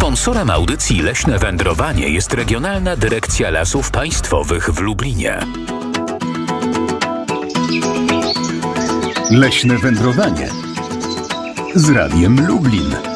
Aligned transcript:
Sponsorem 0.00 0.50
audycji 0.50 1.02
Leśne 1.02 1.38
Wędrowanie 1.38 2.08
jest 2.08 2.34
Regionalna 2.34 2.96
Dyrekcja 2.96 3.50
Lasów 3.50 3.90
Państwowych 3.90 4.70
w 4.70 4.80
Lublinie. 4.80 5.38
Leśne 9.30 9.78
Wędrowanie 9.78 10.48
z 11.74 11.90
Radiem 11.90 12.46
Lublin. 12.46 13.09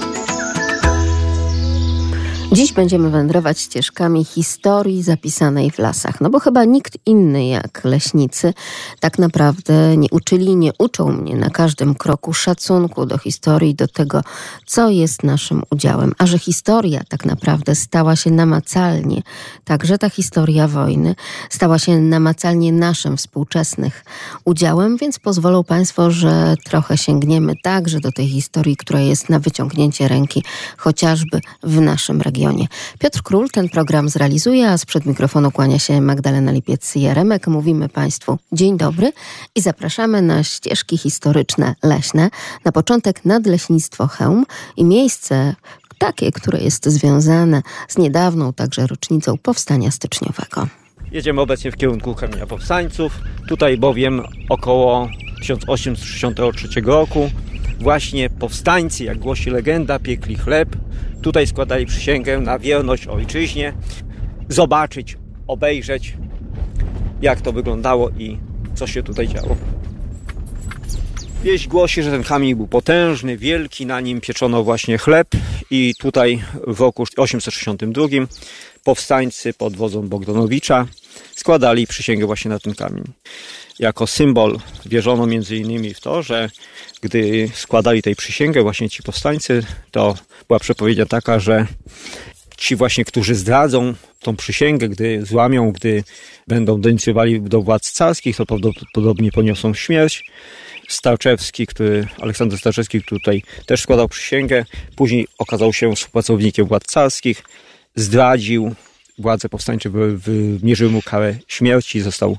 Dziś 2.54 2.72
będziemy 2.72 3.10
wędrować 3.10 3.60
ścieżkami 3.60 4.24
historii 4.24 5.02
zapisanej 5.02 5.70
w 5.70 5.78
lasach. 5.78 6.20
No 6.20 6.30
bo 6.30 6.40
chyba 6.40 6.64
nikt 6.64 6.98
inny 7.06 7.46
jak 7.46 7.84
leśnicy 7.84 8.54
tak 9.00 9.18
naprawdę 9.18 9.96
nie 9.96 10.08
uczyli, 10.10 10.56
nie 10.56 10.70
uczą 10.78 11.12
mnie 11.12 11.36
na 11.36 11.50
każdym 11.50 11.94
kroku 11.94 12.32
szacunku 12.32 13.06
do 13.06 13.18
historii, 13.18 13.74
do 13.74 13.88
tego, 13.88 14.22
co 14.66 14.90
jest 14.90 15.22
naszym 15.22 15.62
udziałem. 15.70 16.12
A 16.18 16.26
że 16.26 16.38
historia 16.38 17.00
tak 17.08 17.24
naprawdę 17.24 17.74
stała 17.74 18.16
się 18.16 18.30
namacalnie, 18.30 19.22
także 19.64 19.98
ta 19.98 20.10
historia 20.10 20.68
wojny 20.68 21.14
stała 21.50 21.78
się 21.78 22.00
namacalnie 22.00 22.72
naszym 22.72 23.16
współczesnych 23.16 24.04
udziałem, 24.44 24.96
więc 24.96 25.18
pozwolą 25.18 25.64
Państwo, 25.64 26.10
że 26.10 26.54
trochę 26.64 26.98
sięgniemy 26.98 27.54
także 27.62 28.00
do 28.00 28.12
tej 28.12 28.28
historii, 28.28 28.76
która 28.76 29.00
jest 29.00 29.28
na 29.28 29.38
wyciągnięcie 29.38 30.08
ręki, 30.08 30.44
chociażby 30.76 31.40
w 31.62 31.80
naszym 31.80 32.20
regionie 32.20 32.43
regionie. 32.44 32.66
Piotr 32.98 33.22
Król 33.22 33.48
ten 33.50 33.68
program 33.68 34.08
zrealizuje, 34.08 34.68
a 34.68 34.78
sprzed 34.78 35.06
mikrofonu 35.06 35.50
kłania 35.50 35.78
się 35.78 36.00
Magdalena 36.00 36.52
Lipiec-Jaremek. 36.52 37.48
Mówimy 37.50 37.88
Państwu 37.88 38.38
dzień 38.52 38.76
dobry 38.76 39.12
i 39.54 39.60
zapraszamy 39.60 40.22
na 40.22 40.42
ścieżki 40.44 40.98
historyczne 40.98 41.74
leśne. 41.82 42.30
Na 42.64 42.72
początek 42.72 43.24
Nadleśnictwo 43.24 44.06
Chełm 44.06 44.44
i 44.76 44.84
miejsce 44.84 45.54
takie, 45.98 46.32
które 46.32 46.58
jest 46.58 46.86
związane 46.86 47.62
z 47.88 47.98
niedawną 47.98 48.52
także 48.52 48.86
rocznicą 48.86 49.38
Powstania 49.38 49.90
Styczniowego. 49.90 50.66
Jedziemy 51.12 51.40
obecnie 51.40 51.72
w 51.72 51.76
kierunku 51.76 52.14
Kamienia 52.14 52.46
Powstańców. 52.46 53.12
Tutaj 53.48 53.78
bowiem 53.78 54.22
około 54.48 55.08
1863 55.40 56.80
roku 56.80 57.30
właśnie 57.80 58.30
powstańcy, 58.30 59.04
jak 59.04 59.18
głosi 59.18 59.50
legenda, 59.50 59.98
piekli 59.98 60.36
chleb. 60.36 60.68
Tutaj 61.24 61.46
składali 61.46 61.86
przysięgę 61.86 62.40
na 62.40 62.58
wierność 62.58 63.06
ojczyźnie. 63.06 63.72
Zobaczyć, 64.48 65.16
obejrzeć, 65.46 66.16
jak 67.22 67.40
to 67.40 67.52
wyglądało 67.52 68.10
i 68.10 68.38
co 68.74 68.86
się 68.86 69.02
tutaj 69.02 69.28
działo. 69.28 69.56
Wieść 71.44 71.68
głosi, 71.68 72.02
że 72.02 72.10
ten 72.10 72.24
kamień 72.24 72.54
był 72.54 72.66
potężny, 72.66 73.36
wielki, 73.36 73.86
na 73.86 74.00
nim 74.00 74.20
pieczono 74.20 74.62
właśnie 74.64 74.98
chleb 74.98 75.28
i 75.70 75.94
tutaj 75.98 76.42
w 76.66 76.80
roku 76.80 77.04
862 77.16 78.06
powstańcy 78.84 79.54
pod 79.54 79.76
wodzą 79.76 80.08
Bogdanowicza 80.08 80.86
składali 81.34 81.86
przysięgę 81.86 82.26
właśnie 82.26 82.48
na 82.48 82.58
ten 82.58 82.74
kamień. 82.74 83.04
Jako 83.78 84.06
symbol 84.06 84.58
wierzono 84.86 85.26
między 85.26 85.56
innymi 85.56 85.94
w 85.94 86.00
to, 86.00 86.22
że 86.22 86.50
gdy 87.00 87.50
składali 87.54 88.02
tej 88.02 88.16
przysięgę 88.16 88.62
właśnie 88.62 88.90
ci 88.90 89.02
powstańcy, 89.02 89.62
to 89.90 90.14
była 90.54 90.60
przepowiednia 90.60 91.06
taka, 91.06 91.38
że 91.38 91.66
ci 92.56 92.76
właśnie, 92.76 93.04
którzy 93.04 93.34
zdradzą 93.34 93.94
tą 94.20 94.36
przysięgę, 94.36 94.88
gdy 94.88 95.26
złamią, 95.26 95.72
gdy 95.72 96.04
będą 96.48 96.80
denuncjowali 96.80 97.40
do 97.40 97.62
władz 97.62 97.92
carskich, 97.92 98.36
to 98.36 98.46
prawdopodobnie 98.46 99.32
poniosą 99.32 99.74
śmierć. 99.74 100.24
Starczewski, 100.88 101.66
który, 101.66 102.06
Aleksander 102.20 102.58
Starczewski, 102.58 103.02
który 103.02 103.20
tutaj 103.20 103.42
też 103.66 103.80
składał 103.80 104.08
przysięgę, 104.08 104.64
później 104.96 105.26
okazał 105.38 105.72
się 105.72 105.94
współpracownikiem 105.94 106.66
władz 106.66 106.86
carskich, 106.86 107.42
zdradził 107.96 108.74
władze 109.18 109.48
powstańcze, 109.48 109.90
wymierzyły 110.14 110.90
mu 110.90 111.02
karę 111.02 111.34
śmierci, 111.48 112.00
został, 112.00 112.36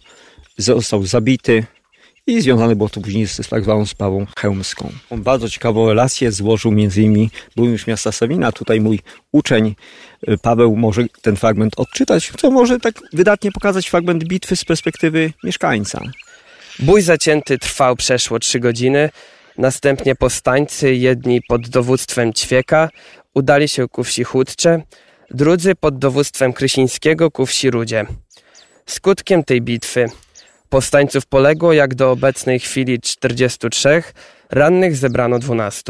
został 0.58 1.06
zabity 1.06 1.64
i 2.28 2.42
związane 2.42 2.76
było 2.76 2.90
to 2.90 3.02
później 3.02 3.28
z 3.28 3.48
tak 3.50 3.64
zwaną 3.64 3.86
sprawą 3.86 4.26
chełmską. 4.38 4.92
On 5.10 5.24
bardzo 5.24 5.50
ciekawą 5.50 5.88
relację 5.88 6.32
złożył 6.32 6.72
między 6.72 7.02
innymi 7.02 7.30
burmistrz 7.56 7.88
miasta 7.88 8.12
Sawina. 8.12 8.52
Tutaj 8.52 8.82
mój 8.82 9.00
uczeń 9.32 9.76
y, 10.30 10.38
Paweł 10.38 10.76
może 10.76 11.06
ten 11.22 11.36
fragment 11.36 11.74
odczytać, 11.78 12.32
co 12.38 12.52
może 12.52 12.80
tak 12.80 12.96
wydatnie 13.14 13.52
pokazać 13.52 13.88
fragment 13.88 14.24
bitwy 14.24 14.56
z 14.56 14.66
perspektywy 14.66 15.34
mieszkańca. 15.44 16.02
Bój 16.80 17.02
zacięty 17.02 17.58
trwał 17.58 17.96
przeszło 17.96 18.40
trzy 18.40 18.60
godziny. 18.60 19.10
Następnie 19.58 20.16
powstańcy, 20.16 20.96
jedni 20.96 21.42
pod 21.48 21.70
dowództwem 21.70 22.34
Ćwieka, 22.34 22.90
udali 23.34 23.68
się 23.68 23.88
ku 23.88 24.04
wsi 24.04 24.24
Chudcze, 24.24 24.82
drudzy 25.32 25.76
pod 25.76 25.98
dowództwem 25.98 26.54
Krysińskiego 26.54 27.32
ku 27.32 27.46
wsi 27.46 27.72
Rudzie. 27.72 28.06
Skutkiem 28.86 29.44
tej 29.44 29.62
bitwy 29.62 30.10
powstańców 30.76 31.26
poległo 31.26 31.74
jak 31.74 31.96
do 31.96 32.12
obecnej 32.12 32.60
chwili 32.60 33.00
43, 33.00 34.04
rannych 34.52 34.96
zebrano 34.96 35.40
12. 35.40 35.84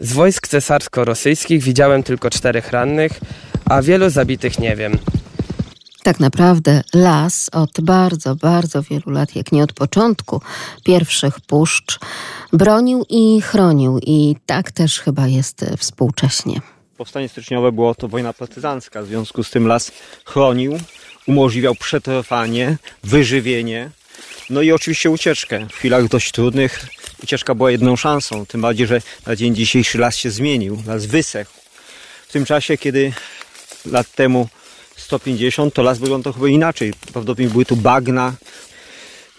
Z 0.00 0.12
wojsk 0.12 0.48
cesarsko-rosyjskich 0.48 1.62
widziałem 1.62 2.02
tylko 2.02 2.30
czterech 2.30 2.70
rannych, 2.70 3.12
a 3.64 3.82
wielu 3.82 4.10
zabitych 4.10 4.58
nie 4.58 4.76
wiem. 4.76 4.98
Tak 6.02 6.20
naprawdę 6.20 6.82
las 6.94 7.50
od 7.52 7.80
bardzo, 7.80 8.36
bardzo 8.36 8.82
wielu 8.82 9.10
lat, 9.10 9.36
jak 9.36 9.52
nie 9.52 9.62
od 9.62 9.72
początku 9.72 10.40
pierwszych 10.84 11.40
puszcz, 11.40 11.98
bronił 12.52 13.06
i 13.08 13.40
chronił 13.40 13.98
i 14.02 14.36
tak 14.46 14.72
też 14.72 15.00
chyba 15.00 15.26
jest 15.26 15.64
współcześnie. 15.78 16.60
Powstanie 16.96 17.28
styczniowe 17.28 17.72
było 17.72 17.94
to 17.94 18.08
wojna 18.08 18.32
partyzancka, 18.32 19.02
w 19.02 19.06
związku 19.06 19.44
z 19.44 19.50
tym 19.50 19.66
las 19.66 19.92
chronił, 20.24 20.78
umożliwiał 21.26 21.74
przetrwanie, 21.74 22.76
wyżywienie, 23.04 23.90
no 24.50 24.62
i 24.62 24.72
oczywiście 24.72 25.10
ucieczkę. 25.10 25.66
W 25.70 25.76
chwilach 25.76 26.08
dość 26.08 26.32
trudnych 26.32 26.86
ucieczka 27.22 27.54
była 27.54 27.70
jedną 27.70 27.96
szansą, 27.96 28.46
tym 28.46 28.60
bardziej, 28.60 28.86
że 28.86 29.00
na 29.26 29.36
dzień 29.36 29.54
dzisiejszy 29.54 29.98
las 29.98 30.16
się 30.16 30.30
zmienił, 30.30 30.82
las 30.86 31.06
wysechł. 31.06 31.52
W 32.28 32.32
tym 32.32 32.44
czasie, 32.44 32.78
kiedy 32.78 33.12
lat 33.86 34.12
temu 34.14 34.48
150, 34.96 35.74
to 35.74 35.82
las 35.82 35.98
wyglądał 35.98 36.32
chyba 36.32 36.48
inaczej. 36.48 36.92
Prawdopodobnie 36.92 37.48
były 37.48 37.64
tu 37.64 37.76
bagna, 37.76 38.34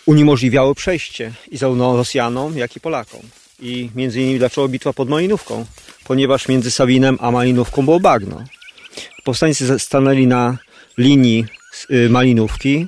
uniemożliwiały 0.06 0.76
przejście 0.76 1.34
i 1.52 1.58
zarówno 1.58 1.98
Rosjanom, 1.98 2.58
jak 2.58 2.76
i 2.76 2.80
Polakom. 2.80 3.22
I 3.60 3.90
między 3.96 4.22
innymi 4.22 4.40
dlaczego 4.40 4.68
bitwa 4.68 4.94
pod 4.94 5.10
Malinówką? 5.10 5.66
Ponieważ 6.04 6.48
między 6.48 6.72
Sawinem 6.72 7.18
a 7.22 7.32
Malinówką 7.32 7.86
było 7.86 8.00
bagno. 8.00 8.44
Powstańcy 9.24 9.80
stanęli 9.80 10.28
na 10.28 10.58
linii 10.98 11.46
Malinówki, 12.10 12.88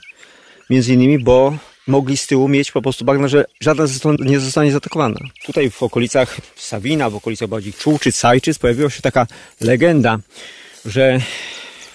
między 0.69 0.93
innymi, 0.93 1.19
bo 1.19 1.57
mogli 1.87 2.17
z 2.17 2.27
tyłu 2.27 2.47
mieć 2.47 2.71
po 2.71 2.81
prostu 2.81 3.05
bagna, 3.05 3.27
że 3.27 3.45
żadna 3.61 3.87
ze 3.87 3.93
stron 3.93 4.17
nie 4.19 4.39
zostanie 4.39 4.71
zaatakowana. 4.71 5.19
Tutaj 5.45 5.69
w 5.69 5.83
okolicach 5.83 6.37
Sawina, 6.55 7.09
w 7.09 7.15
okolicach 7.15 7.49
bardziej 7.49 7.73
Czułczyc, 7.73 8.15
Sajczyc 8.15 8.59
pojawiła 8.59 8.89
się 8.89 9.01
taka 9.01 9.27
legenda, 9.61 10.19
że 10.85 11.19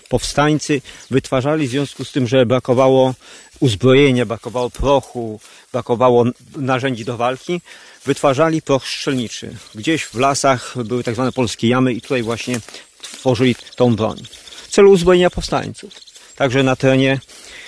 powstańcy 0.09 0.81
wytwarzali 1.11 1.67
w 1.67 1.71
związku 1.71 2.05
z 2.05 2.13
tym, 2.13 2.29
że 2.29 2.47
brakowało 2.47 3.15
uzbrojenia, 3.61 4.27
brakowało 4.27 4.71
prochu, 4.71 5.41
brakowało 5.73 6.25
narzędzi 6.57 7.05
do 7.05 7.17
walki, 7.17 7.61
wytwarzali 8.05 8.63
proch 8.63 8.87
strzelniczy. 8.87 9.57
Gdzieś 9.75 10.05
w 10.05 10.15
lasach 10.15 10.75
były 10.85 11.05
tak 11.05 11.15
zwane 11.15 11.33
polskie 11.33 11.69
jamy 11.69 11.93
i 11.93 12.01
tutaj 12.01 12.23
właśnie 12.23 12.61
tworzyli 13.03 13.57
tą 13.77 13.97
broń. 13.97 14.23
W 14.67 14.69
celu 14.69 14.91
uzbrojenia 14.91 15.31
powstańców. 15.31 16.12
Także 16.37 16.63
na 16.63 16.77
terenie 16.77 17.21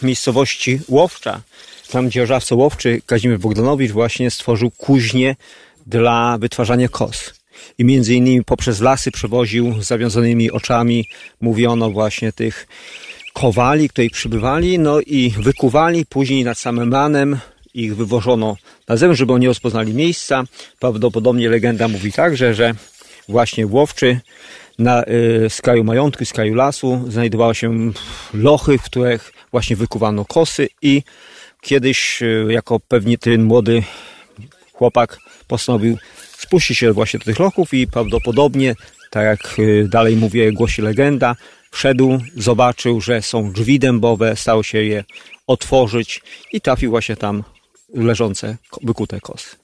miejscowości 0.03 0.81
Łowcza, 0.89 1.41
tam 1.91 2.11
dzierżawca 2.11 2.55
łowczy 2.55 3.03
Kazimierz 3.07 3.41
Bogdanowicz 3.41 3.93
właśnie 3.93 4.31
stworzył 4.31 4.71
kuźnię 4.71 5.37
dla 5.87 6.39
wytwarzania 6.39 6.89
kos. 6.89 7.35
I 7.79 7.85
między 7.85 8.15
innymi 8.15 8.45
poprzez 8.45 8.81
lasy 8.81 9.11
przewoził 9.11 9.83
z 9.83 9.87
zawiązanymi 9.87 10.51
oczami, 10.51 11.09
mówiono 11.41 11.91
właśnie 11.91 12.33
tych 12.33 12.67
kowali, 13.33 13.89
którzy 13.89 14.11
przybywali, 14.11 14.79
no 14.79 15.01
i 15.01 15.31
wykuwali, 15.31 16.07
później 16.07 16.45
nad 16.45 16.59
samym 16.59 16.93
ranem 16.93 17.39
ich 17.75 17.97
wywożono 17.97 18.57
na 18.89 18.97
zewnątrz, 18.97 19.19
żeby 19.19 19.33
oni 19.33 19.47
rozpoznali 19.47 19.95
miejsca. 19.95 20.45
Prawdopodobnie 20.79 21.49
legenda 21.49 21.89
mówi 21.89 22.13
także, 22.13 22.55
że 22.55 22.75
właśnie 23.29 23.67
łowczy 23.67 24.21
na 24.79 25.05
y, 25.05 25.51
skraju 25.51 25.85
majątku, 25.85 26.25
skraju 26.25 26.55
lasu 26.55 27.05
znajdowały 27.09 27.55
się 27.55 27.93
lochy, 28.35 28.79
w 28.79 28.83
których 28.83 29.33
właśnie 29.51 29.77
wykuwano 29.77 30.25
kosy 30.25 30.69
i 30.83 31.03
kiedyś 31.61 32.23
y, 32.23 32.47
jako 32.49 32.81
pewnie 32.81 33.19
ten 33.19 33.45
młody 33.45 33.83
chłopak 34.73 35.19
postanowił 35.49 35.99
spuścić 36.39 36.79
się 36.79 36.93
właśnie 36.93 37.19
do 37.19 37.25
tych 37.25 37.39
lochów 37.39 37.75
i 37.75 37.87
prawdopodobnie, 37.87 38.75
tak 39.11 39.25
jak 39.25 39.59
y, 39.59 39.89
dalej 39.89 40.17
mówię, 40.17 40.53
głosi 40.53 40.83
legenda, 40.83 41.37
wszedł, 41.71 42.19
zobaczył, 42.37 43.01
że 43.01 43.23
są 43.23 43.53
drzwi 43.53 43.79
dębowe, 43.79 44.37
stał 44.37 44.65
się 44.65 44.83
je 44.83 45.05
otworzyć 45.47 46.23
i 46.53 46.61
trafił 46.61 46.91
właśnie 46.91 47.17
tam 47.17 47.45
leżące, 47.95 48.57
wykute 48.83 49.21
kosy. 49.21 49.57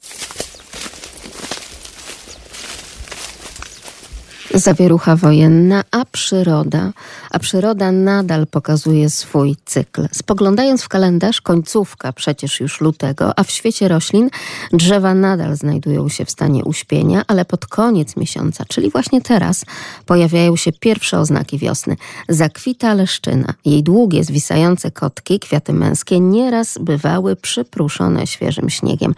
Zawierucha 4.55 5.17
wojenna, 5.17 5.85
a 5.91 6.05
przyroda, 6.05 6.93
a 7.31 7.39
przyroda 7.39 7.93
nadal 7.93 8.47
pokazuje 8.47 9.11
swój 9.11 9.57
cykl. 9.65 10.09
Spoglądając 10.13 10.83
w 10.83 10.89
kalendarz, 10.89 11.41
końcówka 11.41 12.13
przecież 12.13 12.61
już 12.61 12.81
lutego, 12.81 13.39
a 13.39 13.45
w 13.45 13.51
świecie 13.51 13.89
roślin 13.89 14.31
drzewa 14.73 15.15
nadal 15.15 15.57
znajdują 15.57 16.09
się 16.09 16.25
w 16.25 16.31
stanie 16.31 16.65
uśpienia, 16.65 17.23
ale 17.27 17.45
pod 17.45 17.67
koniec 17.67 18.17
miesiąca, 18.17 18.65
czyli 18.69 18.91
właśnie 18.91 19.21
teraz, 19.21 19.65
pojawiają 20.07 20.57
się 20.57 20.73
pierwsze 20.73 21.19
oznaki 21.19 21.59
wiosny. 21.59 21.97
Zakwita 22.29 22.95
leszczyna. 22.95 23.55
Jej 23.65 23.83
długie, 23.83 24.25
zwisające 24.25 24.91
kotki, 24.91 25.41
kwiaty 25.41 25.73
męskie, 25.73 26.21
nieraz 26.21 26.79
bywały 26.79 27.37
przypruszone 27.37 28.27
świeżym 28.27 28.71
śniegiem. 28.71 29.15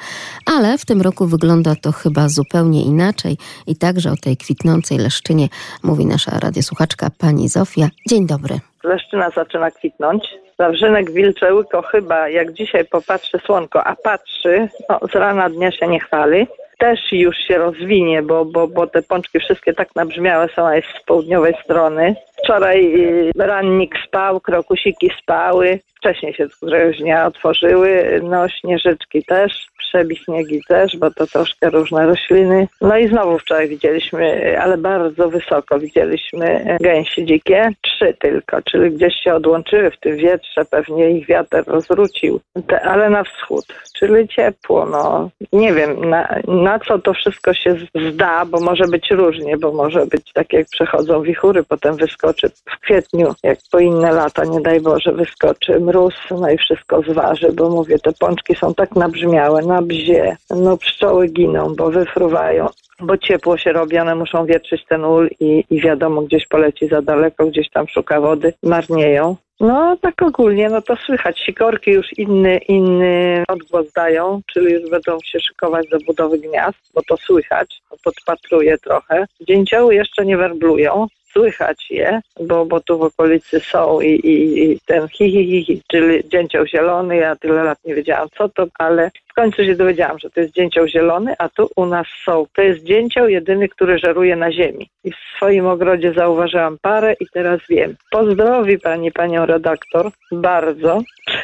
Ale 0.46 0.78
w 0.78 0.84
tym 0.84 1.02
roku 1.02 1.26
wygląda 1.26 1.76
to 1.76 1.92
chyba 1.92 2.28
zupełnie 2.28 2.82
inaczej 2.82 3.38
i 3.66 3.76
także 3.76 4.12
o 4.12 4.16
tej 4.16 4.36
kwitnącej 4.36 4.98
leszczynie 4.98 5.21
Leszczynie, 5.22 5.48
mówi 5.82 6.06
nasza 6.06 6.38
radiosłuchaczka 6.38 7.08
pani 7.18 7.48
Zofia. 7.48 7.88
Dzień 8.08 8.26
dobry. 8.26 8.60
Leszczyna 8.84 9.30
zaczyna 9.30 9.70
kwitnąć. 9.70 10.24
Zawrzynek 10.58 11.10
wilczełyko 11.10 11.82
chyba, 11.82 12.28
jak 12.28 12.52
dzisiaj 12.52 12.84
popatrzy 12.84 13.38
słonko, 13.46 13.84
a 13.84 13.96
patrzy, 13.96 14.68
no, 14.88 15.00
z 15.12 15.14
rana 15.14 15.50
dnia 15.50 15.70
się 15.70 15.88
nie 15.88 16.00
chwali 16.00 16.46
też 16.82 17.00
już 17.12 17.36
się 17.36 17.58
rozwinie, 17.58 18.22
bo, 18.22 18.44
bo, 18.44 18.68
bo 18.68 18.86
te 18.86 19.02
pączki 19.02 19.38
wszystkie 19.38 19.72
tak 19.72 19.96
nabrzmiałe 19.96 20.48
są, 20.56 20.66
a 20.66 20.76
jest 20.76 20.88
z 20.88 21.04
południowej 21.04 21.54
strony. 21.64 22.16
Wczoraj 22.44 22.94
y, 22.94 23.32
rannik 23.36 23.94
spał, 24.06 24.40
krokusiki 24.40 25.10
spały, 25.22 25.80
wcześniej 25.96 26.34
się 26.34 26.48
któregoś 26.48 26.98
dnia 26.98 27.26
otworzyły, 27.26 28.20
no 28.22 28.48
śnieżyczki 28.48 29.24
też 29.24 29.52
przebiśniegi 29.92 30.60
też, 30.68 30.96
bo 30.96 31.10
to 31.10 31.26
troszkę 31.26 31.70
różne 31.70 32.06
rośliny. 32.06 32.68
No 32.80 32.98
i 32.98 33.08
znowu 33.08 33.38
wczoraj 33.38 33.68
widzieliśmy, 33.68 34.56
ale 34.60 34.78
bardzo 34.78 35.28
wysoko 35.28 35.78
widzieliśmy 35.78 36.76
gęsi 36.80 37.24
dzikie, 37.24 37.68
trzy 37.80 38.14
tylko, 38.18 38.62
czyli 38.62 38.90
gdzieś 38.90 39.14
się 39.24 39.34
odłączyły 39.34 39.90
w 39.90 40.00
tym 40.00 40.16
wietrze, 40.16 40.64
pewnie 40.70 41.10
ich 41.10 41.26
wiatr 41.26 41.64
rozwrócił, 41.66 42.40
ale 42.82 43.10
na 43.10 43.24
wschód, 43.24 43.64
czyli 43.98 44.28
ciepło, 44.28 44.86
no 44.86 45.30
nie 45.52 45.72
wiem 45.72 46.10
na, 46.10 46.28
na 46.48 46.78
co 46.78 46.98
to 46.98 47.14
wszystko 47.14 47.54
się 47.54 47.76
zda, 48.12 48.44
bo 48.44 48.60
może 48.60 48.84
być 48.84 49.10
różnie, 49.10 49.56
bo 49.56 49.72
może 49.72 50.06
być 50.06 50.32
tak 50.32 50.52
jak 50.52 50.66
przechodzą 50.66 51.22
wichury, 51.22 51.62
potem 51.62 51.96
wyskoczy 52.32 52.48
w 52.70 52.80
kwietniu, 52.80 53.34
jak 53.42 53.58
po 53.70 53.78
inne 53.78 54.12
lata, 54.12 54.44
nie 54.44 54.60
daj 54.60 54.80
Boże, 54.80 55.12
wyskoczy 55.12 55.80
mróz, 55.80 56.14
no 56.30 56.50
i 56.50 56.58
wszystko 56.58 57.02
zważy, 57.02 57.52
bo 57.52 57.70
mówię, 57.70 57.98
te 57.98 58.12
pączki 58.12 58.54
są 58.54 58.74
tak 58.74 58.96
nabrzmiałe, 58.96 59.62
na 59.62 59.82
bzie, 59.82 60.36
no 60.50 60.76
pszczoły 60.76 61.28
giną, 61.28 61.74
bo 61.76 61.90
wyfruwają, 61.90 62.66
bo 63.00 63.18
ciepło 63.18 63.58
się 63.58 63.72
robi, 63.72 63.98
one 63.98 64.14
muszą 64.14 64.46
wietrzyć 64.46 64.84
ten 64.88 65.04
ul 65.04 65.30
i, 65.40 65.64
i 65.70 65.80
wiadomo, 65.80 66.22
gdzieś 66.22 66.46
poleci 66.46 66.88
za 66.88 67.02
daleko, 67.02 67.46
gdzieś 67.46 67.70
tam 67.70 67.88
szuka 67.88 68.20
wody, 68.20 68.52
marnieją. 68.62 69.36
No 69.60 69.96
tak 69.96 70.22
ogólnie, 70.22 70.68
no 70.68 70.82
to 70.82 70.96
słychać. 70.96 71.40
Sikorki 71.40 71.90
już 71.90 72.06
inny, 72.18 72.58
inny 72.58 73.44
odgłos 73.48 73.92
dają, 73.92 74.40
czyli 74.52 74.72
już 74.72 74.90
będą 74.90 75.18
się 75.24 75.40
szykować 75.40 75.88
do 75.88 75.98
budowy 76.06 76.38
gniazd, 76.38 76.78
bo 76.94 77.02
to 77.08 77.16
słychać, 77.16 77.82
podpatruję 78.04 78.78
trochę. 78.78 79.26
Dzięcioły 79.40 79.94
jeszcze 79.94 80.26
nie 80.26 80.36
werblują, 80.36 81.06
słychać 81.32 81.90
je, 81.90 82.20
bo, 82.40 82.66
bo 82.66 82.80
tu 82.80 82.98
w 82.98 83.02
okolicy 83.02 83.60
są 83.60 84.00
i, 84.00 84.08
i, 84.08 84.64
i 84.64 84.80
ten 84.86 85.08
hi, 85.08 85.30
hi, 85.30 85.44
hi, 85.44 85.64
hi, 85.64 85.82
czyli 85.90 86.28
dzięcioł 86.28 86.66
zielony, 86.66 87.16
ja 87.16 87.36
tyle 87.36 87.62
lat 87.64 87.78
nie 87.84 87.94
wiedziałam 87.94 88.28
co 88.38 88.48
to, 88.48 88.66
ale 88.78 89.10
w 89.32 89.34
końcu 89.34 89.64
się 89.64 89.74
dowiedziałam, 89.74 90.18
że 90.18 90.30
to 90.30 90.40
jest 90.40 90.54
dzięcioł 90.54 90.86
zielony, 90.86 91.34
a 91.38 91.48
tu 91.48 91.70
u 91.76 91.86
nas 91.86 92.06
są. 92.24 92.46
To 92.54 92.62
jest 92.62 92.84
dzięcioł 92.84 93.28
jedyny, 93.28 93.68
który 93.68 93.98
żeruje 93.98 94.36
na 94.36 94.52
ziemi. 94.52 94.88
I 95.04 95.10
w 95.12 95.16
swoim 95.36 95.66
ogrodzie 95.66 96.12
zauważyłam 96.12 96.78
parę 96.82 97.14
i 97.20 97.26
teraz 97.32 97.60
wiem. 97.68 97.96
Pozdrowi 98.10 98.78
pani 98.78 99.12
panią 99.12 99.46
redaktor 99.46 100.10
bardzo. 100.32 101.02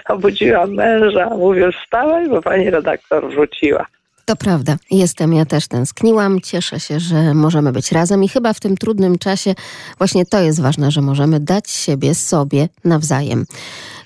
Obudziłam 0.08 0.75
męża, 0.75 1.31
mówię 1.31 1.73
wstałaj, 1.73 2.29
bo 2.29 2.43
pani 2.43 2.70
redaktor 2.70 3.29
wróciła. 3.31 3.87
To 4.29 4.37
prawda, 4.37 4.77
jestem, 4.91 5.33
ja 5.33 5.45
też 5.45 5.69
tęskniłam. 5.69 6.41
Cieszę 6.41 6.81
się, 6.81 7.01
że 7.01 7.35
możemy 7.35 7.73
być 7.73 7.93
razem 7.93 8.25
i 8.25 8.29
chyba 8.29 8.53
w 8.53 8.61
tym 8.61 8.77
trudnym 8.77 9.19
czasie 9.19 9.55
właśnie 9.99 10.27
to 10.27 10.41
jest 10.41 10.61
ważne, 10.61 10.91
że 10.91 11.01
możemy 11.01 11.41
dać 11.41 11.71
siebie 11.71 12.15
sobie 12.15 12.69
nawzajem. 12.85 13.47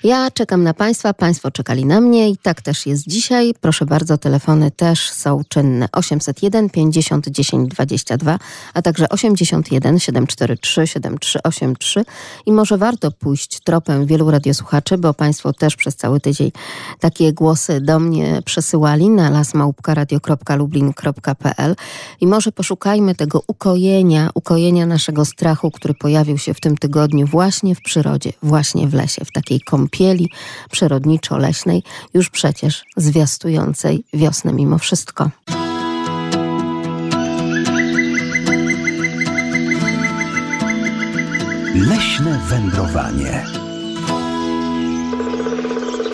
Ja 0.03 0.31
czekam 0.31 0.63
na 0.63 0.73
Państwa, 0.73 1.13
Państwo 1.13 1.51
czekali 1.51 1.85
na 1.85 2.01
mnie 2.01 2.29
i 2.29 2.37
tak 2.37 2.61
też 2.61 2.85
jest 2.85 3.07
dzisiaj. 3.07 3.53
Proszę 3.61 3.85
bardzo, 3.85 4.17
telefony 4.17 4.71
też 4.71 5.11
są 5.11 5.41
czynne. 5.49 5.87
801 5.91 6.69
50 6.69 7.27
10 7.29 7.69
22, 7.69 8.39
a 8.73 8.81
także 8.81 9.09
81 9.09 9.99
743 9.99 10.87
7383 10.87 12.05
i 12.45 12.51
może 12.51 12.77
warto 12.77 13.11
pójść 13.11 13.59
tropem 13.59 14.05
wielu 14.05 14.31
radiosłuchaczy, 14.31 14.97
bo 14.97 15.13
Państwo 15.13 15.53
też 15.53 15.75
przez 15.75 15.95
cały 15.95 16.19
tydzień 16.19 16.51
takie 16.99 17.33
głosy 17.33 17.81
do 17.81 17.99
mnie 17.99 18.41
przesyłali 18.45 19.09
na 19.09 19.29
lasmałpka.radio.lublin.pl 20.13 21.75
i 22.21 22.27
może 22.27 22.51
poszukajmy 22.51 23.15
tego 23.15 23.43
ukojenia, 23.47 24.29
ukojenia 24.33 24.85
naszego 24.85 25.25
strachu, 25.25 25.71
który 25.71 25.93
pojawił 25.93 26.37
się 26.37 26.53
w 26.53 26.59
tym 26.59 26.77
tygodniu 26.77 27.27
właśnie 27.27 27.75
w 27.75 27.81
przyrodzie, 27.81 28.33
właśnie 28.43 28.87
w 28.87 28.93
lesie, 28.93 29.25
w 29.25 29.31
takiej 29.31 29.61
kąpieli 29.61 30.29
przyrodniczo-leśnej, 30.71 31.83
już 32.13 32.29
przecież 32.29 32.83
zwiastującej 32.97 34.03
wiosnę 34.13 34.53
mimo 34.53 34.77
wszystko. 34.77 35.29
Leśne 41.75 42.39
wędrowanie. 42.49 43.62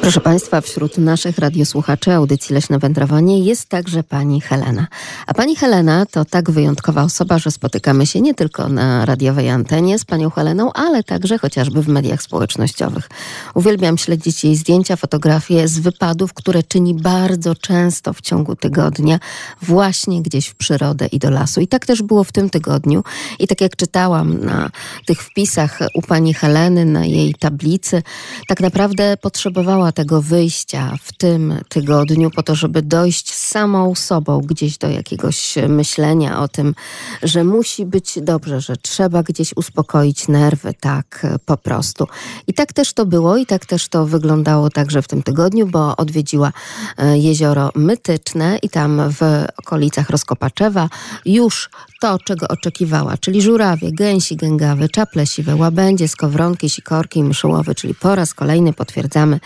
Proszę 0.09 0.21
Państwa, 0.21 0.61
wśród 0.61 0.97
naszych 0.97 1.37
radiosłuchaczy 1.37 2.11
audycji 2.13 2.53
Leśne 2.55 2.79
Wędrowanie 2.79 3.43
jest 3.43 3.69
także 3.69 4.03
pani 4.03 4.41
Helena. 4.41 4.87
A 5.27 5.33
pani 5.33 5.55
Helena 5.55 6.05
to 6.05 6.25
tak 6.25 6.51
wyjątkowa 6.51 7.03
osoba, 7.03 7.39
że 7.39 7.51
spotykamy 7.51 8.07
się 8.07 8.21
nie 8.21 8.33
tylko 8.33 8.69
na 8.69 9.05
radiowej 9.05 9.49
antenie 9.49 9.99
z 9.99 10.05
panią 10.05 10.29
Heleną, 10.29 10.73
ale 10.73 11.03
także 11.03 11.37
chociażby 11.37 11.81
w 11.81 11.87
mediach 11.87 12.21
społecznościowych. 12.21 13.09
Uwielbiam 13.53 13.97
śledzić 13.97 14.43
jej 14.43 14.55
zdjęcia, 14.55 14.95
fotografie 14.95 15.67
z 15.67 15.79
wypadów, 15.79 16.33
które 16.33 16.63
czyni 16.63 16.93
bardzo 16.93 17.55
często 17.55 18.13
w 18.13 18.21
ciągu 18.21 18.55
tygodnia, 18.55 19.19
właśnie 19.61 20.21
gdzieś 20.21 20.47
w 20.47 20.55
przyrodę 20.55 21.07
i 21.07 21.19
do 21.19 21.29
lasu. 21.29 21.61
I 21.61 21.67
tak 21.67 21.85
też 21.85 22.01
było 22.01 22.23
w 22.23 22.31
tym 22.31 22.49
tygodniu. 22.49 23.03
I 23.39 23.47
tak 23.47 23.61
jak 23.61 23.75
czytałam 23.75 24.45
na 24.45 24.69
tych 25.05 25.23
wpisach 25.23 25.79
u 25.93 26.01
pani 26.01 26.33
Heleny, 26.33 26.85
na 26.85 27.05
jej 27.05 27.35
tablicy, 27.39 28.03
tak 28.47 28.59
naprawdę 28.59 29.17
potrzebowała 29.17 29.91
tego 29.99 30.21
wyjścia 30.21 30.95
w 31.03 31.13
tym 31.17 31.53
tygodniu 31.69 32.31
po 32.31 32.43
to, 32.43 32.55
żeby 32.55 32.81
dojść 32.81 33.33
samą 33.33 33.95
sobą 33.95 34.41
gdzieś 34.41 34.77
do 34.77 34.89
jakiegoś 34.89 35.55
myślenia 35.69 36.39
o 36.39 36.47
tym, 36.47 36.75
że 37.23 37.43
musi 37.43 37.85
być 37.85 38.19
dobrze, 38.21 38.61
że 38.61 38.77
trzeba 38.77 39.23
gdzieś 39.23 39.53
uspokoić 39.55 40.27
nerwy, 40.27 40.73
tak 40.79 41.25
po 41.45 41.57
prostu. 41.57 42.07
I 42.47 42.53
tak 42.53 42.73
też 42.73 42.93
to 42.93 43.05
było 43.05 43.37
i 43.37 43.45
tak 43.45 43.65
też 43.65 43.87
to 43.87 44.05
wyglądało 44.05 44.69
także 44.69 45.01
w 45.01 45.07
tym 45.07 45.23
tygodniu, 45.23 45.67
bo 45.67 45.97
odwiedziła 45.97 46.51
e, 46.97 47.17
jezioro 47.17 47.71
Mytyczne 47.75 48.57
i 48.61 48.69
tam 48.69 49.01
w 49.11 49.45
okolicach 49.57 50.09
Rozkopaczewa 50.09 50.89
już 51.25 51.69
to, 51.99 52.19
czego 52.19 52.47
oczekiwała, 52.47 53.17
czyli 53.17 53.41
żurawie, 53.41 53.91
gęsi 53.91 54.35
gęgawy, 54.35 54.89
czaple 54.89 55.27
siwe, 55.27 55.55
łabędzie, 55.55 56.07
skowronki, 56.07 56.69
sikorki 56.69 57.23
myszołowy, 57.23 57.75
czyli 57.75 57.95
po 57.95 58.15
raz 58.15 58.33
kolejny 58.33 58.73
potwierdzamy, 58.73 59.39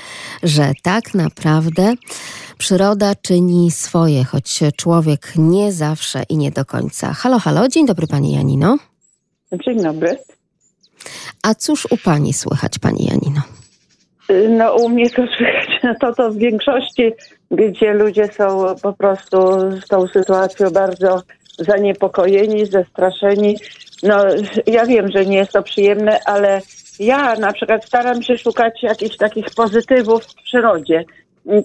że 0.43 0.71
tak 0.81 1.13
naprawdę 1.13 1.93
przyroda 2.57 3.15
czyni 3.15 3.71
swoje, 3.71 4.23
choć 4.23 4.59
człowiek 4.77 5.33
nie 5.35 5.71
zawsze 5.71 6.23
i 6.29 6.37
nie 6.37 6.51
do 6.51 6.65
końca. 6.65 7.13
Halo, 7.13 7.39
halo, 7.39 7.67
dzień 7.67 7.85
dobry 7.85 8.07
Pani 8.07 8.33
Janino. 8.33 8.77
Dzień 9.65 9.83
dobry. 9.83 10.17
A 11.43 11.55
cóż 11.55 11.87
u 11.91 11.97
Pani 11.97 12.33
słychać, 12.33 12.79
Pani 12.79 13.05
Janino? 13.05 13.41
No 14.49 14.75
u 14.75 14.89
mnie 14.89 15.09
to 15.09 15.23
słychać, 15.37 15.69
no 15.83 15.95
to 16.01 16.13
to 16.13 16.31
w 16.31 16.37
większości, 16.37 17.11
gdzie 17.51 17.93
ludzie 17.93 18.29
są 18.37 18.75
po 18.81 18.93
prostu 18.93 19.37
z 19.85 19.87
tą 19.87 20.07
sytuacją 20.07 20.69
bardzo 20.69 21.21
zaniepokojeni, 21.59 22.65
zestraszeni. 22.65 23.57
No 24.03 24.25
ja 24.67 24.85
wiem, 24.85 25.11
że 25.11 25.25
nie 25.25 25.37
jest 25.37 25.51
to 25.51 25.63
przyjemne, 25.63 26.19
ale 26.25 26.61
ja 26.99 27.35
na 27.35 27.53
przykład 27.53 27.85
staram 27.85 28.23
się 28.23 28.37
szukać 28.37 28.83
jakichś 28.83 29.17
takich 29.17 29.45
pozytywów 29.55 30.23
w 30.23 30.35
przyrodzie. 30.35 31.03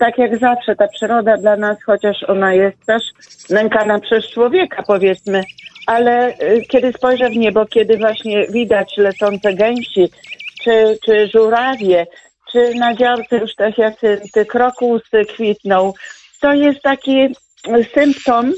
Tak 0.01 0.19
jak 0.19 0.39
zawsze, 0.39 0.77
ta 0.77 0.89
przyroda 0.89 1.37
dla 1.37 1.57
nas, 1.57 1.83
chociaż 1.87 2.17
ona 2.29 2.55
jest 2.55 2.87
też 2.87 3.03
nękana 3.51 4.01
przez 4.01 4.31
człowieka, 4.31 4.83
powiedzmy, 4.87 5.43
ale 5.87 6.29
y, 6.29 6.63
kiedy 6.69 6.93
spojrzę 6.93 7.31
w 7.31 7.37
niebo, 7.37 7.67
kiedy 7.67 7.97
właśnie 7.97 8.47
widać 8.47 8.97
lecące 8.97 9.55
gęsi, 9.55 10.09
czy, 10.63 10.99
czy 11.07 11.29
żurawie, 11.35 12.07
czy 12.53 12.75
na 12.75 12.95
działce 12.95 13.37
już 13.39 13.55
te 13.55 13.73
te 14.33 14.45
krokusy 14.45 15.25
kwitną, 15.35 15.93
to 16.41 16.53
jest 16.53 16.83
taki 16.83 17.29
symptom, 17.95 18.53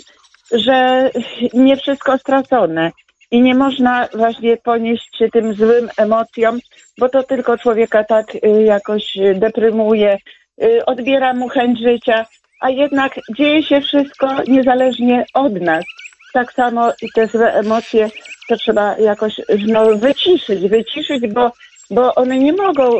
że 0.53 1.11
nie 1.55 1.77
wszystko 1.77 2.19
stracone. 2.19 2.91
I 3.31 3.43
nie 3.43 3.55
można 3.55 4.09
właśnie 4.15 4.57
ponieść 4.57 5.19
się 5.19 5.29
tym 5.29 5.55
złym 5.55 5.89
emocjom, 5.97 6.59
bo 6.99 7.09
to 7.09 7.23
tylko 7.23 7.59
człowieka 7.59 8.05
tak 8.05 8.35
y, 8.35 8.63
jakoś 8.63 9.17
y, 9.17 9.35
deprymuje, 9.35 10.19
y, 10.63 10.85
odbiera 10.87 11.35
mu 11.35 11.49
chęć 11.49 11.81
życia, 11.81 12.27
a 12.61 12.71
jednak 12.71 13.15
dzieje 13.37 13.63
się 13.63 13.81
wszystko 13.81 14.29
niezależnie 14.49 15.25
od 15.35 15.61
nas. 15.61 15.85
Tak 16.33 16.53
samo 16.53 16.93
i 17.03 17.09
te 17.15 17.27
złe 17.27 17.55
emocje 17.55 18.09
to 18.49 18.57
trzeba 18.57 18.99
jakoś 18.99 19.41
no, 19.67 19.97
wyciszyć, 19.97 20.69
wyciszyć, 20.69 21.27
bo, 21.27 21.53
bo 21.91 22.15
one 22.15 22.39
nie 22.39 22.53
mogą 22.53 22.91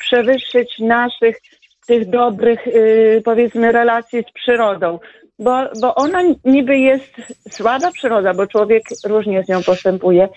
przewyższyć 0.00 0.78
naszych 0.78 1.36
tych 1.86 2.10
dobrych, 2.10 2.60
powiedzmy, 3.24 3.72
relacji 3.72 4.22
z 4.22 4.32
przyrodą. 4.32 4.98
Bo, 5.42 5.64
bo 5.80 5.94
ona 5.94 6.22
niby 6.44 6.78
jest 6.78 7.12
słaba 7.50 7.90
przyroda, 7.92 8.34
bo 8.34 8.46
człowiek 8.46 8.82
różnie 9.04 9.44
z 9.44 9.48
nią 9.48 9.62
postępuje, 9.62 10.28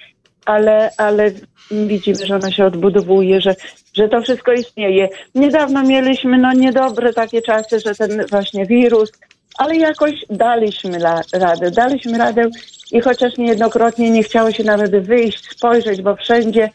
ale, 0.45 0.89
ale 0.97 1.31
widzimy, 1.71 2.25
że 2.25 2.35
ona 2.35 2.51
się 2.51 2.65
odbudowuje, 2.65 3.41
że, 3.41 3.55
że 3.93 4.09
to 4.09 4.21
wszystko 4.21 4.53
istnieje. 4.53 5.09
Niedawno 5.35 5.83
mieliśmy 5.83 6.37
no 6.37 6.53
niedobre 6.53 7.13
takie 7.13 7.41
czasy, 7.41 7.79
że 7.79 7.95
ten 7.95 8.25
właśnie 8.31 8.65
wirus, 8.65 9.11
ale 9.57 9.75
jakoś 9.75 10.11
daliśmy 10.29 10.97
la, 10.97 11.21
radę, 11.33 11.71
daliśmy 11.71 12.17
radę 12.17 12.49
i 12.91 13.01
chociaż 13.01 13.37
niejednokrotnie 13.37 14.09
nie 14.11 14.23
chciało 14.23 14.51
się 14.51 14.63
nawet 14.63 15.05
wyjść, 15.07 15.51
spojrzeć, 15.51 16.01
bo 16.01 16.15
wszędzie 16.15 16.69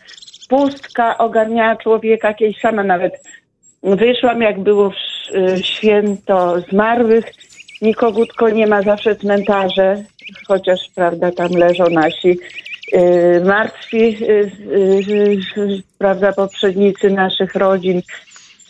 pustka 0.49 1.19
ogarniała 1.19 1.77
człowieka, 1.77 2.35
kiedyś 2.35 2.61
sama 2.61 2.85
nawet 2.85 3.23
wyszłam, 3.83 4.43
jak 4.43 4.61
było 4.61 4.91
w- 4.91 5.35
y, 5.35 5.63
święto 5.63 6.61
zmarłych, 6.61 7.25
nikogutko 7.83 8.49
nie 8.49 8.67
ma, 8.67 8.83
zawsze 8.83 9.17
cmentarze, 9.17 10.05
chociaż, 10.49 10.81
prawda, 10.95 11.33
tam 11.33 11.51
leżą 11.53 11.85
nasi 11.91 12.39
y, 12.95 13.43
martwi, 13.45 14.17
y, 14.23 14.51
y, 14.73 15.39
y, 15.59 15.83
prawda, 15.99 16.33
poprzednicy 16.33 17.11
naszych 17.11 17.55
rodzin. 17.55 18.03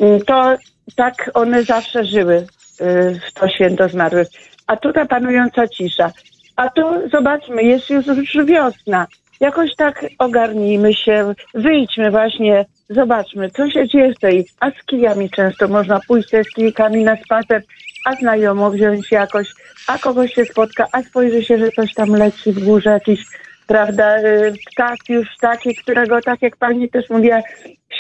Y, 0.01 0.21
To 0.27 0.57
tak 0.97 1.31
one 1.35 1.63
zawsze 1.63 2.05
żyły 2.05 2.37
y, 2.37 3.21
w 3.29 3.33
to 3.35 3.49
święto 3.49 3.89
zmarłych. 3.89 4.29
A 4.67 4.77
tutaj 4.77 5.09
panująca 5.09 5.69
cisza. 5.69 6.13
A 6.57 6.69
tu 6.69 6.83
zobaczmy, 7.13 7.63
jest 7.63 7.91
już 7.91 8.07
wiosna. 8.45 9.07
Jakoś 9.41 9.75
tak 9.77 10.07
ogarnijmy 10.19 10.95
się, 10.95 11.35
wyjdźmy 11.55 12.11
właśnie, 12.11 12.65
zobaczmy, 12.89 13.51
co 13.51 13.71
się 13.71 13.89
dzieje 13.89 14.15
w 14.15 14.19
tej, 14.19 14.47
a 14.61 14.71
z 14.71 14.85
kijami 14.87 15.31
często 15.31 15.69
można 15.69 16.01
pójść 16.09 16.31
ze 16.31 16.45
z 16.45 16.51
kijkami 16.51 17.05
na 17.05 17.17
spacer, 17.17 17.63
a 18.05 18.15
znajomo 18.15 18.71
wziąć 18.71 19.11
jakoś, 19.13 19.49
a 19.87 19.99
kogoś 19.99 20.35
się 20.35 20.45
spotka, 20.45 20.87
a 20.93 21.03
spojrzy 21.03 21.45
się, 21.45 21.59
że 21.59 21.71
coś 21.71 21.95
tam 21.95 22.11
leci 22.11 22.53
w 22.53 22.65
górze, 22.65 22.91
jakiś, 22.91 23.21
prawda, 23.67 24.19
y, 24.19 24.53
ptak 24.73 24.97
już 25.09 25.29
taki, 25.41 25.75
którego, 25.75 26.21
tak 26.21 26.43
jak 26.43 26.57
pani 26.57 26.89
też 26.89 27.11
mówiła, 27.11 27.41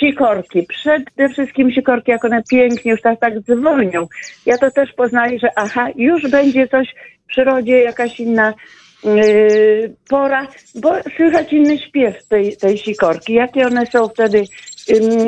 sikorki, 0.01 0.63
przede 0.63 1.29
wszystkim 1.33 1.73
sikorki, 1.73 2.11
jak 2.11 2.25
one 2.25 2.43
pięknie 2.51 2.91
już 2.91 3.03
tak, 3.03 3.21
tak 3.21 3.41
dzwonią. 3.41 4.07
Ja 4.47 4.59
to 4.59 4.71
też 4.71 4.93
poznaję, 4.93 5.39
że 5.39 5.49
aha, 5.57 5.89
już 5.97 6.31
będzie 6.31 6.69
coś 6.69 6.95
w 7.25 7.27
przyrodzie, 7.27 7.83
jakaś 7.83 8.21
inna 8.21 8.55
yy, 9.05 9.95
pora, 10.09 10.47
bo 10.75 10.95
słychać 11.17 11.53
inny 11.53 11.79
śpiew 11.79 12.27
tej, 12.29 12.57
tej 12.57 12.79
sikorki. 12.79 13.35
Jakie 13.35 13.67
one 13.67 13.87
są 13.87 14.09
wtedy 14.09 14.45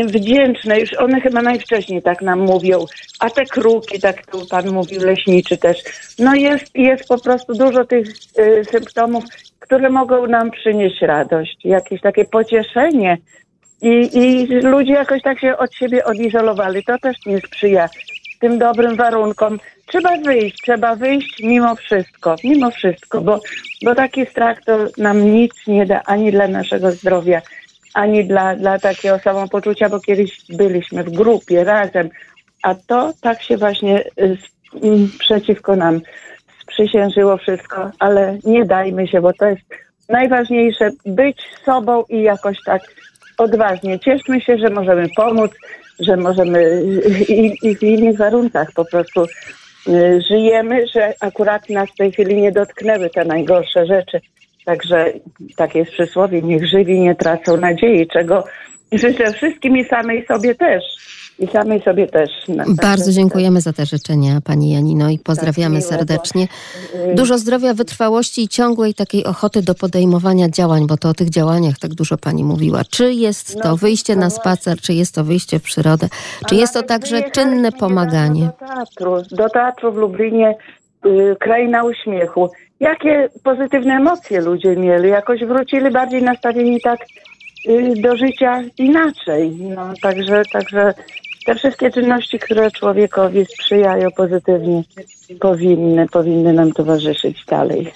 wdzięczne, 0.06 0.80
już 0.80 0.94
one 0.98 1.20
chyba 1.20 1.42
najwcześniej 1.42 2.02
tak 2.02 2.22
nam 2.22 2.40
mówią. 2.40 2.84
A 3.20 3.30
te 3.30 3.44
kruki, 3.44 4.00
tak 4.00 4.26
tu 4.26 4.46
pan 4.46 4.70
mówił, 4.70 5.00
leśniczy 5.02 5.56
też. 5.56 5.78
No 6.18 6.34
jest, 6.34 6.64
jest 6.74 7.08
po 7.08 7.20
prostu 7.20 7.54
dużo 7.54 7.84
tych 7.84 8.06
y, 8.38 8.64
symptomów, 8.64 9.24
które 9.60 9.90
mogą 9.90 10.26
nam 10.26 10.50
przynieść 10.50 11.02
radość, 11.02 11.64
jakieś 11.64 12.00
takie 12.00 12.24
pocieszenie. 12.24 13.18
I, 13.82 14.18
I 14.18 14.46
ludzie 14.46 14.92
jakoś 14.92 15.22
tak 15.22 15.40
się 15.40 15.56
od 15.56 15.74
siebie 15.74 16.04
odizolowali. 16.04 16.84
To 16.84 16.98
też 16.98 17.16
nie 17.26 17.38
sprzyja 17.38 17.88
tym 18.42 18.58
dobrym 18.58 18.96
warunkom. 18.96 19.58
Trzeba 19.86 20.16
wyjść, 20.16 20.56
trzeba 20.62 20.96
wyjść 20.96 21.42
mimo 21.42 21.76
wszystko, 21.76 22.36
mimo 22.44 22.70
wszystko, 22.70 23.20
bo, 23.20 23.40
bo 23.84 23.94
taki 23.94 24.26
strach 24.26 24.64
to 24.64 24.78
nam 24.98 25.32
nic 25.32 25.52
nie 25.66 25.86
da 25.86 26.02
ani 26.06 26.32
dla 26.32 26.48
naszego 26.48 26.90
zdrowia, 26.90 27.42
ani 27.94 28.24
dla, 28.24 28.56
dla 28.56 28.78
takiego 28.78 29.18
samopoczucia, 29.18 29.88
bo 29.88 30.00
kiedyś 30.00 30.38
byliśmy 30.48 31.04
w 31.04 31.10
grupie 31.10 31.64
razem, 31.64 32.08
a 32.62 32.74
to 32.74 33.12
tak 33.20 33.42
się 33.42 33.56
właśnie 33.56 34.00
y, 34.00 34.04
s- 34.18 34.82
m, 34.84 35.08
przeciwko 35.18 35.76
nam 35.76 36.00
sprzysiężyło 36.62 37.36
wszystko, 37.36 37.90
ale 37.98 38.38
nie 38.44 38.64
dajmy 38.64 39.08
się, 39.08 39.20
bo 39.20 39.32
to 39.32 39.46
jest 39.46 39.62
najważniejsze, 40.08 40.90
być 41.06 41.42
sobą 41.64 42.04
i 42.08 42.22
jakoś 42.22 42.56
tak 42.66 42.82
odważnie. 43.38 43.98
Cieszmy 43.98 44.40
się, 44.40 44.58
że 44.58 44.70
możemy 44.70 45.08
pomóc, 45.16 45.50
że 46.00 46.16
możemy 46.16 46.82
i, 47.28 47.52
i 47.62 47.76
w 47.76 47.82
innych 47.82 48.16
warunkach 48.16 48.68
po 48.74 48.84
prostu 48.84 49.24
y, 49.88 50.20
żyjemy, 50.28 50.86
że 50.94 51.14
akurat 51.20 51.68
nas 51.70 51.90
w 51.90 51.96
tej 51.96 52.12
chwili 52.12 52.36
nie 52.42 52.52
dotknęły 52.52 53.10
te 53.10 53.24
najgorsze 53.24 53.86
rzeczy. 53.86 54.20
Także 54.64 55.12
takie 55.56 55.78
jest 55.78 55.92
przysłowie, 55.92 56.42
niech 56.42 56.66
żywi 56.68 57.00
nie 57.00 57.14
tracą 57.14 57.56
nadziei, 57.56 58.06
czego 58.06 58.44
życzę 58.92 59.32
wszystkim 59.32 59.76
i 59.76 59.84
samej 59.84 60.26
sobie 60.26 60.54
też. 60.54 60.84
I 61.38 61.46
samej 61.46 61.82
sobie 61.82 62.06
też. 62.06 62.30
Bardzo 62.82 63.12
dziękujemy 63.12 63.60
za 63.60 63.72
te 63.72 63.86
życzenia, 63.86 64.40
Pani 64.44 64.70
Janino, 64.72 65.10
i 65.10 65.18
pozdrawiamy 65.18 65.74
bo- 65.74 65.82
serdecznie. 65.84 66.48
y, 67.12 67.14
Dużo 67.14 67.38
zdrowia, 67.38 67.74
wytrwałości 67.74 68.42
i 68.42 68.48
ciągłej 68.48 68.94
takiej 68.94 69.24
ochoty 69.24 69.62
do 69.62 69.74
podejmowania 69.74 70.48
działań, 70.48 70.86
bo 70.86 70.96
to 70.96 71.08
o 71.08 71.14
tych 71.14 71.30
działaniach 71.30 71.78
tak 71.78 71.94
dużo 71.94 72.18
Pani 72.18 72.44
mówiła. 72.44 72.82
Czy 72.90 73.12
jest 73.12 73.54
to 73.62 73.68
No, 73.68 73.76
wyjście 73.76 74.16
na 74.16 74.30
spacer, 74.30 74.80
czy 74.80 74.92
jest 74.92 75.14
to 75.14 75.24
wyjście 75.24 75.58
w 75.58 75.62
przyrodę, 75.62 76.08
czy 76.48 76.54
jest 76.54 76.74
to 76.74 76.82
także 76.82 77.30
czynne 77.30 77.72
pomaganie? 77.72 78.44
Do 78.60 78.66
teatru, 78.66 79.22
do 79.30 79.48
teatru 79.48 79.92
w 79.92 79.96
Lublinie, 79.96 80.54
y, 81.06 81.36
kraina 81.40 81.84
uśmiechu. 81.84 82.50
Jakie 82.82 83.28
pozytywne 83.44 83.94
emocje 83.94 84.40
ludzie 84.40 84.76
mieli, 84.76 85.08
jakoś 85.08 85.44
wrócili 85.44 85.90
bardziej 85.90 86.22
nastawieni 86.22 86.80
tak 86.80 87.00
y, 87.68 87.94
do 87.96 88.16
życia 88.16 88.62
inaczej. 88.78 89.50
No, 89.50 89.92
także, 90.02 90.42
także 90.52 90.94
te 91.46 91.54
wszystkie 91.54 91.90
czynności, 91.90 92.38
które 92.38 92.70
człowiekowi 92.70 93.44
sprzyjają 93.44 94.10
pozytywnie, 94.16 94.82
powinny, 95.40 96.06
powinny 96.08 96.52
nam 96.52 96.72
towarzyszyć 96.72 97.44
dalej. 97.44 97.92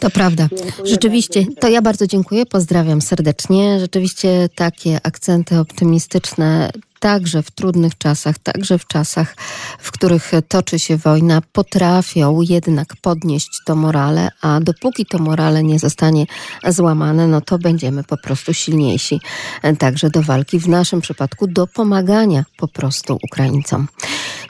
To 0.00 0.10
prawda. 0.10 0.48
Rzeczywiście, 0.84 1.46
to 1.60 1.68
ja 1.68 1.82
bardzo 1.82 2.06
dziękuję, 2.06 2.46
pozdrawiam 2.46 3.02
serdecznie. 3.02 3.80
Rzeczywiście 3.80 4.48
takie 4.54 5.00
akcenty 5.02 5.58
optymistyczne 5.58 6.70
także 7.02 7.42
w 7.42 7.50
trudnych 7.50 7.98
czasach, 7.98 8.38
także 8.38 8.78
w 8.78 8.86
czasach, 8.86 9.36
w 9.78 9.92
których 9.92 10.32
toczy 10.48 10.78
się 10.78 10.96
wojna, 10.96 11.42
potrafią 11.52 12.40
jednak 12.40 12.88
podnieść 13.02 13.60
to 13.66 13.76
morale, 13.76 14.28
a 14.42 14.60
dopóki 14.60 15.06
to 15.06 15.18
morale 15.18 15.62
nie 15.62 15.78
zostanie 15.78 16.26
złamane, 16.68 17.28
no 17.28 17.40
to 17.40 17.58
będziemy 17.58 18.04
po 18.04 18.16
prostu 18.16 18.54
silniejsi 18.54 19.20
e, 19.62 19.76
także 19.76 20.10
do 20.10 20.22
walki, 20.22 20.58
w 20.58 20.68
naszym 20.68 21.00
przypadku 21.00 21.46
do 21.46 21.66
pomagania 21.66 22.44
po 22.56 22.68
prostu 22.68 23.18
Ukraińcom. 23.30 23.88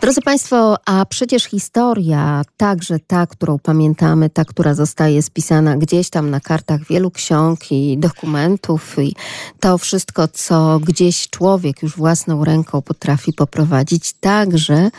Drodzy 0.03 0.21
Państwo, 0.21 0.77
a 0.85 1.07
przecież 1.07 1.45
historia, 1.45 2.43
także 2.57 2.99
ta, 2.99 3.27
którą 3.27 3.59
pamiętamy, 3.59 4.31
ta, 4.31 4.45
która 4.45 4.75
zostaje 4.75 5.23
spisana 5.23 5.77
gdzieś 5.77 6.11
tam 6.11 6.31
na 6.31 6.41
kartach 6.41 6.87
wielu 6.87 7.11
ksiąg 7.11 7.73
i 7.73 7.99
dokumentów, 7.99 8.99
i 8.99 9.15
to 9.61 9.79
wszystko, 9.79 10.29
co 10.29 10.81
gdzieś 10.81 11.31
człowiek 11.31 11.83
już 11.83 11.97
własną 11.97 12.45
ręką 12.45 12.83
potrafi 12.83 13.33
poprowadzić, 13.33 14.13
także 14.13 14.91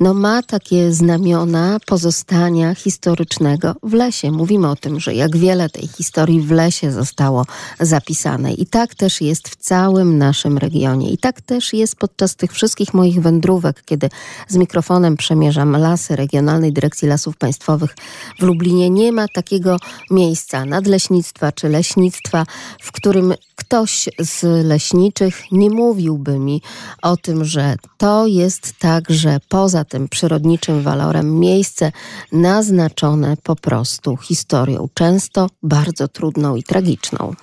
no, 0.00 0.14
ma 0.14 0.42
takie 0.42 0.92
znamiona 0.92 1.78
pozostania 1.86 2.74
historycznego 2.74 3.74
w 3.82 3.92
lesie. 3.92 4.30
Mówimy 4.30 4.70
o 4.70 4.76
tym, 4.76 5.00
że 5.00 5.14
jak 5.14 5.36
wiele 5.36 5.68
tej 5.68 5.88
historii 5.88 6.40
w 6.40 6.50
lesie 6.50 6.92
zostało 6.92 7.46
zapisane. 7.80 8.52
I 8.52 8.66
tak 8.66 8.94
też 8.94 9.20
jest 9.20 9.48
w 9.48 9.56
całym 9.56 10.18
naszym 10.18 10.58
regionie. 10.58 11.10
I 11.10 11.18
tak 11.18 11.40
też 11.40 11.72
jest 11.72 11.96
podczas 11.96 12.36
tych 12.36 12.52
wszystkich 12.52 12.94
moich 12.94 13.22
wędrówek, 13.22 13.82
kiedy 13.84 14.10
z 14.48 14.56
mikrofonem 14.56 15.16
przemierzam 15.16 15.76
lasy 15.76 16.16
Regionalnej 16.16 16.72
Dyrekcji 16.72 17.08
Lasów 17.08 17.36
Państwowych 17.36 17.94
w 18.38 18.42
Lublinie. 18.42 18.90
Nie 18.90 19.12
ma 19.12 19.28
takiego 19.28 19.76
miejsca 20.10 20.64
nadleśnictwa 20.64 21.52
czy 21.52 21.68
leśnictwa, 21.68 22.44
w 22.80 22.92
którym 22.92 23.34
ktoś 23.56 24.08
z 24.18 24.66
leśniczych 24.66 25.42
nie 25.52 25.70
mówiłby 25.70 26.38
mi 26.38 26.62
o 27.02 27.16
tym, 27.16 27.44
że 27.44 27.76
to 27.98 28.26
jest 28.26 28.72
także 28.78 29.38
poza 29.48 29.84
tym 29.84 30.08
przyrodniczym 30.08 30.82
walorem 30.82 31.40
miejsce 31.40 31.92
naznaczone 32.32 33.36
po 33.42 33.56
prostu 33.56 34.16
historią, 34.16 34.88
często 34.94 35.46
bardzo 35.62 36.08
trudną 36.08 36.56
i 36.56 36.62
tragiczną. 36.62 37.34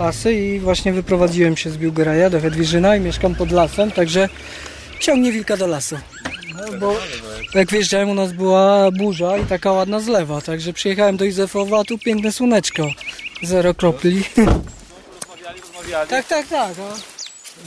Lasy 0.00 0.32
i 0.34 0.60
właśnie 0.60 0.92
wyprowadziłem 0.92 1.56
się 1.56 1.70
z 1.70 1.76
Biłgoraja 1.76 2.30
do 2.30 2.40
Hedwiżyna 2.40 2.96
i 2.96 3.00
mieszkam 3.00 3.34
pod 3.34 3.50
lasem, 3.50 3.90
także 3.90 4.28
ciągnie 5.00 5.32
wilka 5.32 5.56
do 5.56 5.66
lasu. 5.66 5.96
No, 6.54 6.78
bo 6.78 6.96
jak 7.54 7.70
wjeżdżałem 7.70 8.10
u 8.10 8.14
nas 8.14 8.32
była 8.32 8.90
burza 8.90 9.38
i 9.38 9.46
taka 9.46 9.72
ładna 9.72 10.00
zlewa, 10.00 10.40
także 10.40 10.72
przyjechałem 10.72 11.16
do 11.16 11.24
Józefowa, 11.24 11.80
a 11.80 11.84
tu 11.84 11.98
piękne 11.98 12.32
słoneczko. 12.32 12.86
Zero 13.42 13.74
kropli. 13.74 14.24
Tak, 16.08 16.26
tak, 16.26 16.48
tak. 16.48 16.72
No. 16.78 16.84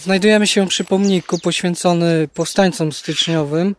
Znajdujemy 0.02 0.48
się 0.48 0.68
przy 0.68 0.84
pomniku 0.84 1.40
poświęcony 1.40 2.28
powstańcom 2.34 2.92
styczniowym, 2.92 3.76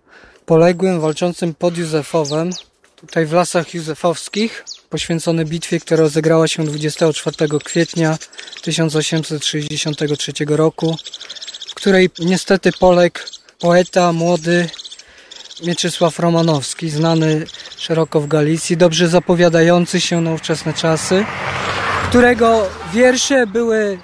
poległym, 0.47 1.01
walczącym 1.01 1.55
pod 1.55 1.79
Józefowem, 1.79 2.51
tutaj 2.97 3.27
w 3.27 3.33
Lasach 3.33 3.75
Józefowskich, 3.75 4.65
poświęcony 4.95 5.45
bitwie, 5.45 5.81
która 5.81 6.01
rozegrała 6.01 6.49
się 6.49 6.65
24 6.65 7.37
kwietnia 7.65 8.19
1863 8.63 10.33
roku, 10.49 10.97
w 11.71 11.75
której 11.75 12.11
niestety 12.19 12.71
poległ 12.73 13.19
poeta 13.59 14.13
młody 14.13 14.69
Mieczysław 15.63 16.19
Romanowski, 16.19 16.91
znany 16.91 17.47
szeroko 17.77 18.21
w 18.21 18.27
Galicji, 18.27 18.77
dobrze 18.77 19.09
zapowiadający 19.09 20.01
się 20.01 20.21
na 20.21 20.33
ówczesne 20.33 20.75
czasy, 20.75 21.25
którego 22.09 22.69
wiersze 22.93 23.47
były 23.47 23.99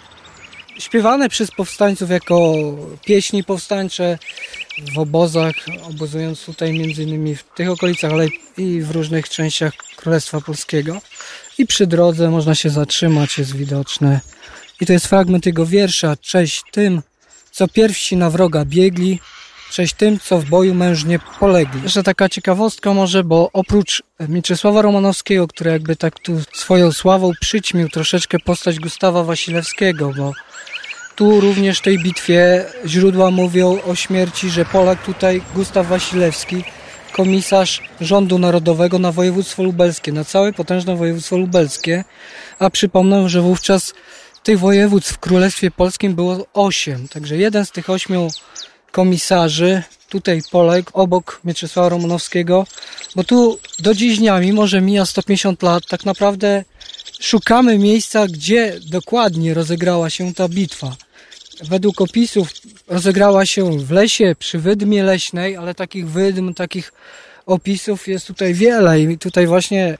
śpiewane 0.78 1.28
przez 1.28 1.50
powstańców 1.50 2.11
jako 2.11 2.52
pieśni 3.04 3.44
powstańcze 3.44 4.18
w 4.94 4.99
obozach, 4.99 5.54
obozując 5.82 6.44
tutaj 6.44 6.72
między 6.72 7.02
innymi 7.02 7.37
w 7.37 7.42
tych 7.42 7.70
okolicach, 7.70 8.12
ale 8.12 8.26
i 8.56 8.82
w 8.82 8.90
różnych 8.90 9.28
częściach 9.28 9.72
Królestwa 9.96 10.40
Polskiego. 10.40 11.00
I 11.58 11.66
przy 11.66 11.87
drodze 11.87 12.30
można 12.30 12.54
się 12.54 12.70
zatrzymać, 12.70 13.38
jest 13.38 13.56
widoczne. 13.56 14.20
I 14.80 14.87
to 14.87 14.92
jest 14.92 15.06
fragment 15.06 15.46
jego 15.46 15.66
wiersza. 15.66 16.16
Cześć 16.16 16.62
tym, 16.72 17.02
co 17.50 17.68
pierwsi 17.68 18.16
na 18.16 18.30
wroga 18.30 18.64
biegli, 18.64 19.20
cześć 19.70 19.94
tym, 19.94 20.20
co 20.20 20.38
w 20.38 20.44
boju 20.44 20.75
mężnie 20.75 21.18
polegli. 21.40 21.82
Jeszcze 21.82 22.02
taka 22.02 22.28
ciekawostka 22.28 22.94
może, 22.94 23.25
bo 23.25 23.50
oprócz 23.52 24.02
Mieczysława 24.28 24.82
Romanowskiego, 24.82 25.49
który 25.49 25.70
jakby 25.70 25.96
tak 25.96 26.18
tu 26.18 26.40
swoją 26.52 26.92
sławą 26.92 27.32
przyćmił 27.40 27.88
troszeczkę 27.88 28.38
postać 28.38 28.78
Gustawa 28.78 29.25
Wasilewskiego, 29.25 30.12
bo 30.16 30.32
tu 31.21 31.41
również 31.41 31.79
w 31.79 31.83
tej 31.83 31.99
bitwie 31.99 32.65
źródła 32.87 33.31
mówią 33.31 33.79
o 33.87 33.95
śmierci, 33.95 34.50
że 34.50 34.65
Polak 34.65 35.03
tutaj 35.03 35.43
Gustaw 35.55 35.87
Wasilewski, 35.87 36.65
komisarz 37.12 37.83
rządu 38.00 38.39
narodowego 38.39 38.99
na 38.99 39.12
województwo 39.12 39.62
lubelskie, 39.62 40.12
na 40.12 40.25
całe 40.25 40.53
potężne 40.53 40.97
województwo 40.97 41.37
lubelskie, 41.37 42.05
a 42.59 42.71
przypomnę, 42.71 43.29
że 43.29 43.41
wówczas 43.43 43.95
tych 44.43 44.59
województw 44.59 45.12
w 45.12 45.19
Królestwie 45.19 45.71
Polskim 45.71 46.15
było 46.15 46.47
osiem, 46.55 47.09
także 47.09 47.37
jeden 47.37 47.67
z 47.67 47.71
tych 47.71 47.91
ośmiu 47.91 48.29
komisarzy 48.93 49.83
tutaj 50.09 50.43
poległ 50.50 50.91
obok 50.95 51.41
Mieczysława 51.45 51.89
Romanowskiego, 51.89 52.67
bo 53.17 53.25
tu 53.25 53.59
do 53.79 53.95
dziś 53.95 54.19
dnia, 54.19 54.41
mimo 54.41 54.67
że 54.67 54.81
mija 54.81 55.07
150 55.07 55.62
lat, 55.62 55.87
tak 55.89 56.05
naprawdę 56.05 56.65
szukamy 57.21 57.79
miejsca, 57.79 58.27
gdzie 58.27 58.81
dokładnie 58.87 59.55
rozegrała 59.55 60.11
się 60.11 60.35
ta 60.35 60.49
bitwa. 60.49 60.97
Według 61.69 62.00
opisów 62.00 62.49
rozegrała 62.88 63.47
się 63.47 63.79
w 63.79 63.90
lesie 63.90 64.37
przy 64.38 64.59
wydmie 64.59 65.02
leśnej, 65.02 65.57
ale 65.57 65.75
takich 65.75 66.09
wydm, 66.09 66.55
takich 66.55 66.93
opisów 67.47 68.09
jest 68.09 68.26
tutaj 68.26 68.55
wiele 68.55 69.00
i 69.00 69.19
tutaj 69.19 69.47
właśnie 69.47 69.99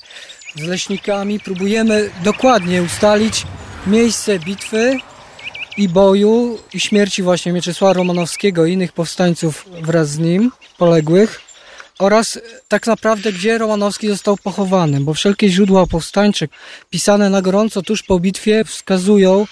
z 0.57 0.63
leśnikami 0.63 1.41
próbujemy 1.41 2.11
dokładnie 2.25 2.83
ustalić 2.83 3.47
miejsce 3.87 4.39
bitwy 4.39 4.97
i 5.77 5.89
boju 5.89 6.59
i 6.75 6.81
śmierci 6.81 7.23
właśnie 7.23 7.53
Mieczysława 7.53 7.93
Romanowskiego 7.93 8.67
i 8.67 8.73
innych 8.73 8.93
powstańców 8.93 9.67
wraz 9.83 10.09
z 10.09 10.19
nim 10.19 10.53
poległych 10.79 11.41
oraz 11.99 12.39
tak 12.69 12.87
naprawdę 12.87 13.33
gdzie 13.33 13.59
Romanowski 13.59 14.09
został 14.09 14.37
pochowany, 14.37 15.01
bo 15.01 15.15
wszelkie 15.15 15.49
źródła 15.49 15.87
powstańcze 15.87 16.49
pisane 16.91 17.31
na 17.31 17.43
gorąco 17.43 17.83
tuż 17.83 18.03
po 18.03 18.19
bitwie 18.19 18.65
wskazują, 18.65 19.47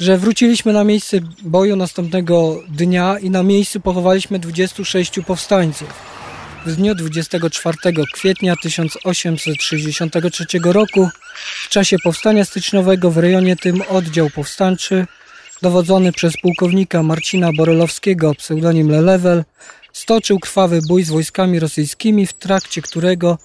że 0.00 0.18
wróciliśmy 0.18 0.72
na 0.72 0.84
miejsce 0.84 1.16
boju 1.42 1.76
następnego 1.76 2.62
dnia 2.68 3.18
i 3.18 3.30
na 3.30 3.42
miejscu 3.42 3.80
pochowaliśmy 3.80 4.38
26 4.38 5.20
powstańców. 5.26 5.88
W 6.66 6.76
dniu 6.76 6.94
24 6.94 7.76
kwietnia 8.14 8.54
1863 8.62 10.44
roku 10.64 11.08
w 11.64 11.68
czasie 11.68 11.96
powstania 12.04 12.44
styczniowego 12.44 13.10
w 13.10 13.18
rejonie 13.18 13.56
tym 13.56 13.82
oddział 13.88 14.30
powstańczy 14.30 15.06
dowodzony 15.62 16.12
przez 16.12 16.34
pułkownika 16.42 17.02
Marcina 17.02 17.50
Borelowskiego 17.56 18.34
pseudonim 18.34 18.90
Lelewel 18.90 19.44
stoczył 19.92 20.38
krwawy 20.38 20.80
bój 20.88 21.04
z 21.04 21.10
wojskami 21.10 21.60
rosyjskimi, 21.60 22.26
w 22.26 22.32
trakcie 22.32 22.82
którego 22.82 23.38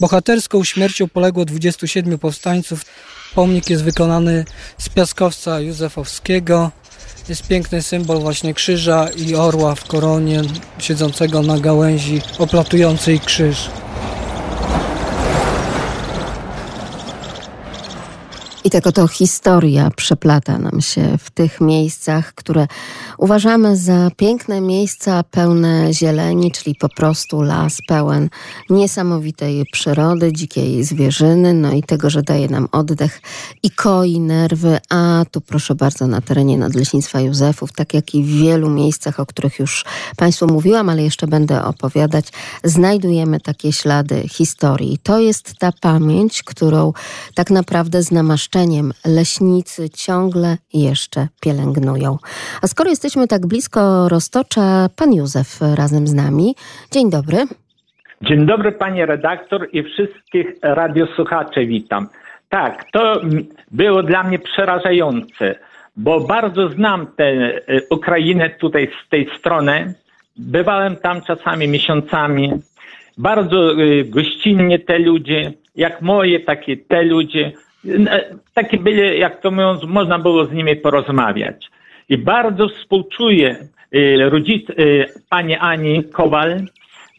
bohaterską 0.00 0.64
śmiercią 0.64 1.08
poległo 1.08 1.44
27 1.44 2.18
powstańców. 2.18 2.84
Pomnik 3.34 3.70
jest 3.70 3.84
wykonany 3.84 4.44
z 4.78 4.88
piaskowca 4.88 5.60
józefowskiego. 5.60 6.70
Jest 7.28 7.46
piękny 7.46 7.82
symbol 7.82 8.18
właśnie 8.20 8.54
krzyża 8.54 9.08
i 9.16 9.34
orła 9.34 9.74
w 9.74 9.84
koronie 9.84 10.42
siedzącego 10.78 11.42
na 11.42 11.58
gałęzi 11.58 12.22
oplatującej 12.38 13.20
krzyż. 13.20 13.70
I 18.66 18.70
tak 18.70 18.86
oto 18.86 19.08
historia 19.08 19.90
przeplata 19.96 20.58
nam 20.58 20.80
się 20.80 21.18
w 21.18 21.30
tych 21.30 21.60
miejscach, 21.60 22.34
które 22.34 22.66
uważamy 23.18 23.76
za 23.76 24.10
piękne 24.16 24.60
miejsca 24.60 25.22
pełne 25.22 25.94
zieleni, 25.94 26.52
czyli 26.52 26.74
po 26.74 26.88
prostu 26.88 27.42
las 27.42 27.78
pełen 27.88 28.28
niesamowitej 28.70 29.64
przyrody, 29.72 30.32
dzikiej 30.32 30.84
zwierzyny, 30.84 31.54
no 31.54 31.72
i 31.72 31.82
tego, 31.82 32.10
że 32.10 32.22
daje 32.22 32.48
nam 32.48 32.68
oddech 32.72 33.20
i 33.62 33.70
koi 33.70 34.20
nerwy, 34.20 34.78
a 34.90 35.24
tu 35.30 35.40
proszę 35.40 35.74
bardzo 35.74 36.06
na 36.06 36.20
terenie 36.20 36.58
Nadleśnictwa 36.58 37.20
Józefów, 37.20 37.72
tak 37.72 37.94
jak 37.94 38.14
i 38.14 38.22
w 38.22 38.42
wielu 38.42 38.70
miejscach, 38.70 39.20
o 39.20 39.26
których 39.26 39.58
już 39.58 39.84
Państwu 40.16 40.46
mówiłam, 40.46 40.88
ale 40.88 41.02
jeszcze 41.02 41.26
będę 41.26 41.64
opowiadać, 41.64 42.26
znajdujemy 42.64 43.40
takie 43.40 43.72
ślady 43.72 44.28
historii. 44.28 44.98
To 45.02 45.20
jest 45.20 45.54
ta 45.58 45.72
pamięć, 45.80 46.42
którą 46.42 46.92
tak 47.34 47.50
naprawdę 47.50 48.02
z 48.02 48.10
leśnicy 49.06 49.90
ciągle 49.90 50.56
jeszcze 50.74 51.28
pielęgnują. 51.40 52.16
A 52.62 52.66
skoro 52.66 52.90
jesteśmy 52.90 53.28
tak 53.28 53.46
blisko 53.46 54.08
Roztocza, 54.08 54.88
pan 54.96 55.14
Józef 55.14 55.60
razem 55.74 56.06
z 56.06 56.14
nami. 56.14 56.54
Dzień 56.90 57.10
dobry. 57.10 57.38
Dzień 58.22 58.46
dobry 58.46 58.72
pani 58.72 59.06
redaktor 59.06 59.68
i 59.72 59.82
wszystkich 59.82 60.46
radiosłuchaczy 60.62 61.66
witam. 61.66 62.08
Tak, 62.48 62.84
to 62.92 63.20
było 63.70 64.02
dla 64.02 64.22
mnie 64.22 64.38
przerażające, 64.38 65.54
bo 65.96 66.20
bardzo 66.20 66.68
znam 66.68 67.06
tę 67.06 67.60
Ukrainę 67.90 68.50
tutaj 68.50 68.88
z 69.06 69.08
tej 69.08 69.28
strony. 69.38 69.94
Bywałem 70.36 70.96
tam 70.96 71.22
czasami 71.22 71.68
miesiącami. 71.68 72.52
Bardzo 73.18 73.70
gościnnie 74.04 74.78
te 74.78 74.98
ludzie, 74.98 75.52
jak 75.76 76.02
moje, 76.02 76.40
takie 76.40 76.76
te 76.76 77.02
ludzie 77.02 77.52
takie 78.54 78.78
byli, 78.78 79.18
jak 79.18 79.40
to 79.40 79.50
mówiąc, 79.50 79.84
można 79.84 80.18
było 80.18 80.44
z 80.44 80.52
nimi 80.52 80.76
porozmawiać. 80.76 81.66
I 82.08 82.18
bardzo 82.18 82.68
współczuję 82.68 83.56
rodzic, 84.28 84.66
pani 85.30 85.56
Ani 85.56 86.04
Kowal, 86.04 86.60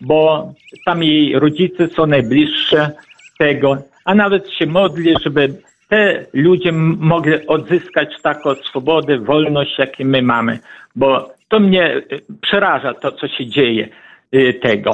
bo 0.01 0.53
tam 0.85 1.03
jej 1.03 1.39
rodzice 1.39 1.87
są 1.87 2.05
najbliższe 2.05 2.91
tego, 3.39 3.77
a 4.05 4.15
nawet 4.15 4.51
się 4.51 4.65
modli, 4.65 5.13
żeby 5.23 5.53
te 5.89 6.25
ludzie 6.33 6.71
mogli 6.71 7.47
odzyskać 7.47 8.21
taką 8.21 8.55
swobodę, 8.55 9.17
wolność, 9.17 9.77
jaką 9.79 10.03
my 10.03 10.21
mamy, 10.21 10.59
bo 10.95 11.33
to 11.47 11.59
mnie 11.59 12.01
przeraża 12.41 12.93
to, 12.93 13.11
co 13.11 13.27
się 13.27 13.45
dzieje 13.45 13.87
tego. 14.61 14.91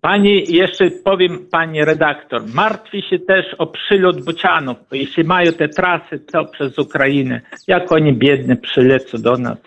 Pani, 0.00 0.44
jeszcze 0.48 0.90
powiem, 0.90 1.38
pani 1.50 1.84
redaktor, 1.84 2.42
martwi 2.54 3.02
się 3.02 3.18
też 3.18 3.54
o 3.58 3.66
przylot 3.66 4.24
bocianów, 4.24 4.76
bo 4.90 4.96
jeśli 4.96 5.24
mają 5.24 5.52
te 5.52 5.68
trasy, 5.68 6.18
to 6.18 6.44
przez 6.44 6.78
Ukrainę, 6.78 7.40
jak 7.66 7.92
oni 7.92 8.12
biedne 8.12 8.56
przylecą 8.56 9.18
do 9.18 9.36
nas. 9.36 9.58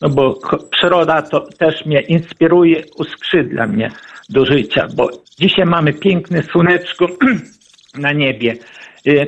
No 0.00 0.08
bo 0.08 0.38
przyroda 0.70 1.22
to 1.22 1.40
też 1.58 1.86
mnie 1.86 2.00
inspiruje, 2.00 2.82
uskrzydla 2.98 3.66
mnie 3.66 3.90
do 4.28 4.46
życia, 4.46 4.88
bo 4.96 5.10
dzisiaj 5.38 5.66
mamy 5.66 5.92
piękne 5.92 6.42
słoneczko 6.42 7.06
na 7.98 8.12
niebie. 8.12 8.54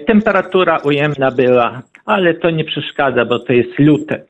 Temperatura 0.07 0.79
ujemna 0.85 1.31
była, 1.31 1.83
ale 2.07 2.35
to 2.35 2.51
nie 2.51 2.65
przeszkadza, 2.65 3.25
bo 3.25 3.39
to 3.39 3.53
jest 3.53 3.79
lute, 3.79 4.23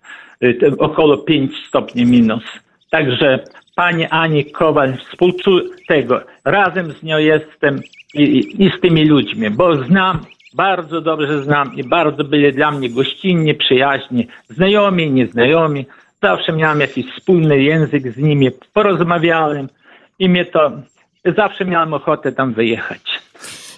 około 0.79 1.19
5 1.19 1.53
stopni 1.69 2.05
minus. 2.07 2.45
Także 2.91 3.45
pani 3.75 4.07
Ani 4.11 4.45
Kowal 4.45 4.97
współczuję 4.97 5.63
tego. 5.89 6.21
Razem 6.45 6.93
z 6.93 7.03
nią 7.03 7.19
jestem 7.19 7.81
i, 8.15 8.23
i, 8.23 8.65
i, 8.65 8.71
z 8.71 8.81
tymi 8.81 9.05
ludźmi, 9.05 9.51
bo 9.51 9.85
znam, 9.85 10.21
bardzo 10.55 11.01
dobrze 11.01 11.43
znam 11.43 11.75
i 11.75 11.85
bardzo 11.85 12.25
byli 12.25 12.53
dla 12.53 12.71
mnie 12.71 12.91
gościnni, 12.91 13.55
przyjaźni, 13.55 14.27
znajomi, 14.49 15.11
nieznajomi. 15.11 15.87
Zawsze 16.23 16.53
miałem 16.53 16.81
jakiś 16.81 17.07
wspólny 17.13 17.63
język 17.63 18.13
z 18.13 18.17
nimi, 18.17 18.51
porozmawiałem 18.73 19.69
i 20.19 20.29
mnie 20.29 20.45
to 20.45 20.73
zawsze 21.37 21.65
miałem 21.65 21.95
ochotę 21.95 22.33
tam 22.33 22.53
wyjechać. 22.53 23.21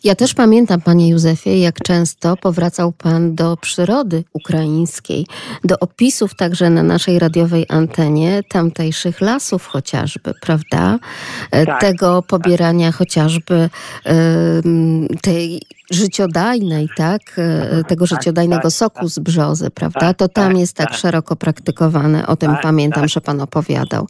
Ja 0.04 0.14
też 0.14 0.34
pamiętam, 0.34 0.80
panie 0.80 1.08
Józefie, 1.08 1.60
jak 1.60 1.74
często 1.80 2.36
powracał 2.36 2.92
pan 2.92 3.34
do 3.34 3.56
przyrody 3.56 4.24
ukraińskiej, 4.32 5.26
do 5.64 5.78
opisów 5.78 6.34
także 6.34 6.70
na 6.70 6.82
naszej 6.82 7.18
radiowej 7.18 7.66
antenie 7.68 8.42
tamtejszych 8.48 9.20
lasów 9.20 9.66
chociażby, 9.66 10.34
prawda? 10.40 10.98
E, 11.50 11.66
Tak, 11.66 11.80
Tego 11.80 12.22
pobierania 12.22 12.92
chociażby 12.92 13.54
e, 13.54 13.70
tej 15.22 15.62
życiodajnej, 15.90 16.88
tak? 16.96 17.20
E, 17.38 17.84
Tego 17.84 18.06
życiodajnego 18.06 18.62
tak, 18.62 18.72
soku 18.72 19.08
z 19.08 19.18
brzozy, 19.18 19.70
prawda? 19.70 20.00
Tak, 20.00 20.16
To 20.16 20.28
tam 20.28 20.48
tak, 20.52 20.58
jest 20.58 20.76
tak 20.76 20.88
tak. 20.88 20.98
szeroko 20.98 21.36
praktykowane. 21.36 22.26
O 22.26 22.36
tym 22.36 22.52
Tak, 22.52 22.62
pamiętam, 22.62 23.02
tak. 23.02 23.10
że 23.10 23.20
pan 23.20 23.40
opowiadał. 23.40 24.06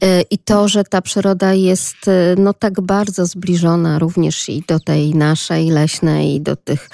E, 0.00 0.22
I 0.22 0.38
to, 0.38 0.68
że 0.68 0.84
ta 0.84 1.02
przyroda 1.02 1.52
jest 1.54 2.08
e, 2.08 2.34
no 2.38 2.54
tak 2.54 2.80
bardzo 2.80 3.26
zbliżona 3.26 3.98
również 3.98 4.48
i 4.48 4.64
do 4.68 4.80
tej 4.80 5.14
naszej 5.14 5.70
leśnej, 5.70 6.34
i 6.34 6.40
do 6.40 6.56
tych 6.56 6.90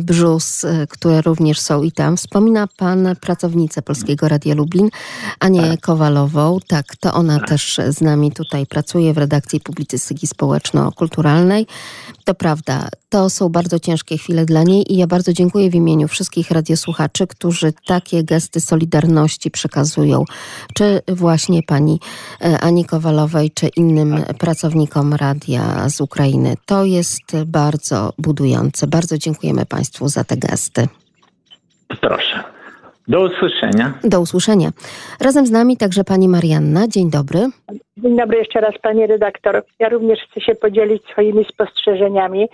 brzus, 0.00 0.66
które 0.88 1.22
również 1.22 1.60
są 1.60 1.82
i 1.82 1.92
tam. 1.92 2.16
Wspomina 2.16 2.68
pan 2.76 3.16
pracownicę 3.20 3.82
Polskiego 3.82 4.28
Radia 4.28 4.54
Lublin, 4.54 4.88
Anię 5.40 5.78
Kowalową. 5.78 6.58
Tak, 6.68 6.96
to 7.00 7.14
ona 7.14 7.40
też 7.40 7.80
z 7.88 8.00
nami 8.00 8.32
tutaj 8.32 8.66
pracuje 8.66 9.14
w 9.14 9.18
redakcji 9.18 9.60
publicystyki 9.60 10.26
społeczno-kulturalnej. 10.26 11.66
To 12.24 12.34
prawda, 12.34 12.88
to 13.08 13.30
są 13.30 13.43
bardzo 13.48 13.78
ciężkie 13.78 14.18
chwile 14.18 14.44
dla 14.44 14.62
niej 14.62 14.92
i 14.92 14.96
ja 14.96 15.06
bardzo 15.06 15.32
dziękuję 15.32 15.70
w 15.70 15.74
imieniu 15.74 16.08
wszystkich 16.08 16.50
radiosłuchaczy, 16.50 17.26
którzy 17.26 17.72
takie 17.86 18.24
gesty 18.24 18.60
solidarności 18.60 19.50
przekazują, 19.50 20.24
czy 20.74 21.00
właśnie 21.08 21.62
pani 21.62 22.00
e, 22.40 22.58
Ani 22.60 22.84
Kowalowej, 22.84 23.50
czy 23.50 23.68
innym 23.76 24.24
pracownikom 24.38 25.14
radia 25.14 25.88
z 25.88 26.00
Ukrainy. 26.00 26.54
To 26.66 26.84
jest 26.84 27.36
bardzo 27.46 28.12
budujące. 28.18 28.86
Bardzo 28.86 29.18
dziękujemy 29.18 29.66
Państwu 29.66 30.08
za 30.08 30.24
te 30.24 30.36
gesty. 30.36 30.88
Proszę. 32.00 32.53
Do 33.08 33.20
usłyszenia. 33.20 33.92
Do 34.04 34.20
usłyszenia. 34.20 34.68
Razem 35.20 35.46
z 35.46 35.50
nami 35.50 35.76
także 35.76 36.04
pani 36.04 36.28
Marianna. 36.28 36.88
Dzień 36.88 37.10
dobry. 37.10 37.38
Dzień 37.96 38.16
dobry 38.16 38.38
jeszcze 38.38 38.60
raz, 38.60 38.74
pani 38.82 39.06
redaktor. 39.06 39.62
Ja 39.78 39.88
również 39.88 40.18
chcę 40.30 40.40
się 40.40 40.54
podzielić 40.54 41.02
swoimi 41.12 41.44
spostrzeżeniami 41.44 42.48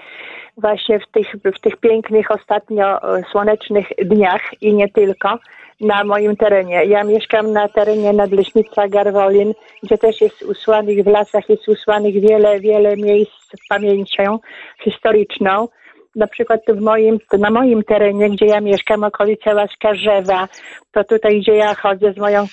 właśnie 0.57 1.01
w 1.01 1.07
tych, 1.13 1.27
w 1.57 1.61
tych 1.61 1.77
pięknych, 1.77 2.31
ostatnio 2.31 3.17
e, 3.19 3.23
słonecznych 3.33 3.87
dniach 4.05 4.41
i 4.61 4.75
nie 4.75 4.89
tylko 4.89 5.39
na 5.81 6.05
moim 6.05 6.37
terenie. 6.37 6.85
Ja 6.85 7.05
mieszkam 7.05 7.53
na 7.53 7.69
terenie 7.69 8.13
nadleśnictwa 8.13 8.89
Garwolin, 8.89 9.53
gdzie 9.83 9.99
też 9.99 10.21
jest 10.21 10.43
usłanych 10.43 11.05
w 11.05 11.07
lasach, 11.07 11.49
jest 11.49 11.69
usłanych 11.69 12.21
wiele, 12.21 12.61
wiele 12.61 12.97
miejsc 12.97 13.33
z 13.33 13.69
pamięcią 13.69 14.39
historyczną. 14.85 15.69
Na 16.17 16.27
przykład 16.27 16.61
tu 16.67 16.75
w 16.75 16.81
moim, 16.81 17.19
na 17.39 17.51
moim 17.51 17.83
terenie, 17.83 18.31
gdzie 18.31 18.47
ja 18.47 18.61
mieszkam, 18.61 19.05
okolice 19.05 19.55
Łaskarzewa, 19.55 20.49
to 20.93 21.05
tutaj, 21.05 21.41
gdzie 21.41 21.55
ja 21.55 21.75
chodzę 21.75 22.13
z 22.13 22.17
moją 22.17 22.47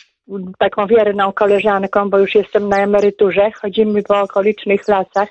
taką 0.60 0.88
wierną 0.88 1.34
koleżanką, 1.34 2.10
bo 2.10 2.20
już 2.20 2.36
jestem 2.36 2.70
na 2.70 2.78
emeryturze, 2.78 3.52
chodzimy 3.62 4.04
po 4.04 4.22
okolicznych 4.22 4.88
lasach, 4.88 5.30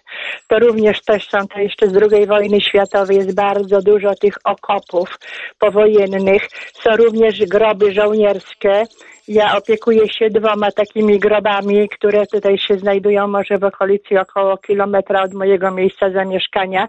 to 0.48 0.58
również 0.58 1.04
też 1.04 1.28
są 1.28 1.38
to 1.48 1.60
jeszcze 1.60 1.86
z 1.86 1.96
II 1.96 2.26
wojny 2.26 2.60
światowej, 2.60 3.16
jest 3.16 3.34
bardzo 3.34 3.82
dużo 3.82 4.14
tych 4.14 4.34
okopów 4.44 5.18
powojennych, 5.58 6.48
są 6.72 6.96
również 6.96 7.46
groby 7.46 7.92
żołnierskie. 7.92 8.82
Ja 9.28 9.56
opiekuję 9.56 10.08
się 10.08 10.30
dwoma 10.30 10.70
takimi 10.70 11.18
grobami, 11.18 11.88
które 11.88 12.26
tutaj 12.26 12.58
się 12.58 12.78
znajdują 12.78 13.28
może 13.28 13.58
w 13.58 13.64
okolicy 13.64 14.20
około 14.20 14.56
kilometra 14.56 15.22
od 15.22 15.34
mojego 15.34 15.70
miejsca 15.70 16.10
zamieszkania. 16.10 16.88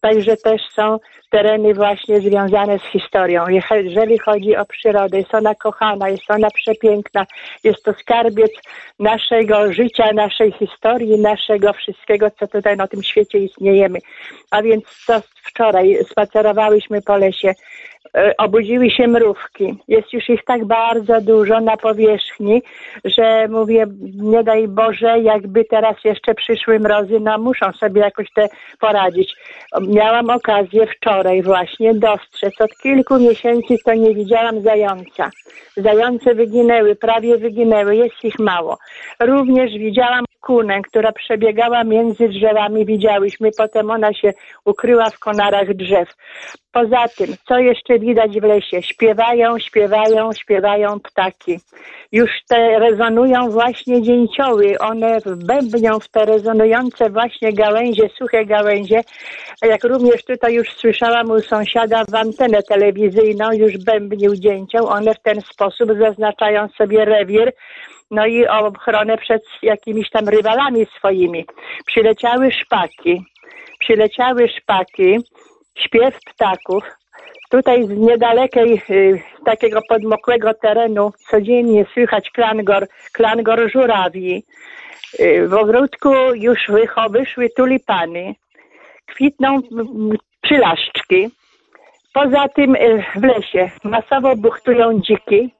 Także 0.00 0.36
też 0.36 0.60
są 0.74 0.98
tereny 1.30 1.74
właśnie 1.74 2.20
związane 2.20 2.78
z 2.78 2.82
historią. 2.82 3.44
Jeżeli 3.70 4.18
chodzi 4.18 4.56
o 4.56 4.64
przyrodę, 4.64 5.18
jest 5.18 5.34
ona 5.34 5.54
kochana, 5.54 6.08
jest 6.08 6.30
ona 6.30 6.48
przepiękna, 6.50 7.26
jest 7.64 7.82
to 7.82 7.92
skarbiec 7.92 8.52
naszego 8.98 9.72
życia, 9.72 10.12
naszej 10.14 10.52
historii, 10.52 11.18
naszego 11.20 11.72
wszystkiego, 11.72 12.30
co 12.30 12.46
tutaj 12.46 12.76
na 12.76 12.88
tym 12.88 13.02
świecie 13.02 13.38
istniejemy. 13.38 13.98
A 14.50 14.62
więc 14.62 14.84
co 15.06 15.20
wczoraj 15.44 15.98
spacerowałyśmy 16.10 17.02
po 17.02 17.16
lesie, 17.16 17.54
e, 18.14 18.36
obudziły 18.36 18.90
się 18.90 19.08
mrówki. 19.08 19.74
Jest 19.88 20.12
już 20.12 20.28
ich 20.28 20.44
tak 20.44 20.64
bardzo 20.64 21.20
dużo 21.20 21.60
na 21.60 21.76
powierzchni, 21.76 22.62
że 23.04 23.48
mówię, 23.48 23.86
nie 24.14 24.44
daj 24.44 24.68
Boże, 24.68 25.20
jakby 25.20 25.64
teraz 25.64 25.96
jeszcze 26.04 26.34
przyszły 26.34 26.78
mrozy, 26.80 27.20
no 27.20 27.38
muszą 27.38 27.72
sobie 27.72 28.00
jakoś 28.00 28.32
te 28.32 28.48
poradzić. 28.80 29.34
Miałam 29.80 30.30
okazję 30.30 30.86
wczoraj 30.86 31.17
właśnie 31.42 31.94
dostrzec, 31.94 32.60
od 32.60 32.70
kilku 32.82 33.18
miesięcy 33.18 33.76
to 33.84 33.94
nie 33.94 34.14
widziałam 34.14 34.62
zająca. 34.62 35.30
Zające 35.76 36.34
wyginęły, 36.34 36.96
prawie 36.96 37.38
wyginęły, 37.38 37.96
jest 37.96 38.24
ich 38.24 38.38
mało. 38.38 38.78
Również 39.20 39.72
widziałam 39.72 40.24
kunę, 40.40 40.82
która 40.82 41.12
przebiegała 41.12 41.84
między 41.84 42.28
drzewami, 42.28 42.86
widziałyśmy, 42.86 43.50
potem 43.58 43.90
ona 43.90 44.14
się 44.14 44.32
ukryła 44.64 45.10
w 45.10 45.18
konarach 45.18 45.74
drzew. 45.74 46.08
Poza 46.72 47.08
tym, 47.16 47.34
co 47.48 47.58
jeszcze 47.58 47.98
widać 47.98 48.40
w 48.40 48.42
lesie? 48.42 48.82
Śpiewają, 48.82 49.58
śpiewają, 49.58 50.32
śpiewają 50.32 51.00
ptaki. 51.00 51.60
Już 52.12 52.30
te 52.48 52.78
rezonują 52.78 53.50
właśnie 53.50 54.02
dzięcioły, 54.02 54.78
one 54.80 55.18
bębnią 55.46 56.00
w 56.00 56.08
te 56.08 56.24
rezonujące 56.24 57.10
właśnie 57.10 57.52
gałęzie, 57.52 58.08
suche 58.18 58.44
gałęzie, 58.44 59.00
jak 59.62 59.84
również 59.84 60.24
tutaj 60.24 60.54
już 60.54 60.72
słyszałam 60.72 61.30
u 61.30 61.40
sąsiada 61.40 62.04
w 62.04 62.14
antenę 62.14 62.62
telewizyjną, 62.62 63.52
już 63.52 63.78
bębnił 63.78 64.36
dzięcioł, 64.36 64.86
one 64.86 65.14
w 65.14 65.22
ten 65.22 65.40
sposób 65.40 65.90
zaznaczają 66.00 66.68
sobie 66.68 67.04
rewir, 67.04 67.52
no 68.10 68.26
i 68.26 68.46
ochronę 68.46 69.18
przed 69.18 69.42
jakimiś 69.62 70.10
tam 70.10 70.28
rywalami 70.28 70.86
swoimi. 70.86 71.46
Przyleciały 71.86 72.52
szpaki, 72.52 73.24
przyleciały 73.78 74.48
szpaki, 74.48 75.18
śpiew 75.78 76.18
ptaków. 76.26 76.84
Tutaj 77.50 77.84
z 77.86 77.90
niedalekiej, 77.90 78.82
y, 78.90 79.22
takiego 79.44 79.80
podmokłego 79.88 80.54
terenu 80.54 81.12
codziennie 81.30 81.86
słychać 81.92 82.30
klangor, 82.30 82.86
klangor 83.12 83.70
żurawi. 83.72 84.44
Y, 85.20 85.48
w 85.48 85.54
ogródku 85.54 86.08
już 86.34 86.68
wycho- 86.68 87.10
wyszły 87.10 87.50
tulipany, 87.56 88.34
kwitną 89.06 89.60
przylaszczki. 90.42 91.30
Poza 92.12 92.48
tym 92.48 92.74
y, 92.76 93.04
w 93.16 93.22
lesie 93.22 93.70
masowo 93.84 94.36
buchtują 94.36 95.00
dziki. 95.00 95.57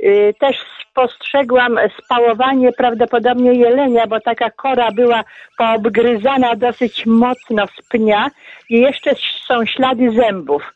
Y, 0.00 0.34
Też 0.40 0.56
spostrzegłam 0.90 1.78
spałowanie 2.04 2.72
prawdopodobnie 2.72 3.52
jelenia, 3.52 4.06
bo 4.06 4.20
taka 4.20 4.50
kora 4.50 4.90
była 4.92 5.24
poobgryzana 5.58 6.56
dosyć 6.56 7.06
mocno 7.06 7.66
z 7.66 7.88
pnia 7.88 8.30
i 8.70 8.80
jeszcze 8.80 9.10
są 9.46 9.66
ślady 9.66 10.10
zębów. 10.10 10.74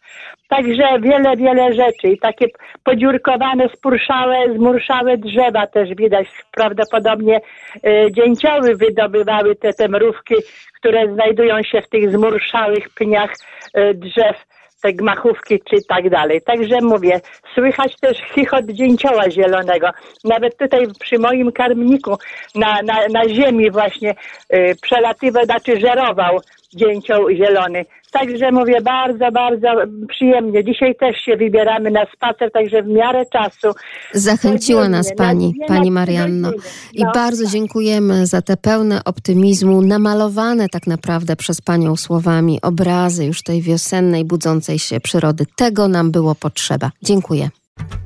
Także 0.49 1.01
wiele, 1.01 1.37
wiele 1.37 1.75
rzeczy 1.75 2.09
i 2.09 2.19
takie 2.19 2.47
podziurkowane, 2.85 3.69
spurszałe, 3.69 4.55
zmurszałe 4.55 5.19
drzewa 5.19 5.67
też 5.67 5.95
widać. 5.95 6.27
Prawdopodobnie 6.53 7.41
y, 7.77 8.13
dzięcioły 8.13 8.77
wydobywały 8.77 9.57
te, 9.57 9.73
te 9.73 9.89
mrówki, 9.89 10.35
które 10.81 11.13
znajdują 11.13 11.63
się 11.63 11.83
w 11.83 11.89
tych 11.89 12.11
zmurszałych 12.13 12.89
pniach 12.95 13.31
y, 13.77 13.95
drzew 13.95 14.48
te 14.83 14.93
gmachówki 14.93 15.61
czy 15.61 15.77
tak 15.89 16.11
dalej. 16.11 16.43
Także 16.43 16.81
mówię, 16.83 17.21
słychać 17.55 17.97
też 18.01 18.19
chichot 18.35 18.67
dzięcioła 18.67 19.31
zielonego. 19.31 19.91
Nawet 20.25 20.57
tutaj 20.57 20.87
przy 21.01 21.19
moim 21.19 21.53
karmniku 21.53 22.19
na, 22.55 22.83
na, 22.83 23.09
na 23.13 23.29
ziemi 23.29 23.71
właśnie 23.71 24.15
y, 24.55 24.77
przelatywał, 24.83 25.45
znaczy 25.45 25.81
żerował 25.81 26.41
dzięcioł 26.75 27.31
zielony. 27.31 27.85
Także 28.13 28.53
mówię 28.53 28.81
bardzo, 28.81 29.33
bardzo 29.33 29.69
przyjemnie. 30.09 30.65
Dzisiaj 30.65 30.95
też 30.97 31.17
się 31.17 31.37
wybieramy 31.37 31.91
na 31.91 32.07
spacer, 32.17 32.53
także 32.53 32.83
w 32.83 32.87
miarę 32.87 33.25
czasu. 33.33 33.69
Zachęciła 34.13 34.89
nas 34.89 35.15
pani, 35.17 35.55
na 35.61 35.67
pani 35.67 35.91
Marianno. 35.91 36.53
I 36.93 37.05
No, 37.05 37.13
bardzo 37.15 37.43
tak. 37.43 37.53
dziękujemy 37.53 38.27
za 38.27 38.43
te 38.43 38.57
pełne 38.57 39.05
optymizmu, 39.05 39.83
namalowane 39.83 40.69
tak 40.69 40.87
naprawdę 40.87 41.37
przez 41.37 41.61
panią 41.61 41.97
słowami 41.97 42.59
obrazy 42.63 43.25
już 43.25 43.43
tej 43.43 43.63
wiosennej, 43.63 44.25
budzącej 44.25 44.79
się 44.79 45.01
przyrody. 45.01 45.45
Tego 45.57 45.89
nam 45.89 46.11
było 46.11 46.35
potrzeba. 46.35 46.91
Dziękuję. 47.03 47.49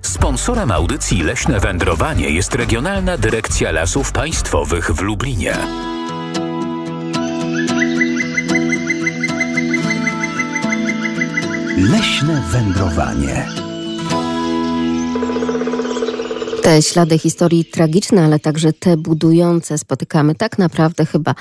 Sponsorem 0.03 0.71
audycji 0.71 1.23
Leśne 1.23 1.61
Wędrowanie 1.61 2.31
jest 2.31 2.55
Regionalna 2.55 3.19
Dyrekcja 3.19 3.73
Lasów 3.73 4.13
Państwowych 4.13 4.91
w 4.91 5.03
Lublinie. 5.03 5.57
Leśne 11.77 12.43
wędrowanie. 12.51 13.47
Te 16.63 16.83
ślady 16.83 17.19
historii 17.19 17.65
tragiczne, 17.65 18.25
ale 18.25 18.39
także 18.39 18.73
te 18.73 18.97
budujące 18.97 19.79
spotykamy 19.79 20.35
tak 20.35 20.59
naprawdę 20.59 21.07
chyba 21.07 21.35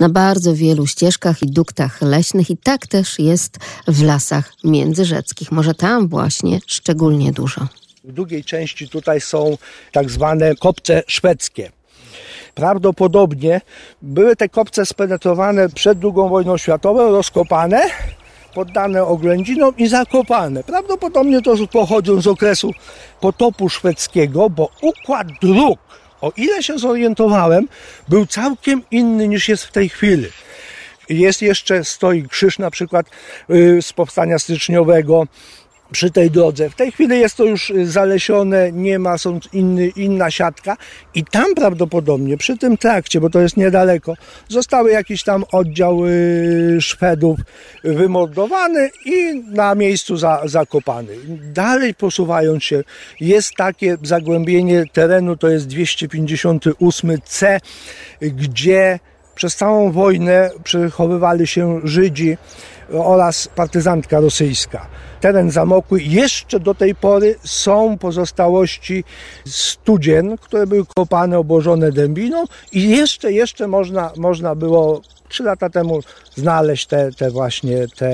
na 0.00 0.08
bardzo 0.08 0.54
wielu 0.54 0.86
ścieżkach 0.86 1.42
i 1.42 1.46
duktach 1.46 2.02
leśnych 2.02 2.50
i 2.50 2.56
tak 2.56 2.86
też 2.86 3.18
jest 3.18 3.58
w 3.88 4.02
lasach 4.02 4.52
międzyrzeckich. 4.64 5.52
Może 5.52 5.74
tam 5.74 6.08
właśnie 6.08 6.58
szczególnie 6.66 7.32
dużo. 7.32 7.66
W 8.04 8.12
drugiej 8.12 8.44
części 8.44 8.88
tutaj 8.88 9.20
są 9.20 9.58
tak 9.92 10.10
zwane 10.10 10.54
kopce 10.54 11.02
szwedzkie. 11.06 11.72
Prawdopodobnie 12.54 13.60
były 14.02 14.36
te 14.36 14.48
kopce 14.48 14.86
spenetrowane 14.86 15.68
przed 15.68 15.98
II 16.04 16.12
wojną 16.28 16.56
światową, 16.56 17.10
rozkopane, 17.10 17.90
poddane 18.54 19.04
oględzinom 19.04 19.76
i 19.76 19.86
zakopane. 19.86 20.64
Prawdopodobnie 20.64 21.42
to 21.42 21.54
pochodzą 21.72 22.20
z 22.20 22.26
okresu 22.26 22.70
potopu 23.20 23.68
szwedzkiego, 23.68 24.50
bo 24.50 24.70
układ 24.82 25.26
dróg, 25.42 25.78
o 26.20 26.32
ile 26.36 26.62
się 26.62 26.78
zorientowałem, 26.78 27.68
był 28.08 28.26
całkiem 28.26 28.82
inny 28.90 29.28
niż 29.28 29.48
jest 29.48 29.64
w 29.64 29.72
tej 29.72 29.88
chwili. 29.88 30.28
Jest 31.08 31.42
jeszcze, 31.42 31.84
stoi 31.84 32.28
krzyż 32.28 32.58
na 32.58 32.70
przykład 32.70 33.06
y, 33.50 33.82
z 33.82 33.92
powstania 33.92 34.38
styczniowego, 34.38 35.26
przy 35.94 36.10
tej 36.10 36.30
drodze. 36.30 36.70
W 36.70 36.74
tej 36.74 36.92
chwili 36.92 37.20
jest 37.20 37.36
to 37.36 37.44
już 37.44 37.72
zalesione, 37.84 38.72
nie 38.72 38.98
ma, 38.98 39.18
są 39.18 39.40
inny, 39.52 39.88
inna 39.88 40.30
siatka 40.30 40.76
i 41.14 41.24
tam 41.24 41.54
prawdopodobnie 41.54 42.36
przy 42.36 42.58
tym 42.58 42.76
trakcie, 42.76 43.20
bo 43.20 43.30
to 43.30 43.40
jest 43.40 43.56
niedaleko, 43.56 44.14
zostały 44.48 44.90
jakiś 44.90 45.22
tam 45.24 45.44
oddział 45.52 46.06
y, 46.06 46.78
Szwedów 46.80 47.38
wymordowany 47.84 48.90
i 49.04 49.42
na 49.50 49.74
miejscu 49.74 50.16
za, 50.16 50.42
zakopany. 50.44 51.16
Dalej 51.52 51.94
posuwając 51.94 52.64
się, 52.64 52.82
jest 53.20 53.54
takie 53.56 53.96
zagłębienie 54.02 54.84
terenu, 54.92 55.36
to 55.36 55.48
jest 55.48 55.68
258C, 55.68 57.60
gdzie 58.20 58.98
przez 59.34 59.56
całą 59.56 59.92
wojnę 59.92 60.50
przechowywali 60.64 61.46
się 61.46 61.80
Żydzi 61.84 62.36
oraz 62.92 63.48
partyzantka 63.48 64.20
rosyjska. 64.20 64.86
Teren 65.24 65.50
zamokły. 65.50 66.02
Jeszcze 66.02 66.60
do 66.60 66.74
tej 66.74 66.94
pory 66.94 67.34
są 67.44 67.98
pozostałości 67.98 69.04
studzien, 69.46 70.38
które 70.38 70.66
były 70.66 70.84
kopane, 70.96 71.38
obłożone 71.38 71.92
dębiną 71.92 72.44
i 72.72 72.88
jeszcze, 72.88 73.32
jeszcze 73.32 73.68
można, 73.68 74.12
można 74.16 74.54
było 74.54 75.00
trzy 75.28 75.42
lata 75.42 75.70
temu 75.70 76.00
znaleźć 76.34 76.86
te, 76.86 77.10
te 77.12 77.30
właśnie 77.30 77.86
te 77.96 78.12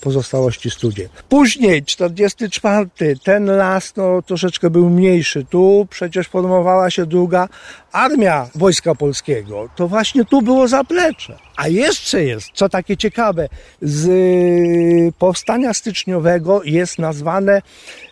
pozostałości 0.00 0.70
studien. 0.70 1.08
Później, 1.28 1.82
44, 1.84 2.88
ten 3.24 3.46
las 3.46 3.96
no, 3.96 4.22
troszeczkę 4.22 4.70
był 4.70 4.90
mniejszy. 4.90 5.44
Tu 5.44 5.86
przecież 5.90 6.28
formowała 6.28 6.90
się 6.90 7.06
druga 7.06 7.48
armia 7.92 8.48
Wojska 8.54 8.94
Polskiego. 8.94 9.68
To 9.76 9.88
właśnie 9.88 10.24
tu 10.24 10.42
było 10.42 10.68
zaplecze. 10.68 11.47
A 11.58 11.68
jeszcze 11.68 12.24
jest, 12.24 12.50
co 12.54 12.68
takie 12.68 12.96
ciekawe, 12.96 13.48
z 13.82 15.14
powstania 15.14 15.74
styczniowego 15.74 16.62
jest 16.64 16.98
nazwane 16.98 17.62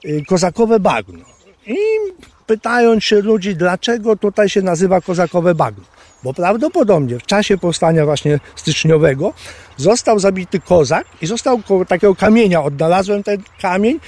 y, 0.05 0.23
kozakowe 0.29 0.81
bagno. 0.81 1.25
I 1.67 1.77
pytając 2.47 3.05
się 3.05 3.21
ludzi, 3.21 3.57
dlaczego 3.57 4.17
tutaj 4.17 4.49
się 4.49 4.63
nazywa 4.63 5.01
kozakowe 5.01 5.55
bagno 5.55 5.85
bo 6.23 6.35
prawdopodobnie 6.35 7.19
w 7.19 7.27
czasie 7.27 7.59
powstania 7.59 8.05
właśnie 8.05 8.41
styczniowego 8.57 9.35
został 9.77 10.19
zabity 10.19 10.61
kozak 10.61 11.07
i 11.23 11.27
został 11.27 11.63
koło 11.63 11.85
takiego 11.85 12.15
kamienia, 12.15 12.63
odnalazłem 12.63 13.23
ten 13.23 13.43
kamień, 13.61 14.01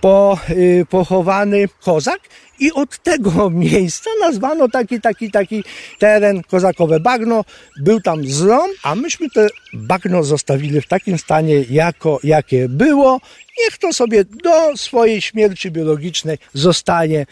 po, 0.00 0.38
yy, 0.48 0.86
pochowany 0.86 1.68
kozak 1.80 2.20
i 2.60 2.72
od 2.72 2.98
tego 2.98 3.50
miejsca 3.66 4.10
nazwano 4.20 4.68
taki, 4.68 5.00
taki, 5.00 5.30
taki 5.30 5.64
teren 5.98 6.42
kozakowe 6.42 7.00
bagno. 7.00 7.44
Był 7.80 8.00
tam 8.00 8.26
zlom, 8.26 8.70
a 8.82 8.94
myśmy 8.94 9.30
te 9.30 9.46
bagno 9.72 10.24
zostawili 10.24 10.80
w 10.80 10.88
takim 10.88 11.18
stanie, 11.18 11.64
jako, 11.70 12.18
jakie 12.24 12.68
było. 12.68 13.20
Niech 13.58 13.78
to 13.78 13.92
sobie 13.92 14.24
do 14.24 14.76
swojej 14.76 15.20
śmierci 15.20 15.70
biologicznej 15.70 16.38
zostanie. 16.54 17.26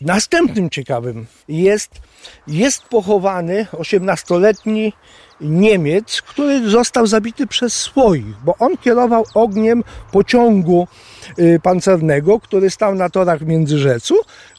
Następnym 0.00 0.70
ciekawym 0.70 1.26
jest 1.48 1.90
jest 2.46 2.82
pochowany 2.82 3.66
18-letni 3.72 4.92
Niemiec, 5.42 6.22
który 6.22 6.70
został 6.70 7.06
zabity 7.06 7.46
przez 7.46 7.74
swoich, 7.74 8.24
bo 8.44 8.54
on 8.58 8.76
kierował 8.76 9.24
ogniem 9.34 9.84
pociągu 10.12 10.88
y, 11.38 11.60
pancernego, 11.62 12.40
który 12.40 12.70
stał 12.70 12.94
na 12.94 13.10
torach 13.10 13.40
Międzyrzecu. 13.40 14.14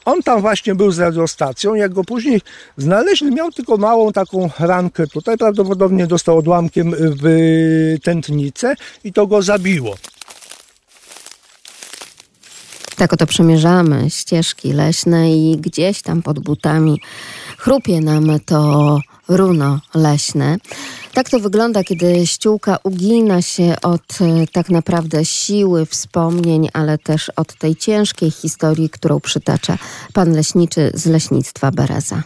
On 0.06 0.24
tam 0.24 0.42
właśnie 0.42 0.76
był 0.76 0.92
z 0.92 1.00
radiostacją. 1.00 1.76
Jak 1.76 1.94
go 1.94 2.04
później 2.04 2.42
znaleźli, 2.78 3.32
miał 3.32 3.52
tylko 3.52 3.78
małą 3.78 4.12
taką 4.12 4.50
rankę 4.60 5.08
tutaj. 5.08 5.38
Prawdopodobnie 5.38 6.08
dostał 6.08 6.38
odłamkiem 6.38 6.96
w 6.98 7.96
tętnicę 8.04 8.76
i 9.04 9.14
to 9.14 9.28
go 9.28 9.42
zabiło. 9.42 9.96
Tak 12.98 13.14
oto 13.14 13.26
przemierzamy 13.26 14.10
ścieżki 14.10 14.74
leśne 14.74 15.34
i 15.34 15.58
gdzieś 15.58 16.02
tam 16.02 16.22
pod 16.22 16.40
butami 16.40 17.00
chrupie 17.64 18.02
nam 18.02 18.40
to 18.46 19.00
runo 19.28 19.80
leśne. 19.96 20.58
Tak 21.14 21.30
to 21.30 21.40
wygląda, 21.40 21.84
kiedy 21.84 22.28
ściółka 22.28 22.78
ugina 22.84 23.42
się 23.42 23.76
od 23.84 24.22
e, 24.22 24.48
tak 24.52 24.70
naprawdę 24.70 25.26
siły 25.26 25.86
wspomnień, 25.86 26.70
ale 26.74 26.98
też 26.98 27.30
od 27.30 27.54
tej 27.54 27.76
ciężkiej 27.76 28.32
historii, 28.32 28.90
którą 28.90 29.20
przytacza 29.20 29.78
pan 30.14 30.34
leśniczy 30.34 30.92
z 30.94 31.06
leśnictwa 31.06 31.72
Bereza 31.72 32.24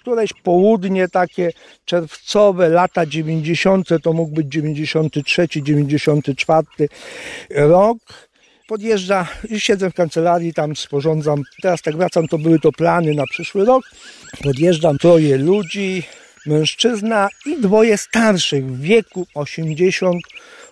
któreś 0.00 0.32
południe 0.32 1.08
takie 1.08 1.52
czerwcowe, 1.84 2.68
lata 2.68 3.06
90., 3.06 3.88
to 4.02 4.12
mógł 4.12 4.34
być 4.34 4.46
93, 4.52 5.48
94 5.48 6.66
rok 7.50 7.98
podjeżdża 8.70 9.26
i 9.48 9.60
siedzę 9.60 9.90
w 9.90 9.94
kancelarii, 9.94 10.54
tam 10.54 10.76
sporządzam. 10.76 11.42
Teraz 11.62 11.82
tak 11.82 11.96
wracam, 11.96 12.28
to 12.28 12.38
były 12.38 12.58
to 12.58 12.72
plany 12.72 13.14
na 13.14 13.24
przyszły 13.30 13.64
rok. 13.64 13.84
Podjeżdżam 14.42 14.98
troje 14.98 15.38
ludzi, 15.38 16.02
mężczyzna 16.46 17.28
i 17.46 17.60
dwoje 17.60 17.98
starszych 17.98 18.66
w 18.66 18.80
wieku 18.80 19.26
80 19.34 20.22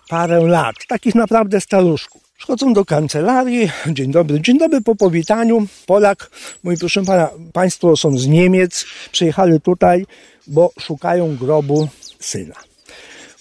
parę 0.09 0.39
lat, 0.39 0.75
takich 0.87 1.15
naprawdę 1.15 1.61
staruszków. 1.61 2.21
Przychodzą 2.37 2.73
do 2.73 2.85
kancelarii. 2.85 3.71
Dzień 3.87 4.11
dobry, 4.11 4.41
dzień 4.41 4.57
dobry 4.57 4.81
po 4.81 4.95
powitaniu. 4.95 5.67
Polak, 5.85 6.29
mój 6.63 6.77
proszę 6.77 7.03
pana, 7.05 7.29
państwo 7.53 7.97
są 7.97 8.17
z 8.17 8.27
Niemiec, 8.27 8.85
przyjechali 9.11 9.61
tutaj, 9.61 10.05
bo 10.47 10.71
szukają 10.79 11.35
grobu 11.35 11.87
syna. 12.19 12.68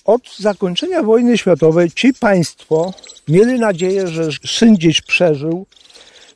Od 0.09 0.37
zakończenia 0.38 1.03
wojny 1.03 1.38
światowej 1.38 1.90
ci 1.90 2.14
państwo 2.14 2.92
mieli 3.29 3.61
nadzieję, 3.61 4.09
że 4.09 4.29
syn 4.47 4.75
gdzieś 4.75 5.01
przeżył, 5.01 5.66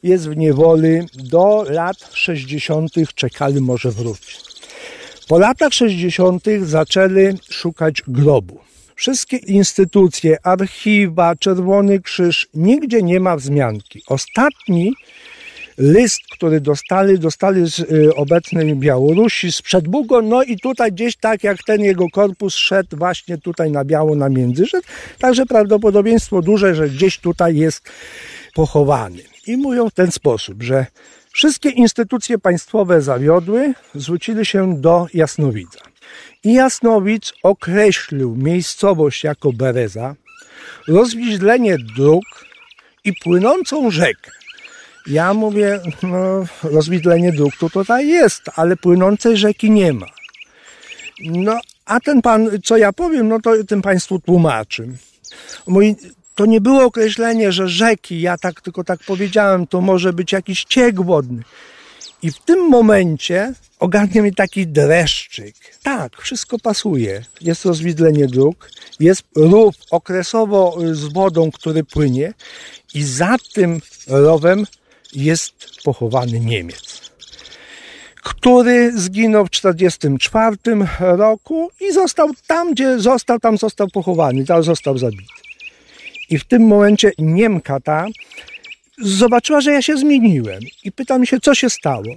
jest 0.02 0.28
w 0.28 0.36
niewoli, 0.36 1.00
do 1.14 1.64
lat 1.68 1.96
60. 2.12 2.90
czekali, 3.14 3.60
może 3.60 3.90
wróci. 3.90 4.36
Po 5.28 5.38
latach 5.38 5.72
60. 5.72 6.44
zaczęli 6.62 7.38
szukać 7.50 8.02
grobu. 8.08 8.58
Wszystkie 8.94 9.36
instytucje, 9.36 10.36
archiwa, 10.42 11.36
Czerwony 11.36 12.00
Krzyż, 12.00 12.48
nigdzie 12.54 13.02
nie 13.02 13.20
ma 13.20 13.36
wzmianki. 13.36 14.02
Ostatni 14.08 14.92
list, 15.78 16.20
który 16.32 16.60
dostali, 16.60 17.18
dostali 17.18 17.70
z 17.70 17.78
y, 17.78 18.14
obecnej 18.14 18.76
Białorusi, 18.76 19.52
z 19.52 19.62
Przedbugo, 19.62 20.22
no 20.22 20.42
i 20.42 20.56
tutaj 20.56 20.92
gdzieś 20.92 21.16
tak 21.16 21.44
jak 21.44 21.62
ten 21.62 21.80
jego 21.80 22.06
korpus 22.12 22.54
szedł 22.54 22.96
właśnie 22.96 23.38
tutaj 23.38 23.70
na 23.70 23.84
biało 23.84 24.16
na 24.16 24.28
Międzyrzec, 24.28 24.84
także 25.18 25.46
prawdopodobieństwo 25.46 26.42
duże, 26.42 26.74
że 26.74 26.88
gdzieś 26.88 27.18
tutaj 27.18 27.56
jest 27.56 27.90
pochowany. 28.54 29.22
I 29.46 29.56
mówią 29.56 29.90
w 29.90 29.94
ten 29.94 30.12
sposób, 30.12 30.62
że 30.62 30.86
wszystkie 31.32 31.70
instytucje 31.70 32.38
państwowe 32.38 33.02
zawiodły, 33.02 33.74
zwrócili 33.94 34.46
się 34.46 34.80
do 34.80 35.06
Jasnowidza. 35.14 35.80
I 36.44 36.52
Jasnowic 36.52 37.32
określił 37.42 38.36
miejscowość 38.36 39.24
jako 39.24 39.52
Bereza, 39.52 40.14
rozwidlenie 40.88 41.76
dróg 41.96 42.24
i 43.04 43.12
płynącą 43.24 43.90
rzekę. 43.90 44.41
Ja 45.06 45.34
mówię, 45.34 45.80
no, 46.02 46.44
rozwidlenie 46.62 47.32
to 47.58 47.70
tutaj 47.70 48.08
jest, 48.08 48.42
ale 48.54 48.76
płynącej 48.76 49.36
rzeki 49.36 49.70
nie 49.70 49.92
ma. 49.92 50.06
No, 51.20 51.60
a 51.84 52.00
ten 52.00 52.22
pan, 52.22 52.50
co 52.64 52.76
ja 52.76 52.92
powiem, 52.92 53.28
no 53.28 53.40
to 53.40 53.64
tym 53.64 53.82
państwu 53.82 54.18
tłumaczy. 54.18 54.88
Mój, 55.66 55.96
to 56.34 56.46
nie 56.46 56.60
było 56.60 56.84
określenie, 56.84 57.52
że 57.52 57.68
rzeki, 57.68 58.20
ja 58.20 58.38
tak 58.38 58.60
tylko 58.60 58.84
tak 58.84 59.00
powiedziałem, 59.06 59.66
to 59.66 59.80
może 59.80 60.12
być 60.12 60.32
jakiś 60.32 60.64
ciek 60.64 61.02
wodny. 61.02 61.42
I 62.22 62.30
w 62.30 62.38
tym 62.38 62.68
momencie 62.68 63.54
ogarnia 63.78 64.22
mnie 64.22 64.32
taki 64.32 64.66
dreszczyk. 64.66 65.54
Tak, 65.82 66.16
wszystko 66.16 66.58
pasuje. 66.58 67.24
Jest 67.40 67.64
rozwidlenie 67.64 68.26
dróg, 68.26 68.70
jest 69.00 69.22
rów 69.36 69.74
okresowo 69.90 70.78
z 70.92 71.12
wodą, 71.12 71.50
który 71.50 71.84
płynie 71.84 72.34
i 72.94 73.02
za 73.02 73.36
tym 73.54 73.80
rowem 74.06 74.66
jest 75.12 75.54
pochowany 75.84 76.40
Niemiec. 76.40 77.02
który 78.22 78.92
zginął 78.98 79.46
w 79.46 79.50
1944 79.50 81.16
roku 81.16 81.70
i 81.80 81.92
został 81.92 82.28
tam, 82.46 82.72
gdzie 82.72 82.98
został, 82.98 83.38
tam 83.38 83.58
został 83.58 83.88
pochowany, 83.88 84.44
tam 84.44 84.62
został 84.62 84.98
zabity. 84.98 85.32
I 86.30 86.38
w 86.38 86.44
tym 86.44 86.66
momencie 86.66 87.12
Niemka 87.18 87.80
ta 87.80 88.06
zobaczyła, 88.98 89.60
że 89.60 89.72
ja 89.72 89.82
się 89.82 89.96
zmieniłem 89.96 90.60
i 90.84 90.92
pyta 90.92 91.18
mi 91.18 91.26
się, 91.26 91.40
co 91.40 91.54
się 91.54 91.70
stało. 91.70 92.16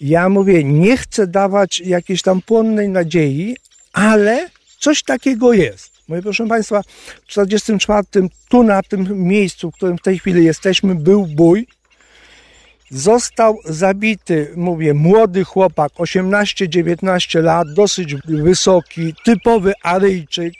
Ja 0.00 0.28
mówię, 0.28 0.64
nie 0.64 0.96
chcę 0.96 1.26
dawać 1.26 1.80
jakiejś 1.80 2.22
tam 2.22 2.42
płonnej 2.42 2.88
nadziei, 2.88 3.56
ale 3.92 4.50
coś 4.78 5.02
takiego 5.02 5.52
jest. 5.52 5.92
Mówię, 6.08 6.22
proszę 6.22 6.46
Państwa, 6.46 6.82
w 7.22 7.26
44 7.26 8.06
tu 8.48 8.62
na 8.62 8.82
tym 8.82 9.26
miejscu, 9.28 9.70
w 9.70 9.74
którym 9.74 9.98
w 9.98 10.02
tej 10.02 10.18
chwili 10.18 10.44
jesteśmy, 10.44 10.94
był 10.94 11.26
bój. 11.26 11.66
Został 12.90 13.58
zabity, 13.64 14.52
mówię, 14.56 14.94
młody 14.94 15.44
chłopak, 15.44 15.92
18-19 15.92 17.42
lat, 17.42 17.72
dosyć 17.72 18.14
wysoki, 18.24 19.14
typowy 19.24 19.72
Aryjczyk. 19.82 20.54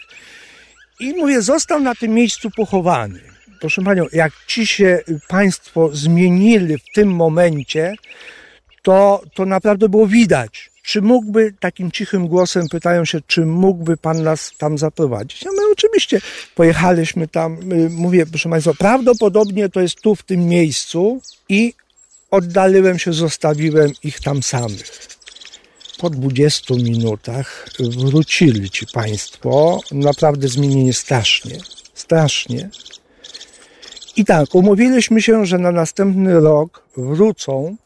I 1.00 1.12
mówię, 1.12 1.42
został 1.42 1.80
na 1.80 1.94
tym 1.94 2.14
miejscu 2.14 2.50
pochowany. 2.56 3.20
Proszę 3.60 3.82
Panią, 3.82 4.06
jak 4.12 4.32
ci 4.46 4.66
się 4.66 5.00
Państwo 5.28 5.90
zmienili 5.92 6.78
w 6.78 6.92
tym 6.94 7.14
momencie, 7.14 7.94
to, 8.82 9.22
to 9.34 9.46
naprawdę 9.46 9.88
było 9.88 10.06
widać. 10.06 10.70
Czy 10.82 11.02
mógłby, 11.02 11.54
takim 11.60 11.90
cichym 11.90 12.28
głosem 12.28 12.68
pytają 12.68 13.04
się, 13.04 13.20
czy 13.26 13.46
mógłby 13.46 13.96
Pan 13.96 14.22
nas 14.22 14.52
tam 14.58 14.78
zaprowadzić? 14.78 15.42
Ja 15.42 15.50
mówię, 15.50 15.62
oczywiście, 15.72 16.20
pojechaliśmy 16.54 17.28
tam, 17.28 17.72
y, 17.72 17.90
mówię, 17.90 18.26
proszę 18.26 18.48
Państwa, 18.48 18.72
prawdopodobnie 18.78 19.68
to 19.68 19.80
jest 19.80 20.00
tu, 20.00 20.14
w 20.14 20.22
tym 20.22 20.46
miejscu 20.46 21.20
i 21.48 21.74
oddaliłem 22.30 22.98
się, 22.98 23.12
zostawiłem 23.12 23.92
ich 24.04 24.20
tam 24.20 24.42
samych. 24.42 25.08
Po 25.98 26.10
20 26.10 26.74
minutach 26.74 27.68
wrócili 27.78 28.70
ci 28.70 28.86
Państwo, 28.86 29.80
naprawdę 29.92 30.48
zmienili 30.48 30.94
strasznie, 30.94 31.56
strasznie. 31.94 32.70
I 34.16 34.24
tak, 34.24 34.54
umówiliśmy 34.54 35.22
się, 35.22 35.46
że 35.46 35.58
na 35.58 35.72
następny 35.72 36.40
rok 36.40 36.82
wrócą 36.96 37.76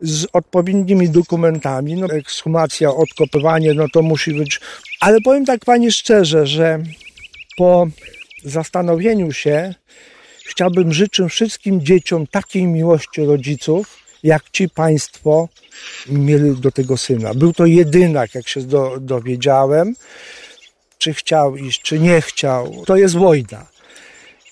z 0.00 0.26
odpowiednimi 0.32 1.08
dokumentami. 1.08 1.94
No, 1.94 2.06
ekshumacja, 2.06 2.94
odkopywanie, 2.94 3.74
no 3.74 3.86
to 3.92 4.02
musi 4.02 4.34
być. 4.34 4.60
Ale 5.00 5.20
powiem 5.20 5.44
tak 5.44 5.64
Pani 5.64 5.92
szczerze, 5.92 6.46
że 6.46 6.82
po 7.56 7.86
zastanowieniu 8.44 9.32
się 9.32 9.74
chciałbym 10.44 10.92
życzyć 10.92 11.30
wszystkim 11.30 11.80
dzieciom 11.80 12.26
takiej 12.26 12.66
miłości 12.66 13.24
rodziców, 13.24 13.98
jak 14.22 14.50
ci 14.50 14.68
Państwo 14.68 15.48
mieli 16.08 16.60
do 16.60 16.72
tego 16.72 16.96
syna. 16.96 17.34
Był 17.34 17.52
to 17.52 17.66
jedynak, 17.66 18.34
jak 18.34 18.48
się 18.48 18.60
do, 18.60 18.96
dowiedziałem, 19.00 19.94
czy 20.98 21.14
chciał 21.14 21.56
iść, 21.56 21.82
czy 21.82 21.98
nie 21.98 22.20
chciał. 22.20 22.82
To 22.86 22.96
jest 22.96 23.16
wojna. 23.16 23.66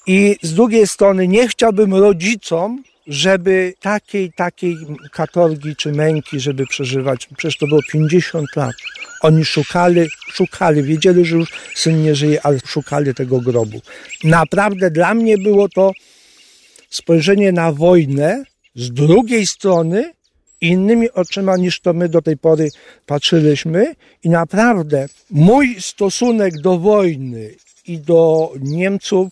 I 0.07 0.37
z 0.43 0.55
drugiej 0.55 0.87
strony 0.87 1.29
nie 1.29 1.49
chciałbym 1.49 1.95
rodzicom, 1.95 2.83
żeby 3.11 3.75
takiej, 3.81 4.33
takiej 4.33 4.77
katorgi 5.13 5.77
czy 5.77 5.93
męki, 5.93 6.41
żeby 6.41 6.67
przeżywać. 6.67 7.29
Przecież 7.37 7.59
to 7.59 7.67
było 7.67 7.81
50 7.93 8.57
lat. 8.57 8.75
Oni 9.21 9.45
szukali, 9.45 10.09
szukali, 10.33 10.83
wiedzieli, 10.83 11.25
że 11.25 11.37
już 11.37 11.53
syn 11.75 12.03
nie 12.03 12.15
żyje, 12.15 12.43
ale 12.43 12.59
szukali 12.67 13.15
tego 13.15 13.41
grobu. 13.41 13.81
Naprawdę 14.25 14.91
dla 14.91 15.15
mnie 15.15 15.39
było 15.39 15.69
to 15.69 15.93
spojrzenie 16.91 17.53
na 17.53 17.73
wojnę 17.73 18.45
z 18.75 18.93
drugiej 18.93 19.47
strony 19.47 20.13
innymi 20.61 21.11
oczyma 21.11 21.57
niż 21.57 21.81
to 21.81 21.93
my 21.93 22.09
do 22.09 22.23
tej 22.23 22.37
pory 22.37 22.69
patrzyliśmy 23.07 23.95
i 24.25 24.29
naprawdę 24.29 25.09
mój 25.31 25.77
stosunek 25.81 26.61
do 26.61 26.79
wojny 26.79 27.55
i 27.87 27.99
do 27.99 28.53
Niemców 28.61 29.29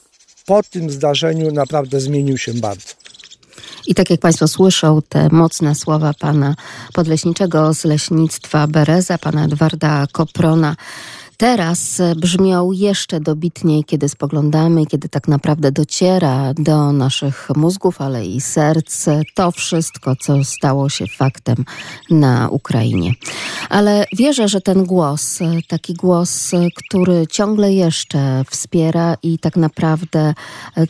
po 0.46 0.62
tym 0.62 0.90
zdarzeniu 0.90 1.52
naprawdę 1.52 2.00
zmienił 2.00 2.38
się 2.38 2.54
bardzo. 2.54 2.94
I 3.86 3.94
tak 3.94 4.10
jak 4.10 4.20
Państwo 4.20 4.48
słyszą, 4.48 5.00
te 5.08 5.28
mocne 5.32 5.74
słowa 5.74 6.14
pana 6.18 6.54
podleśniczego 6.92 7.74
z 7.74 7.84
leśnictwa 7.84 8.66
Bereza, 8.66 9.18
pana 9.18 9.44
Edwarda 9.44 10.06
Koprona, 10.12 10.76
teraz 11.38 12.03
brzmią 12.16 12.72
jeszcze 12.72 13.20
dobitniej, 13.20 13.85
kiedy 13.85 14.09
spoglądamy, 14.09 14.87
kiedy 14.87 15.09
tak 15.09 15.29
naprawdę 15.29 15.72
dociera 15.72 16.55
do 16.55 16.92
naszych 16.92 17.48
mózgów, 17.57 18.01
ale 18.01 18.27
i 18.27 18.40
serc 18.40 19.07
to 19.35 19.51
wszystko, 19.51 20.16
co 20.16 20.44
stało 20.44 20.88
się 20.88 21.05
faktem 21.07 21.57
na 22.11 22.48
Ukrainie. 22.48 23.12
Ale 23.68 24.05
wierzę, 24.16 24.48
że 24.48 24.61
ten 24.61 24.85
głos, 24.85 25.38
taki 25.68 25.94
głos, 25.94 26.51
który 26.77 27.27
ciągle 27.27 27.72
jeszcze 27.72 28.44
wspiera 28.51 29.16
i 29.22 29.38
tak 29.38 29.57
naprawdę 29.57 30.35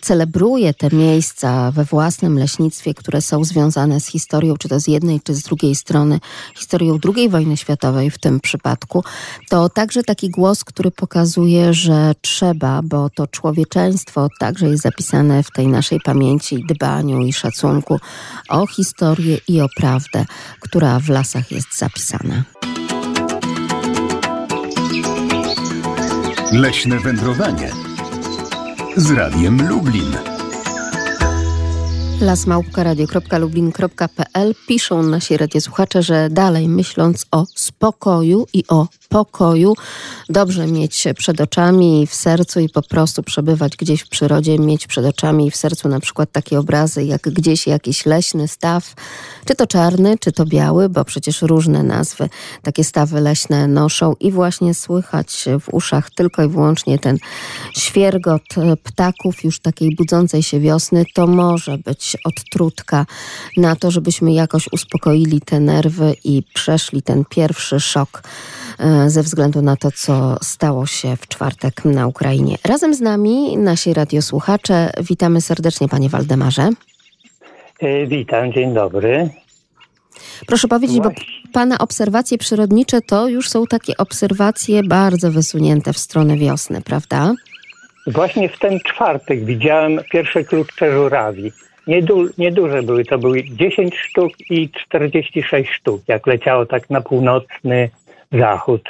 celebruje 0.01 0.75
te 0.75 0.97
miejsca 0.97 1.71
we 1.71 1.85
własnym 1.85 2.39
leśnictwie, 2.39 2.95
które 2.95 3.23
są 3.23 3.45
związane 3.45 4.01
z 4.01 4.07
historią, 4.07 4.57
czy 4.57 4.69
to 4.69 4.81
z 4.81 4.89
jednej, 4.89 5.21
czy 5.21 5.35
z 5.35 5.43
drugiej 5.43 5.75
strony, 5.75 6.21
historią 6.57 6.99
II 7.17 7.29
wojny 7.29 7.57
światowej 7.57 8.11
w 8.11 8.19
tym 8.19 8.41
przypadku, 8.41 9.05
to 9.49 9.69
także 9.69 10.03
taki 10.03 10.31
głos, 10.31 10.38
który 10.65 10.91
pokazuje, 10.91 11.75
że 11.75 12.13
trzeba, 12.21 12.81
bo 12.85 13.11
to 13.11 13.27
człowieczeństwo 13.27 14.29
także 14.39 14.69
jest 14.69 14.83
zapisane 14.83 15.43
w 15.43 15.51
tej 15.51 15.69
naszej 15.69 16.01
pamięci, 16.01 16.65
dbaniu 16.69 17.21
i 17.21 17.33
szacunku 17.33 17.99
o 18.49 18.67
historię 18.67 19.39
i 19.49 19.61
o 19.61 19.67
prawdę, 19.77 20.25
która 20.61 21.01
w 21.01 21.09
lasach 21.09 21.53
jest 21.53 21.79
zapisana. 21.79 22.45
Leśne 26.53 27.01
wędrowanie 27.01 27.71
z 28.97 29.11
Radiem 29.11 29.69
Lublin 29.69 30.17
lasmałpka.radio.lublin.pl 32.21 34.55
piszą 34.69 35.03
nasi 35.03 35.37
radiosłuchacze, 35.37 36.03
że 36.03 36.29
dalej 36.31 36.69
myśląc 36.69 37.27
o 37.31 37.45
spokoju 37.55 38.47
i 38.53 38.65
o 38.69 38.87
pokoju, 39.09 39.75
dobrze 40.29 40.67
mieć 40.67 41.05
przed 41.17 41.41
oczami 41.41 42.03
i 42.03 42.07
w 42.07 42.15
sercu 42.15 42.61
i 42.61 42.69
po 42.69 42.83
prostu 42.83 43.23
przebywać 43.23 43.77
gdzieś 43.77 44.03
w 44.03 44.09
przyrodzie, 44.09 44.59
mieć 44.59 44.87
przed 44.87 45.05
oczami 45.05 45.47
i 45.47 45.51
w 45.51 45.57
sercu 45.57 45.89
na 45.89 46.01
przykład 46.01 46.33
takie 46.33 46.59
obrazy 46.59 47.05
jak 47.05 47.23
gdzieś 47.23 47.67
jakiś 47.67 48.07
leśny 48.07 48.49
staw, 48.49 48.95
czy 49.45 49.55
to 49.55 49.67
czarny, 49.67 50.19
czy 50.19 50.33
to 50.33 50.47
biały, 50.47 50.89
bo 50.89 51.05
przecież 51.05 51.43
różne 51.43 51.83
nazwy 51.83 52.29
takie 52.63 52.85
stawy 52.85 53.21
leśne 53.21 53.69
noszą 53.69 54.15
i 54.21 54.33
właśnie 54.33 54.75
słychać 54.75 55.45
w 55.61 55.75
uszach 55.75 56.11
tylko 56.11 56.45
i 56.45 56.49
wyłącznie 56.49 56.99
ten 56.99 57.19
świergot 57.77 58.43
ptaków 58.83 59.45
już 59.45 59.61
takiej 59.61 59.97
budzącej 59.97 60.43
się 60.43 60.61
wiosny, 60.61 61.05
to 61.15 61.27
może 61.27 61.79
być 61.79 62.17
odtrutka 62.25 63.07
na 63.57 63.77
to, 63.77 63.91
żebyśmy 63.91 64.33
jakoś 64.33 64.69
uspokoili 64.73 65.41
te 65.41 65.61
nerwy 65.61 66.17
i 66.25 66.43
przeszli 66.55 67.03
ten 67.03 67.25
pierwszy 67.25 67.81
szok 67.81 68.23
e, 68.79 68.98
ze 69.07 69.23
względu 69.23 69.63
na 69.63 69.77
to, 69.77 69.91
co 69.91 70.37
stało 70.43 70.87
się 70.87 71.17
w 71.17 71.29
czwartek 71.29 71.85
na 71.85 72.07
Ukrainie. 72.07 72.57
Razem 72.65 72.95
z 72.95 73.01
nami 73.01 73.57
nasi 73.57 73.95
radiosłuchacze. 73.95 74.91
Witamy 75.01 75.41
serdecznie, 75.41 75.89
panie 75.89 76.09
Waldemarze. 76.09 76.71
E, 77.81 78.07
witam, 78.07 78.53
dzień 78.53 78.75
dobry. 78.75 79.31
Proszę 80.47 80.69
powiedzieć, 80.69 81.01
bo 81.01 81.11
Pana 81.53 81.79
obserwacje 81.79 82.39
przyrodnicze 82.39 83.01
to 83.01 83.29
już 83.29 83.49
są 83.49 83.67
takie 83.67 83.97
obserwacje 83.97 84.83
bardzo 84.83 85.31
wysunięte 85.31 85.93
w 85.93 85.99
stronę 85.99 86.37
wiosny, 86.37 86.81
prawda? 86.81 87.35
Właśnie 88.07 88.49
w 88.49 88.59
ten 88.59 88.81
czwartek 88.81 89.45
widziałem 89.45 90.01
pierwsze 90.13 90.45
krótsze 90.45 90.93
żurawi. 90.93 91.53
Niedu, 91.87 92.29
nieduże 92.39 92.83
były, 92.83 93.05
to 93.05 93.19
były 93.19 93.45
10 93.45 93.97
sztuk 93.97 94.33
i 94.51 94.71
46 94.71 95.71
sztuk, 95.71 96.03
jak 96.09 96.27
leciało 96.27 96.67
tak 96.67 96.91
na 96.91 97.01
północny 97.01 97.91
zachód. 98.33 98.83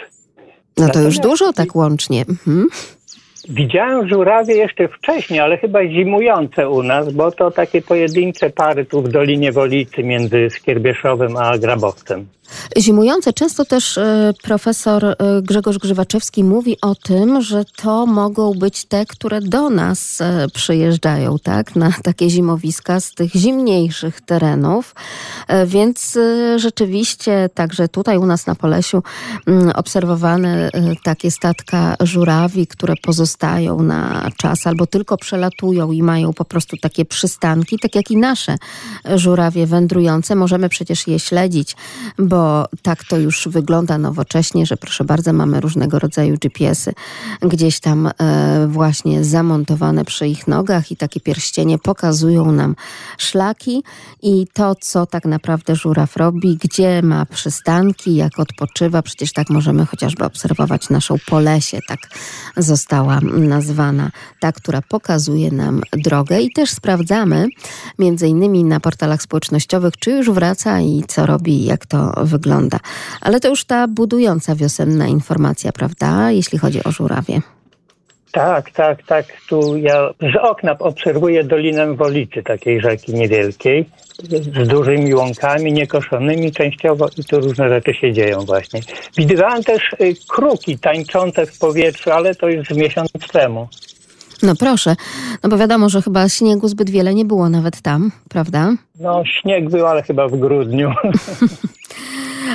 No 0.76 0.88
to 0.88 1.00
już 1.00 1.18
dużo 1.18 1.52
tak 1.52 1.76
łącznie. 1.76 2.20
Mhm. 2.28 2.68
Widziałem 3.48 4.08
żurawie 4.08 4.54
jeszcze 4.56 4.88
wcześniej, 4.88 5.40
ale 5.40 5.58
chyba 5.58 5.80
zimujące 5.82 6.68
u 6.68 6.82
nas, 6.82 7.12
bo 7.12 7.30
to 7.30 7.50
takie 7.50 7.82
pojedyncze 7.82 8.50
pary 8.50 8.84
tu 8.84 9.02
w 9.02 9.08
Dolinie 9.08 9.52
Wolicy 9.52 10.02
między 10.02 10.48
Skierbieszowem 10.50 11.36
a 11.36 11.58
Grabowcem. 11.58 12.26
Zimujące. 12.78 13.32
Często 13.32 13.64
też 13.64 13.98
e, 13.98 14.32
profesor 14.42 15.04
e, 15.04 15.16
Grzegorz 15.42 15.78
Grzywaczewski 15.78 16.44
mówi 16.44 16.76
o 16.82 16.94
tym, 16.94 17.42
że 17.42 17.64
to 17.76 18.06
mogą 18.06 18.54
być 18.54 18.84
te, 18.84 19.06
które 19.06 19.40
do 19.40 19.70
nas 19.70 20.20
e, 20.20 20.46
przyjeżdżają, 20.54 21.38
tak, 21.38 21.76
na 21.76 21.92
takie 22.02 22.30
zimowiska 22.30 23.00
z 23.00 23.14
tych 23.14 23.32
zimniejszych 23.32 24.20
terenów. 24.20 24.94
Więc 25.66 26.18
rzeczywiście 26.56 27.48
także 27.54 27.88
tutaj 27.88 28.18
u 28.18 28.26
nas 28.26 28.46
na 28.46 28.54
Polesiu 28.54 29.02
mm, 29.46 29.70
obserwowane 29.74 30.70
takie 31.04 31.30
statka 31.30 31.96
żurawi, 32.00 32.66
które 32.66 32.94
pozostają 33.02 33.82
na 33.82 34.30
czas 34.36 34.66
albo 34.66 34.86
tylko 34.86 35.16
przelatują 35.16 35.92
i 35.92 36.02
mają 36.02 36.32
po 36.32 36.44
prostu 36.44 36.76
takie 36.76 37.04
przystanki, 37.04 37.78
tak 37.82 37.94
jak 37.94 38.10
i 38.10 38.16
nasze 38.16 38.56
żurawie 39.14 39.66
wędrujące. 39.66 40.34
Możemy 40.34 40.68
przecież 40.68 41.06
je 41.06 41.18
śledzić, 41.18 41.76
bo 42.18 42.37
bo 42.38 42.66
tak 42.82 43.04
to 43.04 43.16
już 43.18 43.48
wygląda 43.48 43.98
nowocześnie, 43.98 44.66
że 44.66 44.76
proszę 44.76 45.04
bardzo, 45.04 45.32
mamy 45.32 45.60
różnego 45.60 45.98
rodzaju 45.98 46.36
GPS-y 46.38 46.92
gdzieś 47.42 47.80
tam 47.80 48.06
e, 48.06 48.66
właśnie 48.68 49.24
zamontowane 49.24 50.04
przy 50.04 50.28
ich 50.28 50.48
nogach 50.48 50.90
i 50.90 50.96
takie 50.96 51.20
pierścienie 51.20 51.78
pokazują 51.78 52.52
nam 52.52 52.74
szlaki 53.18 53.82
i 54.22 54.46
to, 54.52 54.74
co 54.74 55.06
tak 55.06 55.24
naprawdę 55.24 55.76
żuraw 55.76 56.16
robi, 56.16 56.56
gdzie 56.56 57.02
ma 57.02 57.26
przystanki, 57.26 58.14
jak 58.14 58.38
odpoczywa. 58.38 59.02
Przecież 59.02 59.32
tak 59.32 59.50
możemy 59.50 59.86
chociażby 59.86 60.24
obserwować 60.24 60.90
naszą 60.90 61.16
Polesie, 61.26 61.78
tak 61.88 61.98
została 62.56 63.20
nazwana, 63.32 64.10
ta, 64.40 64.52
która 64.52 64.82
pokazuje 64.88 65.50
nam 65.50 65.80
drogę 65.92 66.40
i 66.40 66.52
też 66.52 66.70
sprawdzamy 66.70 67.46
między 67.98 68.28
innymi 68.28 68.64
na 68.64 68.80
portalach 68.80 69.22
społecznościowych, 69.22 69.96
czy 69.96 70.10
już 70.10 70.30
wraca 70.30 70.80
i 70.80 71.04
co 71.08 71.26
robi, 71.26 71.64
jak 71.64 71.86
to 71.86 72.26
wygląda. 72.28 72.78
Ale 73.20 73.40
to 73.40 73.48
już 73.48 73.64
ta 73.64 73.88
budująca 73.88 74.54
wiosenna 74.54 75.06
informacja, 75.06 75.72
prawda, 75.72 76.30
jeśli 76.30 76.58
chodzi 76.58 76.84
o 76.84 76.92
żurawie. 76.92 77.40
Tak, 78.32 78.70
tak, 78.70 79.02
tak. 79.02 79.26
Tu 79.48 79.76
ja 79.76 80.10
z 80.20 80.36
okna 80.42 80.78
obserwuję 80.78 81.44
Dolinę 81.44 81.94
Wolicy, 81.94 82.42
takiej 82.42 82.80
rzeki 82.80 83.14
niewielkiej, 83.14 83.88
z 84.64 84.68
dużymi 84.68 85.14
łąkami, 85.14 85.72
niekoszonymi 85.72 86.52
częściowo 86.52 87.08
i 87.16 87.24
tu 87.24 87.40
różne 87.40 87.68
rzeczy 87.68 87.94
się 87.94 88.12
dzieją 88.12 88.40
właśnie. 88.40 88.80
Widywałem 89.16 89.64
też 89.64 89.82
y, 90.00 90.14
kruki 90.28 90.78
tańczące 90.78 91.46
w 91.46 91.58
powietrzu, 91.58 92.10
ale 92.10 92.34
to 92.34 92.48
już 92.48 92.70
miesiąc 92.70 93.10
temu. 93.32 93.68
No 94.42 94.56
proszę, 94.56 94.96
no 95.42 95.48
bo 95.48 95.58
wiadomo, 95.58 95.88
że 95.88 96.02
chyba 96.02 96.28
śniegu 96.28 96.68
zbyt 96.68 96.90
wiele 96.90 97.14
nie 97.14 97.24
było 97.24 97.48
nawet 97.48 97.80
tam, 97.80 98.12
prawda? 98.28 98.72
No 99.00 99.22
śnieg 99.24 99.70
był, 99.70 99.86
ale 99.86 100.02
chyba 100.02 100.28
w 100.28 100.36
grudniu. 100.38 100.92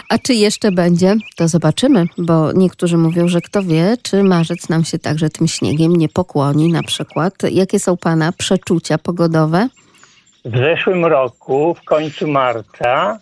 A 0.09 0.17
czy 0.17 0.33
jeszcze 0.33 0.71
będzie? 0.71 1.15
To 1.35 1.47
zobaczymy, 1.47 2.05
bo 2.17 2.51
niektórzy 2.51 2.97
mówią, 2.97 3.27
że 3.27 3.41
kto 3.41 3.63
wie, 3.63 3.97
czy 4.03 4.23
marzec 4.23 4.69
nam 4.69 4.83
się 4.83 4.99
także 4.99 5.29
tym 5.29 5.47
śniegiem 5.47 5.95
nie 5.95 6.09
pokłoni 6.09 6.71
na 6.71 6.83
przykład. 6.83 7.33
Jakie 7.51 7.79
są 7.79 7.97
Pana 7.97 8.31
przeczucia 8.31 8.97
pogodowe? 8.97 9.67
W 10.45 10.57
zeszłym 10.57 11.05
roku, 11.05 11.75
w 11.81 11.85
końcu 11.85 12.27
marca, 12.27 13.19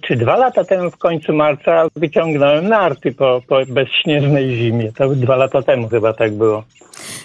czy 0.00 0.16
dwa 0.16 0.36
lata 0.36 0.64
temu 0.64 0.90
w 0.90 0.96
końcu 0.96 1.32
marca 1.32 1.86
wyciągnąłem 1.96 2.68
narty 2.68 3.12
po, 3.12 3.40
po 3.48 3.56
bezśnieżnej 3.68 4.56
zimie. 4.56 4.92
To 4.92 5.08
dwa 5.08 5.36
lata 5.36 5.62
temu 5.62 5.88
chyba 5.88 6.12
tak 6.12 6.34
było. 6.34 6.64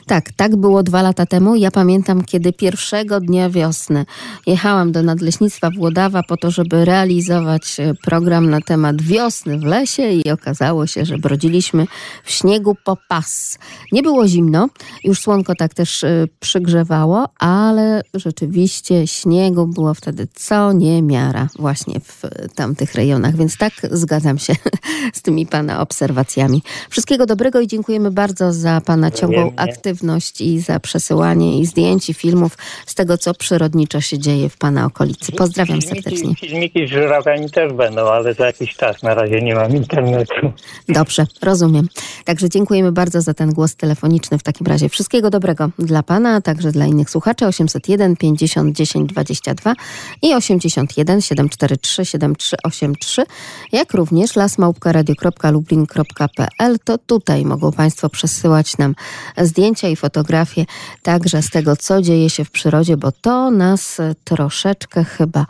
Tak, 0.05 0.31
tak 0.31 0.55
było 0.55 0.83
dwa 0.83 1.01
lata 1.01 1.25
temu. 1.25 1.55
Ja 1.55 1.71
pamiętam, 1.71 2.23
kiedy 2.23 2.53
pierwszego 2.53 3.19
dnia 3.19 3.49
wiosny 3.49 4.05
jechałam 4.47 4.91
do 4.91 5.03
Nadleśnictwa 5.03 5.69
Włodawa 5.77 6.23
po 6.23 6.37
to, 6.37 6.51
żeby 6.51 6.85
realizować 6.85 7.79
e, 7.79 7.93
program 8.05 8.49
na 8.49 8.61
temat 8.61 9.01
wiosny 9.01 9.59
w 9.59 9.63
lesie 9.63 10.11
i 10.11 10.31
okazało 10.31 10.87
się, 10.87 11.05
że 11.05 11.17
brodziliśmy 11.17 11.85
w 12.23 12.31
śniegu 12.31 12.75
po 12.85 12.97
pas. 13.09 13.59
Nie 13.91 14.03
było 14.03 14.27
zimno, 14.27 14.69
już 15.03 15.19
słonko 15.19 15.53
tak 15.55 15.73
też 15.73 16.03
e, 16.03 16.27
przygrzewało, 16.39 17.25
ale 17.39 18.01
rzeczywiście 18.13 19.07
śniegu 19.07 19.67
było 19.67 19.93
wtedy 19.93 20.27
co 20.33 20.73
niemiara 20.73 21.47
właśnie 21.59 21.99
w 21.99 22.21
tamtych 22.55 22.95
rejonach, 22.95 23.35
więc 23.35 23.57
tak 23.57 23.73
zgadzam 23.91 24.39
się 24.39 24.53
z 25.13 25.21
tymi 25.21 25.45
Pana 25.45 25.81
obserwacjami. 25.81 26.63
Wszystkiego 26.89 27.25
dobrego 27.25 27.59
i 27.59 27.67
dziękujemy 27.67 28.11
bardzo 28.11 28.53
za 28.53 28.81
Pana 28.85 29.11
ciągłą 29.11 29.51
aktywność 29.55 30.41
i 30.41 30.59
za 30.59 30.79
przesyłanie 30.79 31.59
i 31.59 31.65
zdjęć 31.65 32.09
i 32.09 32.13
filmów 32.13 32.57
z 32.85 32.95
tego, 32.95 33.17
co 33.17 33.33
przyrodniczo 33.33 34.01
się 34.01 34.19
dzieje 34.19 34.49
w 34.49 34.57
Pana 34.57 34.85
okolicy. 34.85 35.31
Pozdrawiam 35.31 35.81
serdecznie. 35.81 36.35
Filmiki 36.35 36.87
z 36.87 36.89
żurawami 36.89 37.49
też 37.51 37.73
będą, 37.73 38.07
ale 38.07 38.33
za 38.33 38.45
jakiś 38.45 38.75
czas. 38.75 39.03
Na 39.03 39.13
razie 39.13 39.41
nie 39.41 39.55
mam 39.55 39.75
internetu. 39.75 40.53
Dobrze, 40.89 41.25
rozumiem. 41.41 41.87
Także 42.25 42.49
dziękujemy 42.49 42.91
bardzo 42.91 43.21
za 43.21 43.33
ten 43.33 43.53
głos 43.53 43.75
telefoniczny. 43.75 44.37
W 44.37 44.43
takim 44.43 44.67
razie 44.67 44.89
wszystkiego 44.89 45.29
dobrego 45.29 45.69
dla 45.79 46.03
Pana, 46.03 46.35
a 46.35 46.41
także 46.41 46.71
dla 46.71 46.85
innych 46.85 47.09
słuchaczy. 47.09 47.47
801 47.47 48.15
50 48.15 48.75
10 48.75 49.13
22 49.13 49.73
i 50.21 50.33
81 50.33 51.21
743 51.21 52.05
7383, 52.35 53.23
jak 53.71 53.93
również 53.93 54.35
lasmałpka.radio.lublin.pl. 54.35 56.79
To 56.83 56.97
tutaj 56.97 57.45
mogą 57.45 57.71
Państwo 57.71 58.09
przesyłać 58.09 58.77
nam 58.77 58.95
zdjęcia 59.37 59.87
i 59.87 59.95
fotografie 59.95 60.65
także 61.03 61.41
z 61.41 61.49
tego, 61.49 61.75
co 61.75 62.01
dzieje 62.01 62.29
się 62.29 62.45
w 62.45 62.51
przyrodzie, 62.51 62.97
bo 62.97 63.11
to 63.11 63.51
nas 63.51 63.97
troszeczkę 64.23 65.03
chyba 65.03 65.45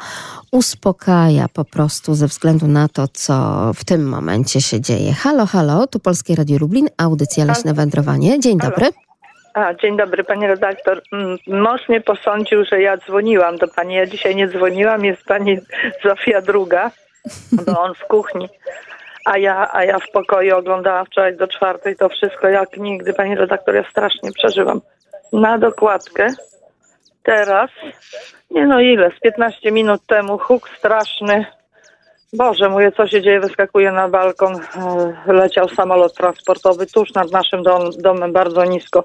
uspokaja 0.52 1.50
po 1.50 1.66
prostu 1.66 2.16
ze 2.16 2.28
względu 2.28 2.68
na 2.68 2.88
to, 2.88 3.08
co 3.08 3.72
w 3.76 3.86
tym 3.86 4.10
momencie 4.10 4.62
się 4.62 4.82
dzieje. 4.82 5.14
Halo, 5.14 5.46
halo, 5.46 5.88
tu 5.88 6.00
Polskie 6.00 6.36
Radio 6.36 6.58
Lublin, 6.58 6.88
audycja 6.98 7.46
Leśne 7.46 7.74
Wędrowanie. 7.74 8.40
Dzień 8.40 8.58
dobry. 8.58 9.09
A, 9.54 9.74
dzień 9.74 9.98
dobry, 9.98 10.24
panie 10.24 10.48
redaktor. 10.48 11.02
Mm, 11.12 11.38
Mąż 11.48 11.90
mnie 11.90 12.02
posądził, 12.02 12.66
że 12.66 12.82
ja 12.82 12.98
dzwoniłam 12.98 13.58
do 13.58 13.68
pani. 13.68 13.96
Ja 13.96 14.06
dzisiaj 14.06 14.36
nie 14.36 14.48
dzwoniłam, 14.48 15.06
jest 15.06 15.26
pani 15.26 15.58
Zofia 16.04 16.42
druga, 16.42 16.92
bo 17.52 17.82
on 17.82 17.94
w 17.94 18.06
kuchni. 18.06 18.50
A 19.26 19.38
ja, 19.38 19.70
a 19.74 19.84
ja 19.84 20.00
w 20.00 20.12
pokoju 20.12 20.58
oglądałam 20.58 21.06
wczoraj 21.06 21.38
do 21.38 21.48
czwartej 21.48 21.96
to 21.96 22.10
wszystko 22.10 22.48
jak 22.48 22.78
nigdy, 22.78 23.14
pani 23.14 23.36
redaktor, 23.36 23.76
ja 23.76 23.84
strasznie 23.92 24.32
przeżywam. 24.32 24.82
Na 25.34 25.58
dokładkę. 25.58 26.28
Teraz, 27.24 27.70
nie 28.52 28.68
no 28.68 28.80
ile, 28.80 29.12
z 29.12 29.20
15 29.20 29.72
minut 29.72 30.02
temu 30.08 30.38
huk 30.38 30.70
straszny. 30.70 31.46
Boże, 32.34 32.70
mówię, 32.70 32.92
co 32.92 33.08
się 33.08 33.22
dzieje, 33.22 33.40
wyskakuje 33.40 33.92
na 33.92 34.10
balkon, 34.10 34.56
e, 35.28 35.34
leciał 35.34 35.70
samolot 35.70 36.14
transportowy 36.14 36.86
tuż 36.88 37.14
nad 37.14 37.32
naszym 37.32 37.64
dom, 37.64 37.90
domem, 38.00 38.34
bardzo 38.34 38.66
nisko. 38.66 39.04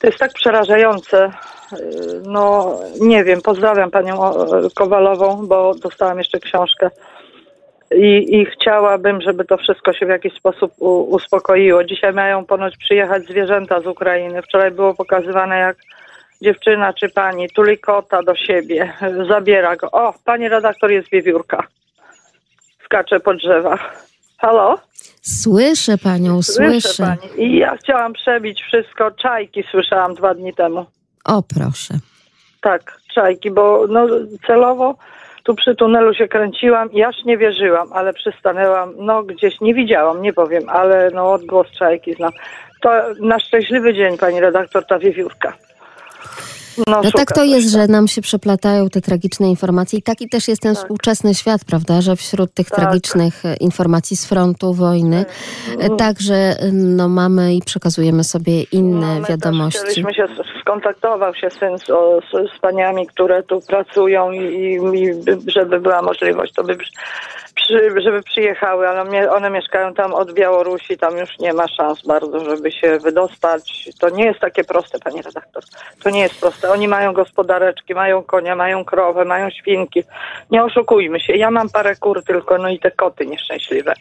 To 0.00 0.06
jest 0.06 0.18
tak 0.18 0.32
przerażające. 0.32 1.24
E, 1.24 1.32
No, 2.26 2.76
nie 3.00 3.24
wiem, 3.24 3.40
pozdrawiam 3.42 3.90
panią 3.90 4.24
e, 4.24 4.42
Kowalową, 4.74 5.46
bo 5.46 5.74
dostałam 5.74 6.18
jeszcze 6.18 6.40
książkę 6.40 6.90
i, 7.94 8.36
i 8.40 8.46
chciałabym, 8.46 9.20
żeby 9.20 9.44
to 9.44 9.56
wszystko 9.56 9.92
się 9.92 10.06
w 10.06 10.08
jakiś 10.08 10.34
sposób 10.34 10.72
u, 10.78 10.88
uspokoiło. 10.88 11.84
Dzisiaj 11.84 12.12
mają 12.12 12.44
ponoć 12.44 12.76
przyjechać 12.76 13.22
zwierzęta 13.22 13.80
z 13.80 13.86
Ukrainy. 13.86 14.42
Wczoraj 14.42 14.70
było 14.70 14.94
pokazywane, 14.94 15.58
jak 15.58 15.76
dziewczyna 16.42 16.92
czy 16.92 17.08
pani 17.08 17.50
tuli 17.50 17.78
kota 17.78 18.22
do 18.22 18.34
siebie, 18.34 18.92
zabiera 19.28 19.76
go. 19.76 19.90
O, 19.90 20.14
pani 20.24 20.48
redaktor 20.48 20.90
jest 20.90 21.10
wiewiórka. 21.10 21.66
Skacze 22.92 23.20
po 23.20 23.34
drzewach. 23.34 24.06
Halo? 24.38 24.78
Słyszę 25.22 25.98
Panią, 25.98 26.42
słyszę. 26.42 27.02
pani. 27.02 27.44
I 27.44 27.58
ja 27.58 27.76
chciałam 27.76 28.12
przebić 28.12 28.62
wszystko. 28.62 29.10
Czajki 29.10 29.64
słyszałam 29.70 30.14
dwa 30.14 30.34
dni 30.34 30.54
temu. 30.54 30.86
O, 31.24 31.42
proszę. 31.54 31.94
Tak, 32.60 32.98
czajki, 33.14 33.50
bo 33.50 33.86
no, 33.88 34.06
celowo 34.46 34.94
tu 35.42 35.54
przy 35.54 35.74
tunelu 35.74 36.14
się 36.14 36.28
kręciłam 36.28 36.92
i 36.92 37.02
aż 37.02 37.24
nie 37.24 37.38
wierzyłam, 37.38 37.92
ale 37.92 38.12
przystanęłam, 38.12 38.94
no 38.98 39.22
gdzieś 39.22 39.60
nie 39.60 39.74
widziałam, 39.74 40.22
nie 40.22 40.32
powiem, 40.32 40.62
ale 40.68 41.10
no 41.14 41.32
odgłos 41.32 41.70
czajki 41.70 42.14
znam. 42.14 42.32
To 42.80 42.90
na 43.20 43.38
szczęśliwy 43.38 43.94
dzień, 43.94 44.18
pani 44.18 44.40
redaktor, 44.40 44.86
ta 44.86 44.98
wiewiórka. 44.98 45.52
No, 46.86 47.02
szuka 47.04 47.18
tak 47.18 47.32
to 47.32 47.44
jest, 47.44 47.70
że 47.70 47.86
nam 47.88 48.08
się 48.08 48.22
przeplatają 48.22 48.88
te 48.88 49.00
tragiczne 49.00 49.48
informacje 49.50 49.98
i 49.98 50.02
taki 50.02 50.28
też 50.28 50.48
jest 50.48 50.62
ten 50.62 50.74
współczesny 50.74 51.34
świat, 51.34 51.64
prawda, 51.64 52.00
że 52.00 52.16
wśród 52.16 52.54
tych 52.54 52.70
Tak. 52.70 52.78
tragicznych 52.78 53.44
e, 53.44 53.56
informacji 53.56 54.16
z 54.16 54.26
frontu 54.26 54.74
wojny 54.74 55.24
Mhm. 55.72 55.92
e, 55.92 55.96
także 55.96 56.34
e, 56.34 56.56
no, 56.72 57.08
mamy 57.08 57.54
i 57.54 57.60
przekazujemy 57.62 58.24
sobie 58.24 58.62
inne 58.62 59.20
No, 59.20 59.26
wiadomości. 59.26 60.04
Też 60.04 60.16
się, 60.16 60.26
skontaktował 60.60 61.34
się 61.34 61.50
syn 61.50 61.78
z, 61.78 61.90
o, 61.90 62.20
z, 62.20 62.56
z 62.56 62.60
paniami, 62.60 63.06
które 63.06 63.42
tu 63.42 63.60
pracują 63.60 64.30
i, 64.30 64.38
i, 64.38 64.72
i 64.74 65.14
by- 65.14 65.38
żeby 65.50 65.80
była 65.80 66.02
możliwość, 66.02 66.52
to 66.52 66.64
by 66.64 66.76
przy, 67.54 68.00
żeby 68.00 68.22
przyjechały, 68.22 68.88
ale 68.88 69.30
one 69.30 69.50
mieszkają 69.50 69.94
tam 69.94 70.14
od 70.14 70.32
Białorusi, 70.32 70.98
tam 70.98 71.16
już 71.18 71.38
nie 71.38 71.52
ma 71.52 71.68
szans 71.68 72.06
bardzo, 72.06 72.44
żeby 72.44 72.72
się 72.72 72.98
wydostać. 72.98 73.88
To 74.00 74.08
nie 74.08 74.24
jest 74.24 74.40
takie 74.40 74.64
proste, 74.64 74.98
pani 74.98 75.22
redaktor. 75.22 75.62
To 76.02 76.10
nie 76.10 76.20
jest 76.20 76.40
proste. 76.40 76.70
Oni 76.70 76.88
mają 76.88 77.12
gospodareczki, 77.12 77.94
mają 77.94 78.22
konia, 78.22 78.56
mają 78.56 78.84
krowę, 78.84 79.24
mają 79.24 79.50
świnki. 79.50 80.02
Nie 80.50 80.64
oszukujmy 80.64 81.20
się. 81.20 81.32
Ja 81.36 81.50
mam 81.50 81.70
parę 81.70 81.96
kur 81.96 82.24
tylko, 82.24 82.58
no 82.58 82.68
i 82.68 82.78
te 82.78 82.90
koty 82.90 83.26
nieszczęśliwe. 83.26 83.94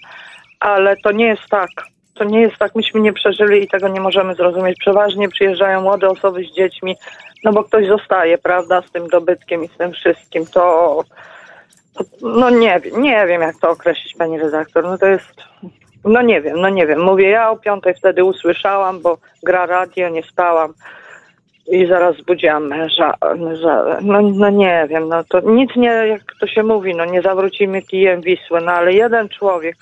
Ale 0.59 0.97
to 0.97 1.11
nie 1.11 1.27
jest 1.27 1.49
tak. 1.49 1.69
To 2.15 2.23
nie 2.23 2.41
jest 2.41 2.57
tak, 2.57 2.75
myśmy 2.75 3.01
nie 3.01 3.13
przeżyli 3.13 3.63
i 3.63 3.67
tego 3.67 3.87
nie 3.87 4.01
możemy 4.01 4.35
zrozumieć. 4.35 4.77
Przeważnie 4.79 5.29
przyjeżdżają 5.29 5.81
młode 5.81 6.09
osoby 6.09 6.43
z 6.43 6.55
dziećmi, 6.55 6.95
no 7.43 7.53
bo 7.53 7.63
ktoś 7.63 7.87
zostaje, 7.87 8.37
prawda, 8.37 8.81
z 8.81 8.91
tym 8.91 9.07
dobytkiem 9.07 9.63
i 9.63 9.67
z 9.67 9.77
tym 9.77 9.91
wszystkim. 9.91 10.45
To 10.45 11.03
no 12.21 12.49
nie 12.49 12.81
nie 12.97 13.27
wiem 13.27 13.41
jak 13.41 13.55
to 13.57 13.69
określić, 13.69 14.15
pani 14.15 14.39
redaktor. 14.39 14.83
No 14.83 14.97
to 14.97 15.05
jest, 15.05 15.43
no 16.05 16.21
nie 16.21 16.41
wiem, 16.41 16.61
no 16.61 16.69
nie 16.69 16.87
wiem. 16.87 17.01
Mówię, 17.01 17.29
ja 17.29 17.49
o 17.51 17.57
piątej 17.57 17.93
wtedy 17.93 18.23
usłyszałam, 18.23 19.01
bo 19.01 19.17
gra 19.43 19.65
radio, 19.65 20.09
nie 20.09 20.23
spałam. 20.23 20.73
i 21.67 21.87
zaraz 21.87 22.17
zbudziłam 22.17 22.67
męża. 22.67 23.13
No, 24.01 24.21
no 24.21 24.49
nie 24.49 24.87
wiem, 24.89 25.09
no 25.09 25.23
to 25.23 25.39
nic 25.39 25.75
nie, 25.75 25.89
jak 25.89 26.21
to 26.39 26.47
się 26.47 26.63
mówi, 26.63 26.95
no 26.95 27.05
nie 27.05 27.21
zawrócimy 27.21 27.81
kijem 27.81 28.21
Wisły, 28.21 28.61
no 28.61 28.71
ale 28.71 28.93
jeden 28.93 29.29
człowiek. 29.29 29.75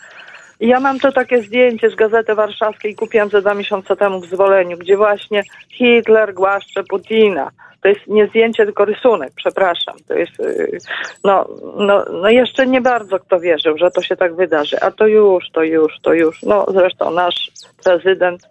Ja 0.60 0.80
mam 0.80 0.99
to 0.99 1.12
takie 1.12 1.41
zdjęcie 1.41 1.89
z 1.89 1.95
Gazety 1.95 2.36
Warszawskiej, 2.36 2.95
kupiłam 2.95 3.30
ze 3.30 3.41
dwa 3.41 3.53
miesiące 3.53 3.95
temu 3.95 4.22
w 4.22 4.26
Zwoleniu, 4.26 4.78
gdzie 4.78 4.97
właśnie 4.97 5.43
Hitler 5.70 6.34
głaszcze 6.34 6.84
Putina. 6.84 7.51
To 7.82 7.89
jest 7.89 8.07
nie 8.07 8.28
zdjęcie, 8.28 8.66
tylko 8.66 8.86
rysunek, 8.86 9.32
przepraszam. 9.36 9.95
To 10.07 10.14
jest, 10.14 10.39
yy, 10.39 10.78
no, 11.24 11.47
no, 11.78 12.05
no 12.22 12.30
jeszcze 12.30 12.68
nie 12.68 12.82
bardzo 12.82 13.20
kto 13.20 13.39
wierzył, 13.39 13.78
że 13.78 13.91
to 13.91 14.01
się 14.01 14.16
tak 14.16 14.36
wydarzy. 14.36 14.80
A 14.82 14.91
to 14.91 15.07
już, 15.07 15.43
to 15.53 15.64
już, 15.64 15.93
to 16.01 16.14
już. 16.14 16.43
No 16.43 16.66
zresztą 16.74 17.12
nasz 17.12 17.51
prezydent 17.84 18.49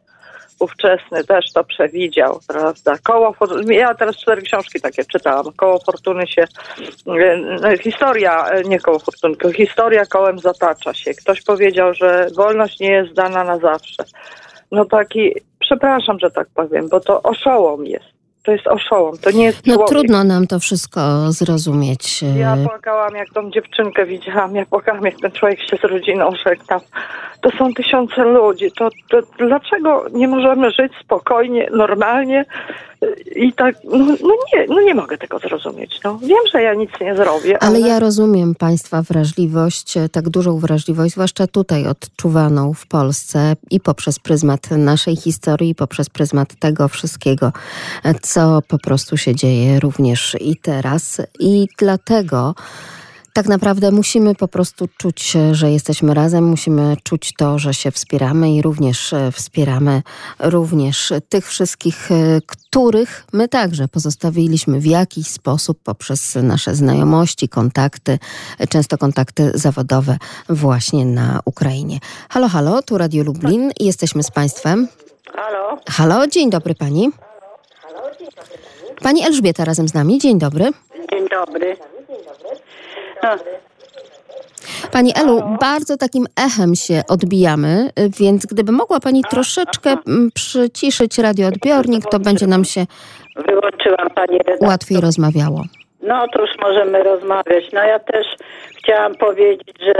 ówczesny 0.60 1.24
też 1.24 1.52
to 1.52 1.64
przewidział, 1.64 2.40
prawda? 2.48 2.98
Koło, 3.02 3.34
ja 3.68 3.94
teraz 3.94 4.16
cztery 4.16 4.42
książki 4.42 4.80
takie 4.80 5.04
czytałam. 5.04 5.52
Koło 5.56 5.78
Fortuny 5.78 6.26
się, 6.26 6.44
no, 7.06 7.76
historia, 7.82 8.46
nie 8.64 8.80
koło 8.80 8.98
Fortuny, 8.98 9.36
tylko 9.36 9.56
historia 9.56 10.06
kołem 10.06 10.38
zatacza 10.38 10.94
się. 10.94 11.14
Ktoś 11.14 11.42
powiedział, 11.42 11.94
że 11.94 12.26
wolność 12.36 12.80
nie 12.80 12.92
jest 12.92 13.12
dana 13.12 13.44
na 13.44 13.58
zawsze. 13.58 14.04
No 14.72 14.84
taki, 14.84 15.32
przepraszam, 15.58 16.18
że 16.18 16.30
tak 16.30 16.48
powiem, 16.54 16.88
bo 16.88 17.00
to 17.00 17.22
oszołom 17.22 17.86
jest 17.86 18.17
to 18.48 18.52
jest 18.52 18.66
oszołom, 18.66 19.18
to 19.18 19.30
nie 19.30 19.44
jest 19.44 19.66
No 19.66 19.74
człowiek. 19.74 19.88
trudno 19.88 20.24
nam 20.24 20.46
to 20.46 20.58
wszystko 20.58 21.32
zrozumieć. 21.32 22.22
Ja 22.36 22.56
płakałam, 22.64 23.14
jak 23.14 23.28
tą 23.34 23.50
dziewczynkę 23.50 24.06
widziałam, 24.06 24.54
ja 24.54 24.66
płakałam, 24.66 25.04
jak 25.04 25.14
ten 25.22 25.30
człowiek 25.32 25.60
się 25.60 25.76
z 25.76 25.84
rodziną 25.84 26.30
żegnał. 26.46 26.80
To 27.40 27.50
są 27.50 27.74
tysiące 27.74 28.24
ludzi, 28.24 28.72
to, 28.78 28.88
to 29.10 29.18
dlaczego 29.38 30.04
nie 30.12 30.28
możemy 30.28 30.70
żyć 30.70 30.92
spokojnie, 31.04 31.68
normalnie 31.72 32.44
i 33.36 33.52
tak, 33.52 33.76
no, 33.84 33.98
no, 33.98 34.34
nie, 34.54 34.66
no 34.68 34.80
nie 34.80 34.94
mogę 34.94 35.18
tego 35.18 35.38
zrozumieć. 35.38 36.00
No. 36.04 36.18
Wiem, 36.22 36.38
że 36.52 36.62
ja 36.62 36.74
nic 36.74 36.90
nie 37.00 37.16
zrobię, 37.16 37.62
ale... 37.62 37.76
Ale 37.76 37.80
ja 37.88 37.98
rozumiem 37.98 38.54
Państwa 38.54 39.02
wrażliwość, 39.02 39.94
tak 40.12 40.28
dużą 40.28 40.58
wrażliwość, 40.58 41.12
zwłaszcza 41.12 41.46
tutaj 41.46 41.86
odczuwaną 41.86 42.74
w 42.74 42.86
Polsce 42.86 43.56
i 43.70 43.80
poprzez 43.80 44.18
pryzmat 44.18 44.70
naszej 44.70 45.16
historii, 45.16 45.70
i 45.70 45.74
poprzez 45.74 46.10
pryzmat 46.10 46.54
tego 46.54 46.88
wszystkiego, 46.88 47.52
co 48.22 48.37
po 48.68 48.78
prostu 48.78 49.16
się 49.16 49.34
dzieje 49.34 49.80
również 49.80 50.36
i 50.40 50.56
teraz. 50.56 51.20
I 51.40 51.66
dlatego 51.78 52.54
tak 53.32 53.48
naprawdę 53.48 53.90
musimy 53.90 54.34
po 54.34 54.48
prostu 54.48 54.88
czuć, 54.96 55.36
że 55.52 55.70
jesteśmy 55.70 56.14
razem, 56.14 56.44
musimy 56.44 56.96
czuć 57.02 57.34
to, 57.38 57.58
że 57.58 57.74
się 57.74 57.90
wspieramy 57.90 58.54
i 58.54 58.62
również 58.62 59.12
e, 59.12 59.32
wspieramy 59.32 60.02
również 60.38 61.12
tych 61.28 61.48
wszystkich, 61.48 62.12
e, 62.12 62.40
których 62.46 63.26
my 63.32 63.48
także 63.48 63.88
pozostawiliśmy 63.88 64.80
w 64.80 64.86
jakiś 64.86 65.26
sposób 65.26 65.78
poprzez 65.82 66.34
nasze 66.42 66.74
znajomości, 66.74 67.48
kontakty, 67.48 68.18
często 68.68 68.98
kontakty 68.98 69.50
zawodowe 69.54 70.18
właśnie 70.48 71.06
na 71.06 71.40
Ukrainie. 71.44 71.98
Halo, 72.30 72.48
halo, 72.48 72.82
tu 72.82 72.98
Radio 72.98 73.24
Lublin 73.24 73.70
jesteśmy 73.80 74.22
z 74.22 74.30
Państwem. 74.30 74.88
Halo? 75.34 75.78
Halo, 75.88 76.26
dzień 76.26 76.50
dobry 76.50 76.74
Pani. 76.74 77.10
Pani 79.02 79.26
Elżbieta 79.26 79.64
razem 79.64 79.88
z 79.88 79.94
nami, 79.94 80.18
dzień 80.18 80.38
dobry. 80.38 80.64
Dzień 81.12 81.28
dobry. 81.28 81.76
No, 83.22 83.28
Pani 84.92 85.12
Elu, 85.16 85.42
bardzo 85.60 85.96
takim 85.96 86.26
echem 86.46 86.74
się 86.74 87.02
odbijamy, 87.08 87.90
więc 88.18 88.46
gdyby 88.46 88.72
mogła 88.72 89.00
Pani 89.00 89.22
troszeczkę 89.30 89.96
mm, 90.06 90.30
przyciszyć 90.34 91.18
radioodbiornik, 91.18 92.04
to 92.10 92.18
będzie 92.18 92.46
nam 92.46 92.64
się 92.64 92.86
wyłączyłam 93.36 94.10
pani 94.14 94.38
redaktor. 94.38 94.68
łatwiej 94.68 95.00
rozmawiało. 95.00 95.62
No 96.02 96.26
to 96.32 96.40
już 96.40 96.50
możemy 96.62 97.02
rozmawiać. 97.02 97.64
No 97.72 97.80
ja 97.82 97.98
też 97.98 98.26
chciałam 98.78 99.14
powiedzieć, 99.14 99.76
że 99.80 99.92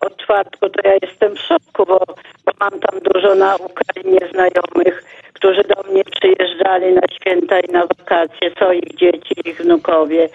od 0.00 0.16
czwartku 0.16 0.68
to 0.70 0.88
ja 0.88 0.94
jestem 1.02 1.34
w 1.36 1.38
szoku, 1.40 1.86
bo, 1.86 1.98
bo 2.46 2.52
mam 2.60 2.70
tam 2.70 3.00
dużo 3.12 3.34
na 3.34 3.56
Ukrainie 3.56 4.20
znajomych, 4.32 5.04
którzy 5.40 5.62
do 5.62 5.90
mnie 5.90 6.02
przyjeżdżali 6.04 6.94
na 6.94 7.02
święta 7.12 7.60
i 7.60 7.72
na 7.72 7.86
wakacje, 7.86 8.50
co 8.58 8.72
ich 8.72 8.96
dzieci, 8.96 9.34
ich 9.44 9.62
wnukowie 9.62 10.28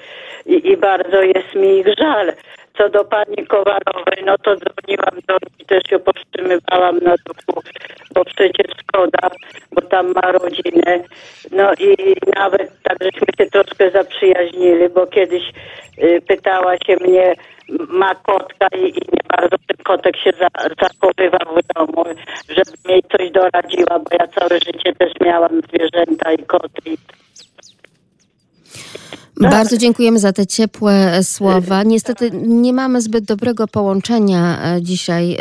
i, 0.46 0.72
i 0.72 0.78
bardzo 0.78 1.22
jest 1.22 1.56
mi 1.56 1.78
ich 1.78 1.88
żal. 2.00 2.34
Co 2.78 2.90
do 2.90 3.06
pani 3.06 3.48
Kowalowej, 3.48 4.24
no 4.26 4.38
to 4.38 4.56
dzwoniłam 4.56 5.20
do 5.28 5.34
niej, 5.34 5.66
też 5.68 5.92
ją 5.92 6.00
powstrzymywałam 6.00 6.98
na 6.98 7.16
duchu, 7.26 7.62
bo 8.14 8.26
przecież 8.26 8.68
szkoda, 8.82 9.30
bo 9.72 9.82
tam 9.82 10.14
ma 10.14 10.32
rodzinę. 10.32 11.04
No 11.52 11.74
i 11.74 12.16
nawet 12.36 12.72
tak 12.84 12.98
żeśmy 13.02 13.28
się 13.38 13.46
troszkę 13.52 13.92
zaprzyjaźnili, 13.92 14.90
bo 14.90 15.08
kiedyś 15.08 15.44
y, 16.04 16.22
pytała 16.28 16.78
się 16.78 16.96
mnie, 16.96 17.36
ma 17.90 18.16
kotka 18.16 18.68
i, 18.78 18.82
i 18.82 19.02
nie 19.14 19.24
bardzo 19.38 19.58
ten 19.68 19.78
kotek 19.84 20.18
się 20.18 20.32
za, 20.40 20.48
zachowywał 20.82 21.56
w 21.56 21.74
domu, 21.74 22.04
żeby 22.50 22.94
jej 22.94 23.04
coś 23.18 23.32
doradziła, 23.32 24.00
bo 24.00 24.10
ja 24.20 24.28
całe 24.28 24.60
życie 24.60 24.94
też 24.94 25.14
miałam 25.22 25.62
zwierzęta 25.62 26.34
i 26.34 26.38
koty. 26.38 26.98
I 29.42 29.44
Bardzo 29.44 29.78
dziękujemy 29.78 30.20
za 30.20 30.34
te 30.34 30.48
ciepłe 30.48 31.24
słowa. 31.24 31.84
Niestety 31.84 32.32
nie 32.48 32.74
mamy 32.74 33.02
zbyt 33.02 33.26
dobrego 33.26 33.68
połączenia 33.68 34.74
e, 34.76 34.82
dzisiaj, 34.82 35.34
e, 35.34 35.38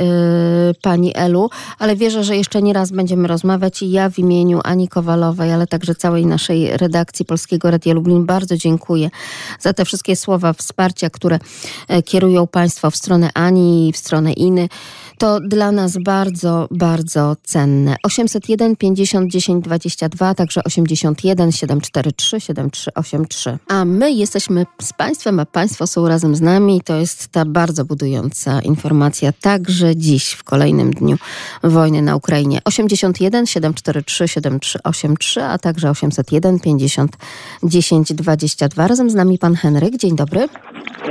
Pani 0.83 1.13
Elu, 1.17 1.51
ale 1.79 1.97
wierzę, 1.97 2.25
że 2.25 2.37
jeszcze 2.37 2.63
nie 2.63 2.73
raz 2.73 2.91
będziemy 2.91 3.29
rozmawiać 3.29 3.83
i 3.83 3.91
ja 3.91 4.11
w 4.11 4.19
imieniu 4.19 4.61
Ani 4.65 4.89
Kowalowej, 4.89 5.53
ale 5.53 5.67
także 5.67 5.95
całej 5.95 6.27
naszej 6.27 6.77
redakcji 6.77 7.25
Polskiego 7.25 7.71
Radia 7.71 7.95
Lublin 7.95 8.27
bardzo 8.27 8.57
dziękuję 8.57 9.11
za 9.61 9.73
te 9.73 9.85
wszystkie 9.85 10.17
słowa 10.17 10.53
wsparcia, 10.53 11.11
które 11.11 11.39
e, 11.89 12.03
kierują 12.03 12.47
Państwo 12.47 12.91
w 12.91 12.97
stronę 12.97 13.31
Ani 13.35 13.89
i 13.89 13.93
w 13.93 13.97
stronę 13.97 14.33
Iny. 14.33 14.69
To 15.19 15.41
dla 15.41 15.73
nas 15.73 15.99
bardzo, 15.99 16.69
bardzo 16.71 17.37
cenne. 17.43 17.97
801 18.03 18.77
50 18.77 19.31
10 19.31 19.65
22, 19.65 20.35
także 20.35 20.61
81 20.65 21.53
743 21.53 22.41
7383. 22.41 23.59
A 23.69 23.85
my 23.85 24.13
jesteśmy 24.13 24.67
z 24.83 24.93
Państwem, 24.93 25.41
a 25.41 25.47
Państwo 25.47 25.87
są 25.87 26.09
razem 26.09 26.37
z 26.37 26.41
nami 26.41 26.81
to 26.85 26.97
jest 26.97 27.29
ta 27.29 27.45
bardzo 27.45 27.85
budująca 27.85 28.61
informacja 28.61 29.33
także 29.41 29.97
dziś, 29.97 30.33
w 30.33 30.45
kolejnym 30.45 30.91
dniu 30.91 31.17
wojny 31.63 32.03
na 32.03 32.17
Ukrainie. 32.17 32.59
81 32.65 33.47
743 33.47 34.29
7383, 34.29 35.43
a 35.43 35.59
także 35.59 35.91
801 35.91 36.61
50 36.61 37.17
10 37.63 38.13
22. 38.13 38.87
Razem 38.87 39.11
z 39.11 39.15
nami 39.15 39.39
Pan 39.39 39.55
Henryk. 39.55 39.97
Dzień 39.97 40.17
dobry. 40.17 40.49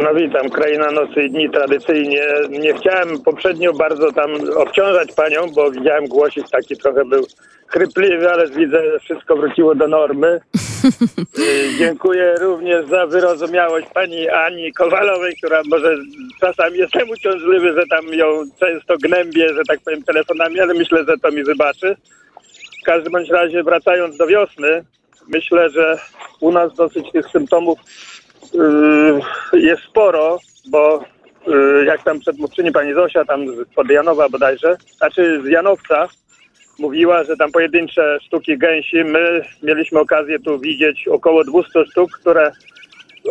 No 0.02 0.16
witam, 0.16 0.50
kraina 0.50 0.92
nocy 0.92 1.24
i 1.24 1.32
dni 1.32 1.50
tradycyjnie. 1.50 2.22
Nie 2.50 2.74
chciałem 2.74 3.22
poprzednio 3.26 3.74
bardzo 3.74 3.93
tam 4.12 4.32
obciążać 4.58 5.12
panią, 5.12 5.48
bo 5.56 5.72
widziałem 5.72 6.08
głosik 6.08 6.50
taki 6.50 6.78
trochę 6.78 7.06
był 7.06 7.26
chrypliwy, 7.68 8.32
ale 8.32 8.48
widzę, 8.48 8.92
że 8.92 9.00
wszystko 9.00 9.36
wróciło 9.36 9.76
do 9.76 9.88
normy. 9.88 10.40
Y, 11.40 11.78
Dziękuję 11.78 12.36
również 12.40 12.90
za 12.90 13.08
wyrozumiałość 13.08 13.88
pani 13.94 14.30
Ani 14.30 14.74
Kowalowej, 14.74 15.36
która 15.36 15.62
może 15.72 15.98
czasami 16.40 16.78
jestem 16.78 17.10
uciążliwy, 17.10 17.74
że 17.74 17.84
tam 17.90 18.06
ją 18.06 18.26
często 18.60 18.98
gnębię, 18.98 19.54
że 19.54 19.62
tak 19.68 19.80
powiem, 19.86 20.04
telefonami, 20.04 20.60
ale 20.60 20.74
myślę, 20.74 21.06
że 21.08 21.18
to 21.18 21.32
mi 21.32 21.44
wybaczy. 21.44 21.96
W 22.82 22.86
każdym 22.86 23.12
bądź 23.12 23.30
razie 23.30 23.64
wracając 23.64 24.18
do 24.18 24.28
wiosny, 24.28 24.84
myślę, 25.28 25.70
że 25.70 25.98
u 26.40 26.52
nas 26.52 26.74
dosyć 26.74 27.12
tych 27.12 27.28
symptomów 27.28 27.80
yy, 29.54 29.62
jest 29.62 29.84
sporo, 29.84 30.40
bo 30.70 31.04
jak 31.86 32.04
tam 32.04 32.20
przedmówczyni 32.20 32.72
pani 32.72 32.94
Zosia, 32.94 33.26
tam 33.26 33.48
z- 33.48 33.90
Janowa 33.90 34.30
bodajże, 34.30 34.78
znaczy 34.98 35.42
z 35.44 35.48
Janowca, 35.48 36.08
mówiła, 36.80 37.24
że 37.24 37.38
tam 37.38 37.52
pojedyncze 37.52 38.18
sztuki 38.26 38.58
gęsi. 38.58 39.04
My 39.04 39.42
mieliśmy 39.64 40.00
okazję 40.00 40.40
tu 40.40 40.60
widzieć 40.60 41.08
około 41.08 41.44
200 41.44 41.86
sztuk, 41.86 42.12
które 42.12 42.52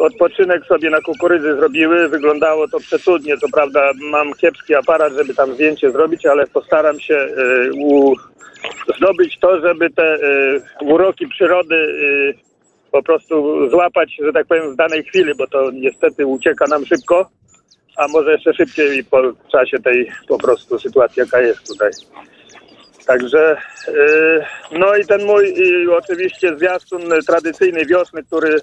odpoczynek 0.01 0.67
sobie 0.67 0.91
na 0.91 1.01
kukurydzy 1.01 1.57
zrobiły. 1.57 2.09
Wyglądało 2.09 2.69
to 2.69 2.81
przecudnie. 2.81 3.37
Co 3.39 3.47
prawda 3.55 3.91
mam 4.11 4.33
kiepski 4.35 4.75
aparat, 4.75 5.13
żeby 5.13 5.35
tam 5.35 5.55
zdjęcie 5.55 5.91
zrobić, 5.91 6.27
ale 6.27 6.47
postaram 6.47 7.01
się 7.01 7.15
y, 7.15 7.71
u, 7.85 8.15
zdobyć 8.97 9.39
to, 9.39 9.61
żeby 9.61 9.91
te 9.91 10.15
y, 10.15 10.61
uroki 10.81 11.29
przyrody 11.29 11.75
y, 11.75 12.35
po 12.93 13.03
prostu 13.03 13.69
złapać, 13.71 14.17
że 14.25 14.33
tak 14.33 14.47
powiem, 14.47 14.73
w 14.73 14.77
danej 14.77 15.05
chwili, 15.05 15.35
bo 15.35 15.47
to 15.47 15.71
niestety 15.71 16.27
ucieka 16.27 16.67
nam 16.67 16.87
szybko, 16.87 17.31
a 17.97 18.09
może 18.09 18.32
jeszcze 18.32 18.55
szybciej 18.55 19.05
po 19.05 19.22
czasie 19.53 19.78
tej 19.78 20.11
po 20.28 20.38
prostu 20.38 20.78
sytuacji, 20.78 21.20
jaka 21.20 21.40
jest 21.40 21.66
tutaj. 21.68 21.90
Także, 23.07 23.57
yy, 23.88 24.45
no 24.78 24.97
i 24.97 25.07
ten 25.07 25.24
mój 25.24 25.55
yy, 25.55 25.97
oczywiście 25.97 26.57
zwiastun 26.57 27.03
tradycyjnej 27.26 27.86
wiosny, 27.86 28.22
który 28.22 28.57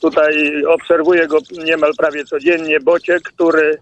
tutaj 0.00 0.64
obserwuję 0.64 1.26
go 1.26 1.38
niemal 1.64 1.92
prawie 1.98 2.24
codziennie, 2.24 2.80
Bociek, 2.80 3.22
który 3.22 3.78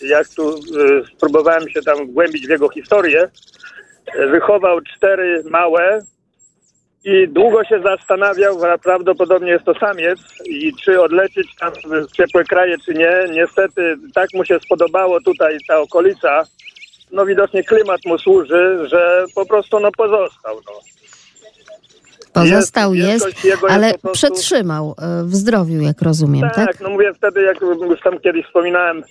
jak 0.00 0.28
tu 0.28 0.50
yy, 0.50 1.02
spróbowałem 1.16 1.68
się 1.68 1.82
tam 1.82 2.06
wgłębić 2.06 2.46
w 2.46 2.50
jego 2.50 2.68
historię, 2.68 3.28
wychował 4.30 4.80
cztery 4.80 5.42
małe 5.50 6.02
i 7.04 7.28
długo 7.28 7.64
się 7.64 7.82
zastanawiał, 7.82 8.58
prawdopodobnie 8.82 9.50
jest 9.50 9.64
to 9.64 9.74
samiec 9.74 10.18
i 10.44 10.72
czy 10.84 11.00
odlecieć 11.00 11.46
tam 11.60 11.72
w 11.84 12.12
ciepłe 12.12 12.44
kraje, 12.44 12.76
czy 12.86 12.94
nie. 12.94 13.24
Niestety 13.32 13.96
tak 14.14 14.28
mu 14.34 14.44
się 14.44 14.58
spodobało 14.64 15.20
tutaj 15.20 15.56
ta 15.68 15.80
okolica, 15.80 16.44
no 17.12 17.26
widocznie 17.26 17.64
klimat 17.64 18.00
mu 18.06 18.18
służy, 18.18 18.88
że 18.90 19.24
po 19.34 19.46
prostu 19.46 19.80
no 19.80 19.90
pozostał. 19.96 20.56
No. 20.66 20.72
Pozostał 22.32 22.94
jest, 22.94 23.44
jego 23.44 23.66
jest 23.66 23.76
ale 23.76 23.94
prostu- 23.94 24.12
przetrzymał 24.12 24.94
e, 24.98 25.24
w 25.24 25.34
zdrowiu, 25.34 25.80
jak 25.80 26.02
rozumiem, 26.02 26.50
tak? 26.54 26.66
Tak, 26.66 26.80
no 26.80 26.90
mówię 26.90 27.14
wtedy, 27.14 27.42
jak 27.42 27.60
już 27.60 28.00
tam 28.00 28.18
kiedyś 28.18 28.46
wspominałem, 28.46 29.02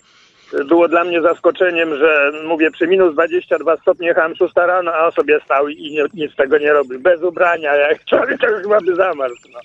było 0.68 0.88
dla 0.88 1.04
mnie 1.04 1.22
zaskoczeniem, 1.22 1.95
że 1.95 2.32
mówię 2.47 2.72
przy 2.72 2.88
minus 2.88 3.14
22 3.14 3.78
stopnie 3.78 4.08
jechałem 4.08 4.36
6 4.36 4.54
rano, 4.56 4.93
a 4.93 5.06
on 5.06 5.12
sobie 5.12 5.39
stał 5.45 5.68
i 5.68 5.91
nie, 5.91 6.04
nic 6.14 6.34
z 6.34 6.36
tego 6.36 6.58
nie 6.58 6.74
robił. 6.74 6.99
Bez 6.99 7.24
ubrania, 7.24 7.76
jak 7.76 8.06
człowiek 8.06 8.41
to 8.41 8.49
już 8.49 8.62
chyba 8.62 8.82
by 8.82 8.95
zamarzł. 8.95 9.36
No. 9.54 9.60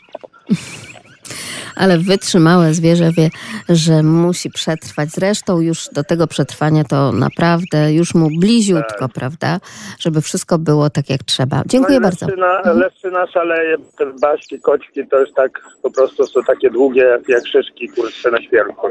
Ale 1.76 1.98
wytrzymałe 1.98 2.74
zwierzę 2.74 3.10
wie, 3.16 3.30
że 3.68 4.02
musi 4.02 4.50
przetrwać. 4.50 5.08
Zresztą 5.10 5.60
już 5.60 5.88
do 5.92 6.04
tego 6.04 6.26
przetrwania 6.26 6.84
to 6.84 7.12
naprawdę 7.12 7.92
już 7.92 8.14
mu 8.14 8.28
bliziutko, 8.40 9.08
prawda? 9.08 9.60
Żeby 9.98 10.20
wszystko 10.22 10.58
było 10.58 10.90
tak, 10.90 11.10
jak 11.10 11.22
trzeba. 11.22 11.62
Dziękuję 11.66 12.00
no 12.00 12.02
bardzo. 12.08 12.26
Leszczyna, 12.26 12.58
Mhm. 12.58 12.78
leszczyna 12.78 13.26
szaleje, 13.26 13.76
te 13.98 14.06
baśki, 14.20 14.60
koćki 14.60 15.06
to 15.10 15.20
już 15.20 15.32
tak 15.36 15.60
po 15.82 15.90
prostu 15.90 16.26
są 16.26 16.42
takie 16.42 16.70
długie 16.70 17.18
jak, 17.28 17.46
szyszki 17.48 17.88
kurczę 17.88 18.30
na 18.30 18.42
świerku. 18.42 18.86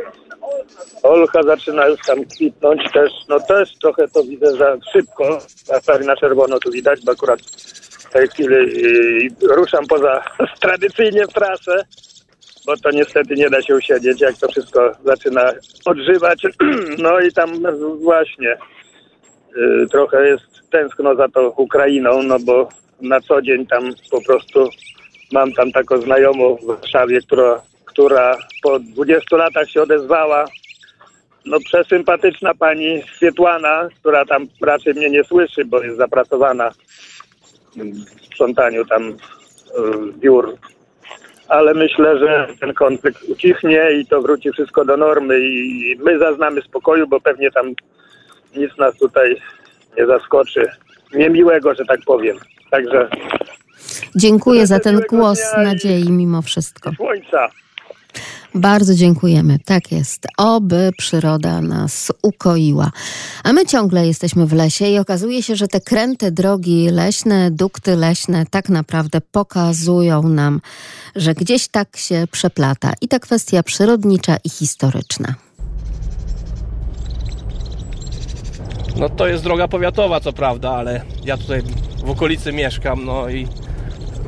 Olcha 1.03 1.43
zaczyna 1.43 1.87
już 1.87 1.99
tam 2.07 2.25
kwitnąć 2.25 2.81
też, 2.93 3.11
no 3.29 3.39
też 3.39 3.69
trochę 3.81 4.07
to 4.07 4.23
widzę 4.23 4.57
za 4.57 4.77
szybko, 4.93 5.39
a 5.77 5.79
prawie 5.81 6.05
na 6.05 6.15
czerwono 6.15 6.59
tu 6.59 6.71
widać, 6.71 7.05
bo 7.05 7.11
akurat 7.11 7.41
w 7.99 8.09
tej 8.13 8.27
chwili 8.27 8.55
ruszam 9.41 9.85
poza 9.87 10.23
tradycyjnie 10.61 11.27
w 11.27 11.33
trasę, 11.33 11.85
bo 12.65 12.77
to 12.77 12.91
niestety 12.91 13.35
nie 13.35 13.49
da 13.49 13.61
się 13.61 13.75
usiedzieć, 13.75 14.21
jak 14.21 14.37
to 14.37 14.47
wszystko 14.47 14.91
zaczyna 15.03 15.51
odżywać. 15.85 16.43
No 16.97 17.19
i 17.19 17.31
tam 17.31 17.49
właśnie 18.01 18.57
y, 19.57 19.87
trochę 19.91 20.27
jest 20.27 20.69
tęskno 20.71 21.15
za 21.15 21.29
tą 21.29 21.47
Ukrainą, 21.47 22.23
no 22.23 22.39
bo 22.39 22.69
na 23.01 23.21
co 23.21 23.41
dzień 23.41 23.67
tam 23.67 23.83
po 24.11 24.21
prostu 24.21 24.69
mam 25.33 25.53
tam 25.53 25.71
taką 25.71 25.97
znajomą 25.97 26.55
w 26.55 26.65
Warszawie, 26.65 27.19
która, 27.21 27.61
która 27.85 28.37
po 28.63 28.79
20 28.79 29.37
latach 29.37 29.69
się 29.69 29.81
odezwała. 29.81 30.45
No 31.45 31.57
przesympatyczna 31.59 32.53
pani 32.53 33.03
Swietłana, 33.17 33.89
która 33.99 34.25
tam 34.25 34.47
raczej 34.61 34.93
mnie 34.93 35.09
nie 35.09 35.23
słyszy, 35.23 35.65
bo 35.65 35.83
jest 35.83 35.97
zapracowana 35.97 36.71
w 37.75 38.25
sprzątaniu 38.25 38.85
tam 38.85 39.09
y, 39.09 39.15
biur. 40.17 40.57
Ale 41.47 41.73
myślę, 41.73 42.19
że 42.19 42.47
ten 42.59 42.73
konflikt 42.73 43.23
ucichnie 43.23 43.91
i 43.91 44.05
to 44.05 44.21
wróci 44.21 44.51
wszystko 44.51 44.85
do 44.85 44.97
normy 44.97 45.39
i 45.39 45.95
my 46.03 46.19
zaznamy 46.19 46.61
spokoju, 46.61 47.07
bo 47.07 47.21
pewnie 47.21 47.51
tam 47.51 47.65
nic 48.55 48.77
nas 48.77 48.97
tutaj 48.97 49.41
nie 49.97 50.05
zaskoczy. 50.05 50.67
Niemiłego, 51.13 51.75
że 51.75 51.85
tak 51.85 51.99
powiem. 52.05 52.37
Także 52.71 53.09
Dziękuję 54.15 54.67
za 54.67 54.79
ten 54.79 55.01
głos 55.09 55.39
nadziei 55.57 56.11
mimo 56.11 56.41
wszystko. 56.41 56.91
słońca. 56.95 57.49
Bardzo 58.55 58.95
dziękujemy. 58.95 59.59
Tak 59.65 59.91
jest. 59.91 60.27
Oby 60.37 60.91
przyroda 60.97 61.61
nas 61.61 62.11
ukoiła. 62.21 62.91
A 63.43 63.53
my 63.53 63.65
ciągle 63.65 64.07
jesteśmy 64.07 64.45
w 64.45 64.53
lesie 64.53 64.87
i 64.87 64.97
okazuje 64.97 65.43
się, 65.43 65.55
że 65.55 65.67
te 65.67 65.81
kręte 65.81 66.31
drogi 66.31 66.89
leśne, 66.89 67.51
dukty 67.51 67.95
leśne 67.95 68.45
tak 68.45 68.69
naprawdę 68.69 69.21
pokazują 69.21 70.23
nam, 70.23 70.61
że 71.15 71.33
gdzieś 71.33 71.67
tak 71.67 71.97
się 71.97 72.27
przeplata 72.31 72.93
i 73.01 73.07
ta 73.07 73.19
kwestia 73.19 73.63
przyrodnicza 73.63 74.37
i 74.43 74.49
historyczna. 74.49 75.35
No 78.95 79.09
to 79.09 79.27
jest 79.27 79.43
droga 79.43 79.67
powiatowa, 79.67 80.19
co 80.19 80.33
prawda, 80.33 80.71
ale 80.71 81.01
ja 81.25 81.37
tutaj 81.37 81.61
w 82.05 82.09
okolicy 82.09 82.53
mieszkam, 82.53 83.05
no 83.05 83.29
i 83.29 83.47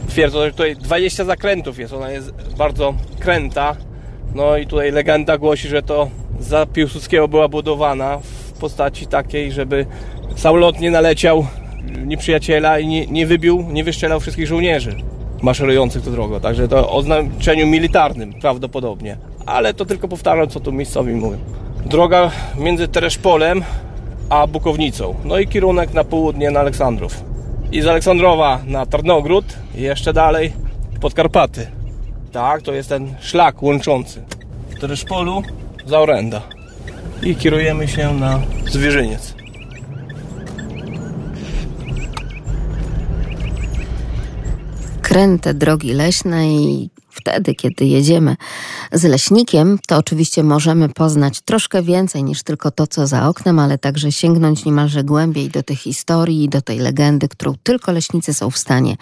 twierdzą, 0.09 0.39
że 0.45 0.51
tutaj 0.51 0.75
20 0.75 1.25
zakrętów 1.25 1.79
jest, 1.79 1.93
ona 1.93 2.11
jest 2.11 2.31
bardzo 2.57 2.93
kręta. 3.19 3.75
No 4.35 4.57
i 4.57 4.67
tutaj 4.67 4.91
legenda 4.91 5.37
głosi, 5.37 5.67
że 5.67 5.81
to 5.81 6.09
za 6.39 6.65
Piłsudskiego 6.65 7.27
była 7.27 7.47
budowana 7.47 8.19
w 8.19 8.59
postaci 8.59 9.07
takiej, 9.07 9.51
żeby 9.51 9.85
samolot 10.35 10.79
nie 10.79 10.91
naleciał 10.91 11.45
nieprzyjaciela 12.05 12.79
i 12.79 12.87
nie, 12.87 13.07
nie 13.07 13.27
wybił, 13.27 13.65
nie 13.69 13.83
wyszczelał 13.83 14.19
wszystkich 14.19 14.47
żołnierzy 14.47 14.95
maszerujących 15.41 16.03
tą 16.03 16.11
drogą. 16.11 16.39
Także 16.39 16.67
to 16.67 16.91
o 16.91 17.01
znaczeniu 17.01 17.67
militarnym 17.67 18.33
prawdopodobnie. 18.33 19.17
Ale 19.45 19.73
to 19.73 19.85
tylko 19.85 20.07
powtarzam, 20.07 20.47
co 20.47 20.59
tu 20.59 20.71
miejscowi 20.71 21.13
mówią. 21.13 21.37
Droga 21.85 22.31
między 22.57 22.87
Tereszpolem 22.87 23.63
a 24.29 24.47
Bukownicą. 24.47 25.15
No 25.25 25.39
i 25.39 25.47
kierunek 25.47 25.93
na 25.93 26.03
południe 26.03 26.51
na 26.51 26.59
Aleksandrów. 26.59 27.23
I 27.71 27.81
z 27.81 27.87
Aleksandrowa 27.87 28.59
na 28.65 28.85
Tarnogród 28.85 29.45
i 29.75 29.81
jeszcze 29.81 30.13
dalej 30.13 30.53
pod 31.01 31.13
Karpaty. 31.13 31.67
Tak, 32.31 32.61
to 32.61 32.73
jest 32.73 32.89
ten 32.89 33.15
szlak 33.19 33.63
łączący. 33.63 34.21
W 34.69 34.79
Tereszpolu 34.79 35.43
za 35.85 35.99
Orenda. 35.99 36.41
I 37.23 37.35
kierujemy 37.35 37.87
się 37.87 38.13
na 38.13 38.41
Zwierzyniec. 38.71 39.37
kręte 45.17 45.53
drogi 45.53 45.93
leśne 45.93 46.47
i 46.47 46.89
wtedy, 47.27 47.55
kiedy 47.55 47.85
jedziemy 47.85 48.35
z 48.91 49.03
leśnikiem, 49.03 49.79
to 49.87 49.97
oczywiście 49.97 50.43
możemy 50.43 50.89
poznać 50.89 51.41
troszkę 51.41 51.83
więcej 51.83 52.23
niż 52.23 52.43
tylko 52.43 52.71
to, 52.71 52.87
co 52.87 53.07
za 53.07 53.29
oknem, 53.29 53.59
ale 53.59 53.77
także 53.77 54.11
sięgnąć 54.11 54.65
niemalże 54.65 55.03
głębiej 55.03 55.49
do 55.49 55.63
tych 55.63 55.79
historii 55.79 56.49
do 56.49 56.61
tej 56.61 56.79
legendy, 56.79 57.27
którą 57.27 57.53
tylko 57.63 57.91
leśnicy 57.91 58.33
są 58.33 58.51
w 58.51 58.57
stanie 58.57 58.95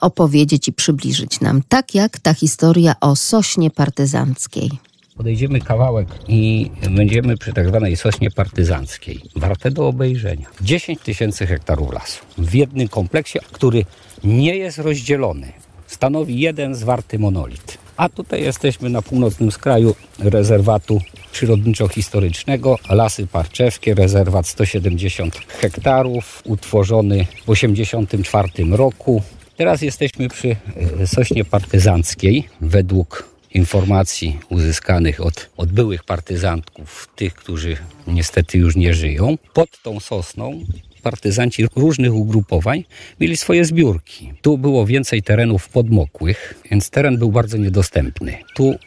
opowiedzieć 0.00 0.68
i 0.68 0.72
przybliżyć 0.72 1.40
nam. 1.40 1.62
Tak 1.68 1.94
jak 1.94 2.18
ta 2.18 2.34
historia 2.34 2.94
o 3.00 3.16
sośnie 3.16 3.70
partyzanckiej. 3.70 4.70
Podejdziemy 5.16 5.60
kawałek 5.60 6.08
i 6.28 6.70
będziemy 6.90 7.36
przy 7.36 7.52
tak 7.52 7.68
zwanej 7.68 7.96
sośnie 7.96 8.30
partyzanckiej. 8.30 9.20
Warte 9.36 9.70
do 9.70 9.88
obejrzenia. 9.88 10.46
10 10.60 11.00
tysięcy 11.00 11.46
hektarów 11.46 11.92
lasu 11.92 12.24
w 12.38 12.54
jednym 12.54 12.88
kompleksie, 12.88 13.38
który 13.52 13.84
nie 14.24 14.56
jest 14.56 14.78
rozdzielony. 14.78 15.52
Stanowi 15.88 16.40
jeden 16.40 16.74
zwarty 16.74 17.18
monolit. 17.18 17.78
A 17.96 18.08
tutaj 18.08 18.42
jesteśmy 18.42 18.90
na 18.90 19.02
północnym 19.02 19.50
skraju 19.52 19.94
rezerwatu 20.18 21.00
przyrodniczo-historycznego 21.32 22.76
Lasy 22.90 23.26
Parczewskie, 23.26 23.94
rezerwat 23.94 24.46
170 24.46 25.34
hektarów, 25.48 26.42
utworzony 26.44 27.24
w 27.24 27.46
1984 27.46 28.76
roku. 28.76 29.22
Teraz 29.56 29.82
jesteśmy 29.82 30.28
przy 30.28 30.56
e, 31.00 31.06
sośnie 31.06 31.44
partyzanckiej. 31.44 32.48
Według 32.60 33.28
informacji 33.54 34.38
uzyskanych 34.48 35.20
od, 35.20 35.48
od 35.56 35.72
byłych 35.72 36.04
partyzantów, 36.04 37.08
tych, 37.16 37.34
którzy 37.34 37.76
niestety 38.06 38.58
już 38.58 38.76
nie 38.76 38.94
żyją, 38.94 39.38
pod 39.54 39.82
tą 39.82 40.00
sosną 40.00 40.64
partyzanci 40.98 41.66
różnych 41.76 42.14
ugrupowań 42.14 42.84
mieli 43.20 43.36
swoje 43.36 43.64
zbiórki. 43.64 44.32
Tu 44.42 44.58
było 44.58 44.86
więcej 44.86 45.22
terenów 45.22 45.68
podmokłych, 45.68 46.54
więc 46.70 46.90
teren 46.90 47.18
był 47.18 47.32
bardzo 47.32 47.56
niedostępny. 47.56 48.38
Tu 48.54 48.70
y, 48.70 48.78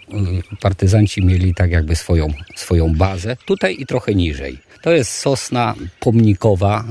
partyzanci 0.62 1.26
mieli 1.26 1.55
tak 1.55 1.72
jakby 1.72 1.95
swoją, 1.95 2.28
swoją 2.55 2.95
bazę, 2.95 3.38
tutaj 3.45 3.76
i 3.80 3.86
trochę 3.86 4.16
niżej. 4.16 4.57
To 4.82 4.91
jest 4.91 5.12
sosna 5.12 5.76
pomnikowa, 5.99 6.86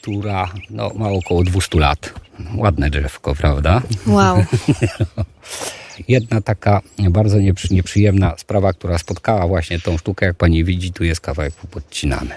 która 0.00 0.52
no, 0.70 0.92
ma 0.94 1.08
około 1.08 1.44
200 1.44 1.78
lat. 1.78 2.14
Ładne 2.56 2.90
drzewko, 2.90 3.34
prawda? 3.34 3.82
Wow. 4.06 4.44
Jedna 6.08 6.40
taka 6.40 6.82
bardzo 7.10 7.38
nieprzy, 7.38 7.74
nieprzyjemna 7.74 8.34
sprawa, 8.38 8.72
która 8.72 8.98
spotkała 8.98 9.46
właśnie 9.46 9.80
tą 9.80 9.98
sztukę, 9.98 10.26
jak 10.26 10.36
pani 10.36 10.64
widzi, 10.64 10.92
tu 10.92 11.04
jest 11.04 11.20
kawałek 11.20 11.54
podcinany. 11.54 12.34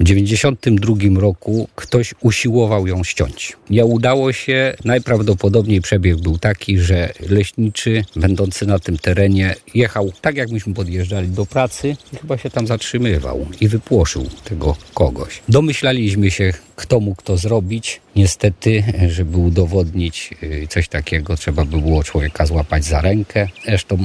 W 0.00 0.04
1992 0.04 1.20
roku 1.20 1.68
ktoś 1.74 2.14
usiłował 2.20 2.86
ją 2.86 3.04
ściąć. 3.04 3.56
Nie 3.70 3.84
udało 3.84 4.32
się. 4.32 4.74
Najprawdopodobniej 4.84 5.80
przebieg 5.80 6.16
był 6.16 6.38
taki, 6.38 6.78
że 6.78 7.12
leśniczy, 7.28 8.04
będący 8.16 8.66
na 8.66 8.78
tym 8.78 8.98
terenie, 8.98 9.54
jechał 9.74 10.12
tak, 10.20 10.36
jak 10.36 10.50
myśmy 10.50 10.74
podjeżdżali 10.74 11.28
do 11.28 11.46
pracy 11.46 11.96
i 12.12 12.16
chyba 12.16 12.38
się 12.38 12.50
tam 12.50 12.66
zatrzymywał 12.66 13.46
i 13.60 13.68
wypłoszył 13.68 14.26
tego 14.44 14.76
kogoś. 14.94 15.42
Domyślaliśmy 15.48 16.30
się, 16.30 16.52
kto 16.80 17.00
mógł 17.00 17.22
to 17.22 17.36
zrobić. 17.36 18.00
Niestety, 18.16 18.84
żeby 19.08 19.36
udowodnić 19.36 20.30
y, 20.42 20.66
coś 20.68 20.88
takiego, 20.88 21.36
trzeba 21.36 21.64
by 21.64 21.78
było 21.78 22.04
człowieka 22.04 22.46
złapać 22.46 22.84
za 22.84 23.00
rękę. 23.00 23.48
Zresztą 23.64 23.98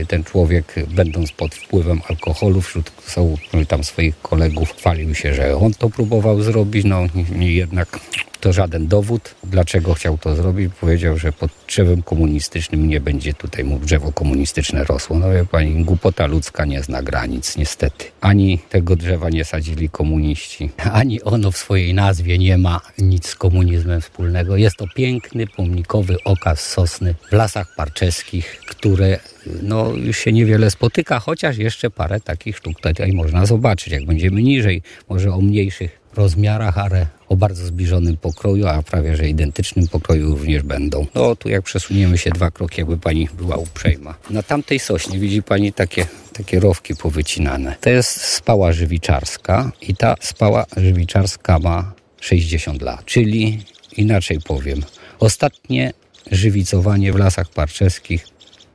y, 0.00 0.06
ten 0.06 0.24
człowiek, 0.24 0.74
będąc 0.88 1.32
pod 1.32 1.54
wpływem 1.54 2.00
alkoholu 2.08 2.60
wśród 2.60 2.92
są, 3.06 3.36
tam 3.68 3.84
swoich 3.84 4.20
kolegów, 4.22 4.74
chwalił 4.76 5.14
się, 5.14 5.34
że 5.34 5.56
on 5.56 5.74
to 5.74 5.90
próbował 5.90 6.42
zrobić. 6.42 6.84
No 6.84 7.06
jednak 7.40 8.00
to 8.40 8.52
żaden 8.52 8.86
dowód. 8.88 9.34
Dlaczego 9.44 9.94
chciał 9.94 10.18
to 10.18 10.36
zrobić? 10.36 10.72
Powiedział, 10.80 11.18
że 11.18 11.32
pod 11.32 11.50
drzewem 11.68 12.02
komunistycznym 12.02 12.88
nie 12.88 13.00
będzie 13.00 13.34
tutaj 13.34 13.64
mu 13.64 13.78
drzewo 13.78 14.12
komunistyczne 14.12 14.84
rosło. 14.84 15.18
No 15.18 15.30
wie 15.30 15.44
pani, 15.44 15.84
głupota 15.84 16.26
ludzka 16.26 16.64
nie 16.64 16.82
zna 16.82 17.02
granic, 17.02 17.56
niestety. 17.56 18.04
Ani 18.20 18.58
tego 18.58 18.96
drzewa 18.96 19.30
nie 19.30 19.44
sadzili 19.44 19.88
komuniści, 19.88 20.70
ani 20.92 21.22
ono 21.22 21.50
w 21.50 21.56
swojej 21.56 21.94
nazwie 21.94 22.38
nie 22.38 22.58
ma 22.58 22.80
nic 22.98 23.26
z 23.26 23.34
komunizmem 23.34 24.00
wspólnego. 24.00 24.56
Jest 24.56 24.76
to 24.76 24.86
piękny, 24.94 25.46
pomnikowy 25.46 26.16
okaz 26.24 26.60
sosny 26.60 27.14
w 27.30 27.32
lasach 27.32 27.74
parczeskich, 27.76 28.60
które 28.68 29.18
no, 29.62 29.92
już 29.92 30.18
się 30.18 30.32
niewiele 30.32 30.70
spotyka, 30.70 31.20
chociaż 31.20 31.56
jeszcze 31.56 31.90
parę 31.90 32.20
takich 32.20 32.56
sztuk 32.56 32.80
tutaj 32.80 33.12
można 33.12 33.46
zobaczyć. 33.46 33.92
Jak 33.92 34.06
będziemy 34.06 34.42
niżej, 34.42 34.82
może 35.08 35.32
o 35.32 35.40
mniejszych 35.40 36.00
rozmiarach, 36.14 36.78
ale 36.78 37.06
o 37.30 37.36
bardzo 37.36 37.66
zbliżonym 37.66 38.16
pokroju, 38.16 38.66
a 38.66 38.82
prawie 38.82 39.16
że 39.16 39.28
identycznym 39.28 39.88
pokroju 39.88 40.30
również 40.30 40.62
będą. 40.62 41.06
No 41.14 41.36
tu 41.36 41.48
jak 41.48 41.62
przesuniemy 41.62 42.18
się 42.18 42.30
dwa 42.30 42.50
kroki, 42.50 42.80
jakby 42.80 42.98
pani 42.98 43.28
była 43.38 43.56
uprzejma. 43.56 44.14
Na 44.30 44.42
tamtej 44.42 44.78
sośnie 44.78 45.18
widzi 45.18 45.42
pani 45.42 45.72
takie, 45.72 46.06
takie 46.32 46.60
rowki 46.60 46.96
powycinane. 46.96 47.76
To 47.80 47.90
jest 47.90 48.10
spała 48.10 48.72
żywiczarska 48.72 49.72
i 49.82 49.96
ta 49.96 50.14
spała 50.20 50.66
żywiczarska 50.76 51.58
ma 51.58 51.92
60 52.20 52.82
lat, 52.82 53.04
czyli 53.04 53.64
inaczej 53.96 54.38
powiem, 54.40 54.82
ostatnie 55.18 55.92
żywicowanie 56.32 57.12
w 57.12 57.16
lasach 57.16 57.48
parczeskich 57.48 58.26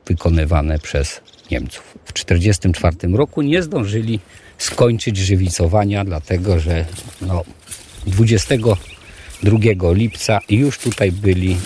wykonywane 0.06 0.78
przez 0.78 1.20
Niemców. 1.50 1.98
W 2.04 2.12
1944 2.12 3.16
roku 3.16 3.42
nie 3.42 3.62
zdążyli 3.62 4.20
skończyć 4.58 5.16
żywicowania, 5.16 6.04
dlatego 6.04 6.60
że 6.60 6.84
no, 7.20 7.44
22 8.06 9.92
lipca 9.92 10.38
już 10.48 10.78
tutaj 10.78 11.12
byli 11.12 11.56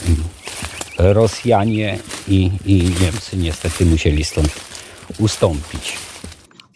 Rosjanie 0.99 1.99
i, 2.29 2.51
i 2.67 2.75
Niemcy 3.01 3.37
niestety 3.37 3.87
musieli 3.87 4.25
stąd 4.25 4.51
ustąpić. 5.19 5.97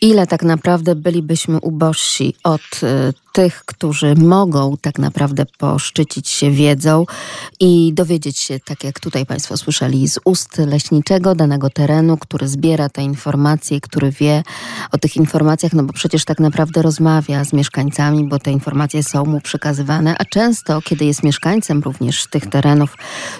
Ile 0.00 0.26
tak 0.26 0.42
naprawdę 0.42 0.94
bylibyśmy 0.94 1.60
ubożsi 1.60 2.34
od 2.44 2.60
y, 2.82 3.23
tych, 3.34 3.64
którzy 3.64 4.14
mogą 4.14 4.76
tak 4.80 4.98
naprawdę 4.98 5.46
poszczycić 5.58 6.28
się 6.28 6.50
wiedzą 6.50 7.04
i 7.60 7.92
dowiedzieć 7.94 8.38
się, 8.38 8.60
tak 8.60 8.84
jak 8.84 9.00
tutaj 9.00 9.26
Państwo 9.26 9.56
słyszeli, 9.56 10.08
z 10.08 10.18
ust 10.24 10.58
leśniczego 10.58 11.34
danego 11.34 11.70
terenu, 11.70 12.16
który 12.16 12.48
zbiera 12.48 12.88
te 12.88 13.02
informacje, 13.02 13.80
który 13.80 14.10
wie 14.10 14.42
o 14.92 14.98
tych 14.98 15.16
informacjach, 15.16 15.72
no 15.72 15.82
bo 15.82 15.92
przecież 15.92 16.24
tak 16.24 16.40
naprawdę 16.40 16.82
rozmawia 16.82 17.44
z 17.44 17.52
mieszkańcami, 17.52 18.24
bo 18.28 18.38
te 18.38 18.52
informacje 18.52 19.02
są 19.02 19.24
mu 19.24 19.40
przekazywane, 19.40 20.16
a 20.18 20.24
często, 20.24 20.82
kiedy 20.82 21.04
jest 21.04 21.22
mieszkańcem 21.22 21.82
również 21.82 22.26
tych 22.26 22.46
terenów, 22.50 22.96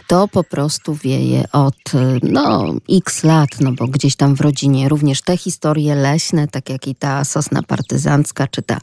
to 0.07 0.28
po 0.28 0.45
prostu 0.45 0.95
wieje 0.95 1.45
od 1.53 1.92
no 2.22 2.74
x 2.90 3.24
lat, 3.24 3.51
no 3.61 3.72
bo 3.72 3.86
gdzieś 3.86 4.16
tam 4.16 4.34
w 4.34 4.40
rodzinie 4.40 4.88
również 4.88 5.22
te 5.22 5.36
historie 5.36 5.95
leśne, 5.95 6.49
tak 6.49 6.70
jak 6.70 6.86
i 6.88 6.95
ta 6.95 7.24
sosna 7.24 7.62
partyzancka, 7.62 8.47
czy 8.47 8.62
ta 8.62 8.78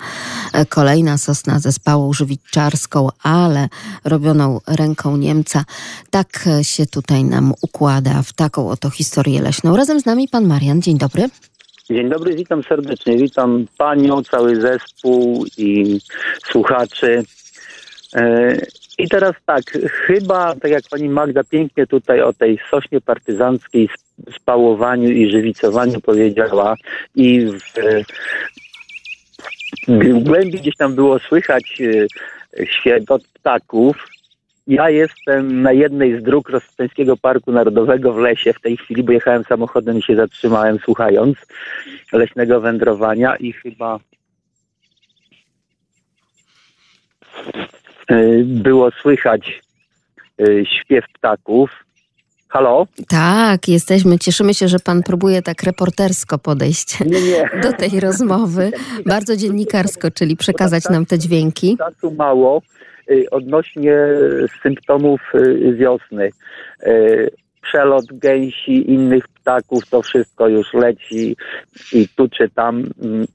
e, 0.54 0.66
kolejna 0.66 1.01
kolejna 1.02 1.18
sosna 1.18 1.60
zespołu 1.60 2.14
żywiczarską, 2.14 3.10
ale 3.24 3.68
robioną 4.06 4.60
ręką 4.68 5.18
Niemca. 5.18 5.64
Tak 6.10 6.28
się 6.62 6.86
tutaj 6.86 7.24
nam 7.24 7.54
układa 7.62 8.22
w 8.22 8.34
taką 8.34 8.70
oto 8.70 8.90
historię 8.90 9.42
leśną. 9.42 9.78
Razem 9.78 10.00
z 10.00 10.06
nami 10.06 10.28
pan 10.28 10.48
Marian. 10.48 10.82
Dzień 10.82 10.98
dobry. 10.98 11.30
Dzień 11.90 12.10
dobry, 12.10 12.36
witam 12.36 12.64
serdecznie. 12.64 13.18
Witam 13.18 13.66
panią, 13.78 14.24
cały 14.24 14.62
zespół 14.62 15.46
i 15.58 16.00
słuchaczy. 16.52 17.24
E, 18.16 18.58
I 18.98 19.10
teraz 19.10 19.34
tak, 19.46 19.64
chyba, 20.08 20.56
tak 20.56 20.72
jak 20.72 20.84
pani 20.90 21.10
Magda 21.10 21.44
pięknie 21.44 21.88
tutaj 21.88 22.22
o 22.22 22.34
tej 22.34 22.60
sośnie 22.72 23.02
partyzanckiej, 23.02 23.90
spałowaniu 24.36 25.12
i 25.12 25.32
żywicowaniu 25.32 26.02
powiedziała 26.02 26.76
i 27.16 27.46
w 27.46 27.74
w 29.88 30.24
głębi 30.24 30.52
gdzieś 30.52 30.76
tam 30.76 30.96
było 30.96 31.20
słychać 31.20 31.82
e, 31.82 32.66
świegot 32.66 33.28
ptaków. 33.28 34.08
Ja 34.68 34.90
jestem 34.90 35.62
na 35.62 35.72
jednej 35.72 36.20
z 36.20 36.24
dróg 36.24 36.50
Rozstańskiego 36.50 37.18
Parku 37.18 37.52
Narodowego 37.52 38.14
w 38.14 38.18
lesie 38.18 38.54
w 38.54 38.62
tej 38.62 38.78
chwili, 38.78 39.04
bo 39.04 39.12
jechałem 39.12 39.44
samochodem 39.44 39.98
i 40.00 40.04
się 40.04 40.16
zatrzymałem 40.16 40.80
słuchając 40.80 41.38
leśnego 42.14 42.62
wędrowania 42.62 43.36
i 43.36 43.54
chyba 43.54 44.00
e, 48.08 48.44
było 48.44 48.92
słychać 48.92 49.62
e, 50.42 50.66
śpiew 50.66 51.06
ptaków. 51.14 51.91
Halo? 52.52 52.88
Tak, 53.08 53.68
jesteśmy. 53.68 54.20
Cieszymy 54.20 54.54
się, 54.54 54.68
że 54.68 54.80
pan 54.80 55.04
próbuje 55.04 55.42
tak 55.42 55.64
reportersko 55.64 56.38
podejść 56.38 57.00
nie, 57.00 57.22
nie. 57.22 57.62
do 57.62 57.74
tej 57.74 58.00
rozmowy. 58.00 58.72
Bardzo 59.06 59.36
dziennikarsko, 59.38 60.12
czyli 60.12 60.38
przekazać 60.38 60.84
nam 60.90 61.06
te 61.06 61.20
dźwięki. 61.20 61.78
Czasu 61.78 62.12
mało 62.12 62.62
y, 63.12 63.26
odnośnie 63.32 63.98
symptomów 64.64 65.22
y, 65.36 65.76
wiosny. 65.76 66.30
Przelot 67.62 68.06
gęsi, 68.12 68.92
innych 68.92 69.28
ptaków, 69.28 69.90
to 69.90 70.02
wszystko 70.02 70.48
już 70.48 70.74
leci 70.74 71.36
i 71.94 72.08
tu 72.08 72.30
czy 72.30 72.50
tam 72.50 72.84
mm, 73.02 73.26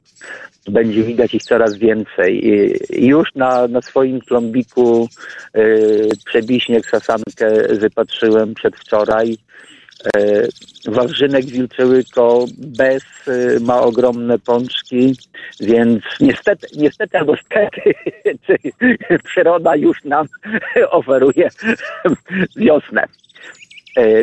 będzie 0.68 1.02
widać 1.02 1.34
ich 1.34 1.42
coraz 1.42 1.76
więcej. 1.76 2.46
I 2.90 3.06
już 3.06 3.34
na, 3.34 3.68
na 3.68 3.82
swoim 3.82 4.20
plombiku 4.20 5.08
y, 5.56 6.08
przebiśnieg 6.26 6.86
sasankę 6.86 7.48
wypatrzyłem 7.70 8.54
przedwczoraj. 8.54 9.36
Y, 10.16 10.48
Wawrzynek 10.88 11.44
wilczełyko 11.44 12.44
bez 12.58 13.02
y, 13.28 13.58
ma 13.60 13.80
ogromne 13.80 14.38
pączki, 14.38 15.16
więc 15.60 16.02
niestety, 16.20 16.66
niestety 16.76 17.18
albo 17.18 17.36
stety 17.36 17.94
przyroda 19.28 19.76
już 19.76 20.04
nam 20.04 20.26
oferuje 20.90 21.48
wiosnę 22.56 23.06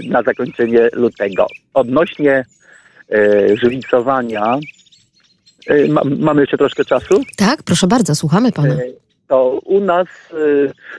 na 0.09 0.24
zakończenie 0.24 0.89
lutego. 0.93 1.47
Odnośnie 1.74 2.45
y, 3.13 3.57
żywicowania, 3.61 4.59
E, 5.67 5.88
mamy 6.17 6.41
jeszcze 6.41 6.57
troszkę 6.57 6.86
czasu? 6.86 7.21
Tak, 7.38 7.63
proszę 7.63 7.88
bardzo, 7.88 8.15
słuchamy 8.15 8.51
pana. 8.51 8.74
E, 8.74 8.80
to 9.28 9.59
u 9.65 9.80
nas 9.80 10.07
e, 10.32 10.36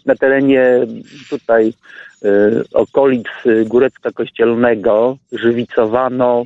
na 0.07 0.15
terenie 0.15 0.87
tutaj 1.31 1.73
okolic 2.73 3.27
Górecka 3.67 4.11
Kościelnego 4.11 5.17
żywicowano 5.33 6.45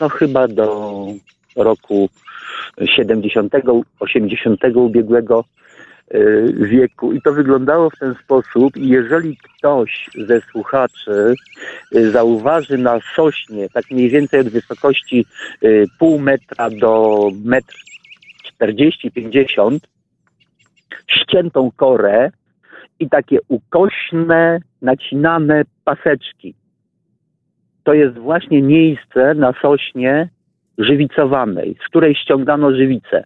no 0.00 0.08
chyba 0.08 0.48
do 0.48 1.06
roku 1.56 2.08
70, 2.96 3.52
80 4.00 4.60
ubiegłego 4.74 5.44
wieku. 6.54 7.12
I 7.12 7.22
to 7.22 7.32
wyglądało 7.32 7.90
w 7.90 7.98
ten 7.98 8.14
sposób. 8.24 8.76
I 8.76 8.88
jeżeli 8.88 9.36
ktoś 9.36 10.10
ze 10.26 10.40
słuchaczy 10.40 11.34
y, 11.94 12.10
zauważy 12.10 12.78
na 12.78 12.98
sośnie, 13.16 13.68
tak 13.68 13.90
mniej 13.90 14.10
więcej 14.10 14.40
od 14.40 14.48
wysokości 14.48 15.26
y, 15.64 15.84
pół 15.98 16.18
metra 16.18 16.70
do 16.70 17.20
metr 17.44 17.74
40-50, 18.60 19.78
ściętą 21.06 21.70
korę 21.76 22.30
i 22.98 23.08
takie 23.08 23.38
ukośne, 23.48 24.60
nacinane 24.82 25.62
paseczki. 25.84 26.54
To 27.84 27.94
jest 27.94 28.18
właśnie 28.18 28.62
miejsce 28.62 29.34
na 29.34 29.52
sośnie 29.62 30.28
żywicowanej, 30.78 31.76
z 31.84 31.88
której 31.88 32.14
ściągano 32.14 32.74
żywicę. 32.76 33.24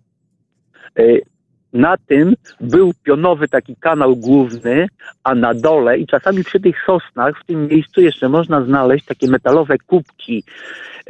Na 1.75 1.97
tym 1.97 2.35
był 2.61 2.93
pionowy 3.05 3.49
taki 3.49 3.77
kanał 3.77 4.16
główny, 4.16 4.87
a 5.25 5.35
na 5.35 5.55
dole 5.55 5.99
i 5.99 6.07
czasami 6.07 6.45
przy 6.45 6.61
tych 6.61 6.77
sosnach 6.87 7.41
w 7.43 7.47
tym 7.47 7.68
miejscu 7.68 8.01
jeszcze 8.01 8.29
można 8.29 8.64
znaleźć 8.64 9.05
takie 9.05 9.29
metalowe 9.29 9.79
kubki, 9.79 10.45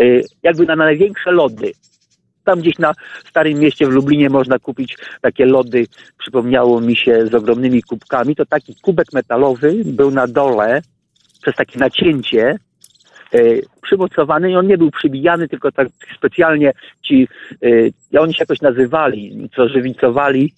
y, 0.01 0.23
jakby 0.43 0.67
na 0.67 0.77
największe 0.77 1.31
lody. 1.31 1.73
Tam 2.45 2.61
gdzieś 2.61 2.79
na 2.79 2.93
Starym 3.31 3.59
Mieście 3.59 3.87
w 3.87 3.91
Lublinie 3.91 4.31
można 4.31 4.59
kupić 4.59 4.97
takie 5.21 5.47
lody, 5.47 5.87
przypomniało 6.19 6.81
mi 6.81 6.97
się, 6.97 7.27
z 7.27 7.35
ogromnymi 7.35 7.83
kubkami. 7.83 8.37
To 8.37 8.47
taki 8.47 8.75
kubek 8.83 9.12
metalowy 9.12 9.83
był 9.85 10.11
na 10.11 10.27
dole 10.27 10.83
przez 11.43 11.55
takie 11.55 11.79
nacięcie 11.79 12.59
przymocowany 13.82 14.51
i 14.51 14.57
on 14.57 14.66
nie 14.66 14.78
był 14.78 14.91
przybijany, 14.91 15.49
tylko 15.49 15.72
tak 15.72 15.89
specjalnie 16.16 16.72
ci, 17.03 17.28
e, 18.14 18.20
oni 18.20 18.35
się 18.35 18.43
jakoś 18.43 18.61
nazywali, 18.61 19.49
co 19.57 19.68
żywicowali, 19.68 20.53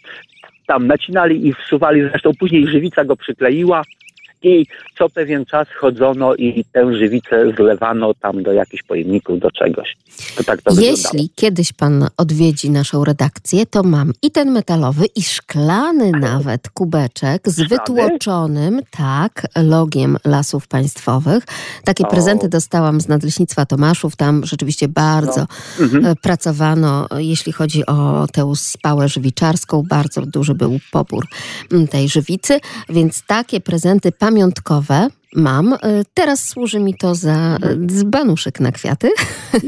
tam 0.66 0.86
nacinali 0.86 1.48
i 1.48 1.52
wsuwali, 1.52 2.02
zresztą 2.02 2.30
później 2.38 2.66
żywica 2.66 3.04
go 3.04 3.16
przykleiła 3.16 3.82
I 4.42 4.66
co 4.98 5.08
pewien 5.10 5.44
czas 5.46 5.68
chodzono 5.80 6.34
i 6.34 6.64
tę 6.72 6.94
żywicę 6.94 7.52
zlewano 7.56 8.14
tam 8.14 8.42
do 8.42 8.52
jakichś 8.52 8.82
pojemników, 8.82 9.40
do 9.40 9.50
czegoś. 9.50 9.96
To 10.36 10.44
tak 10.44 10.62
to 10.62 10.70
Jeśli 10.70 10.96
wyglądało. 10.96 11.28
kiedyś 11.34 11.72
pan 11.72 12.08
odwiedzi 12.16 12.70
naszą 12.70 13.04
redakcję, 13.04 13.66
to 13.66 13.82
mam 13.82 14.12
i 14.22 14.30
ten 14.30 14.50
metalowy, 14.50 15.06
i 15.16 15.22
szklany 15.22 16.10
nawet 16.10 16.70
kubeczek 16.70 17.42
z 17.48 17.68
wytłoczonym, 17.68 18.80
tak, 18.90 19.46
logiem 19.56 20.16
lasów 20.24 20.68
państwowych. 20.68 21.44
Takie 21.84 22.04
O. 22.04 22.10
prezenty 22.10 22.48
dostałam 22.48 23.00
z 23.00 23.08
Nadleśnictwa 23.08 23.66
Tomaszów. 23.66 24.16
Tam 24.16 24.46
rzeczywiście 24.46 24.88
bardzo 24.88 25.46
No. 25.78 25.84
Mhm. 25.84 26.06
e, 26.06 26.16
pracowano, 26.16 27.06
jeśli 27.16 27.52
chodzi 27.52 27.86
o 27.86 28.26
tę 28.32 28.52
spałę 28.56 29.08
żywiczarską. 29.08 29.82
Bardzo 29.88 30.22
duży 30.22 30.54
był 30.54 30.78
pobór 30.92 31.26
m, 31.72 31.88
tej 31.88 32.08
żywicy, 32.08 32.58
więc 32.88 33.22
takie 33.26 33.60
prezenty 33.60 34.12
pamiątkowe 34.26 35.08
mam. 35.36 35.72
E, 35.72 35.78
Teraz 36.14 36.48
służy 36.48 36.80
mi 36.80 36.94
to 36.94 37.14
za 37.14 37.56
e, 37.62 37.76
dzbanuszek 37.86 38.60
na 38.60 38.72
kwiaty 38.72 39.08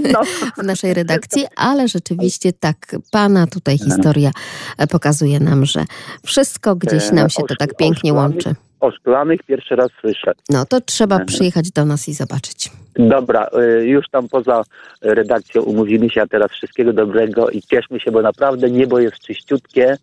w 0.59 0.63
naszej 0.63 0.95
redakcji, 0.95 1.47
ale 1.57 1.89
rzeczywiście 1.89 2.53
tak, 2.53 2.77
pana 3.13 3.47
tutaj 3.47 3.79
historia 3.79 4.31
e, 4.79 4.87
pokazuje 4.87 5.41
nam, 5.41 5.65
że 5.65 5.85
wszystko 6.27 6.77
gdzieś 6.77 7.11
nam 7.11 7.31
się 7.31 7.43
to 7.49 7.55
tak 7.59 7.77
pięknie 7.77 8.13
łączy. 8.13 8.55
O 8.81 8.91
szklanych 8.91 9.43
pierwszy 9.43 9.77
raz 9.77 9.91
słyszę. 10.01 10.33
No 10.51 10.65
to 10.67 10.81
trzeba 10.81 11.25
przyjechać 11.25 11.71
do 11.71 11.85
nas 11.85 12.09
i 12.09 12.15
zobaczyć. 12.15 12.71
Dobra, 12.95 13.49
y, 13.81 13.87
już 13.87 14.09
tam 14.09 14.29
poza 14.29 14.63
redakcją 15.01 15.63
umówimy 15.63 16.11
się, 16.11 16.23
a 16.23 16.27
teraz 16.27 16.51
wszystkiego 16.51 16.93
dobrego 16.93 17.51
i 17.51 17.63
cieszmy 17.63 18.01
się, 18.01 18.11
bo 18.11 18.23
naprawdę 18.23 18.71
niebo 18.71 18.99
jest 18.99 19.19
czyściutkie, 19.19 19.93
y, 19.93 19.99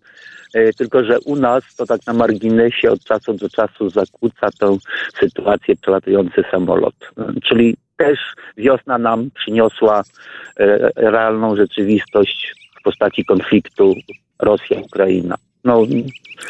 tylko 0.77 1.03
że 1.03 1.19
u 1.19 1.35
nas 1.35 1.63
to 1.77 1.85
tak 1.85 2.01
na 2.07 2.13
marginesie 2.13 2.91
od 2.91 3.03
czasu 3.03 3.33
do 3.33 3.49
czasu 3.49 3.89
zakłóca 3.89 4.49
tą 4.59 4.77
sytuację 5.19 5.75
przelatujący 5.75 6.43
samolot. 6.51 6.95
Czyli 7.43 7.77
też 7.97 8.19
wiosna 8.57 8.97
nam 8.97 9.29
przyniosła 9.31 10.01
y, 10.01 10.03
realną 10.95 11.55
rzeczywistość 11.55 12.55
w 12.79 12.83
postaci 12.83 13.25
konfliktu 13.25 13.93
Rosja-Ukraina. 14.39 15.35
No, 15.63 15.83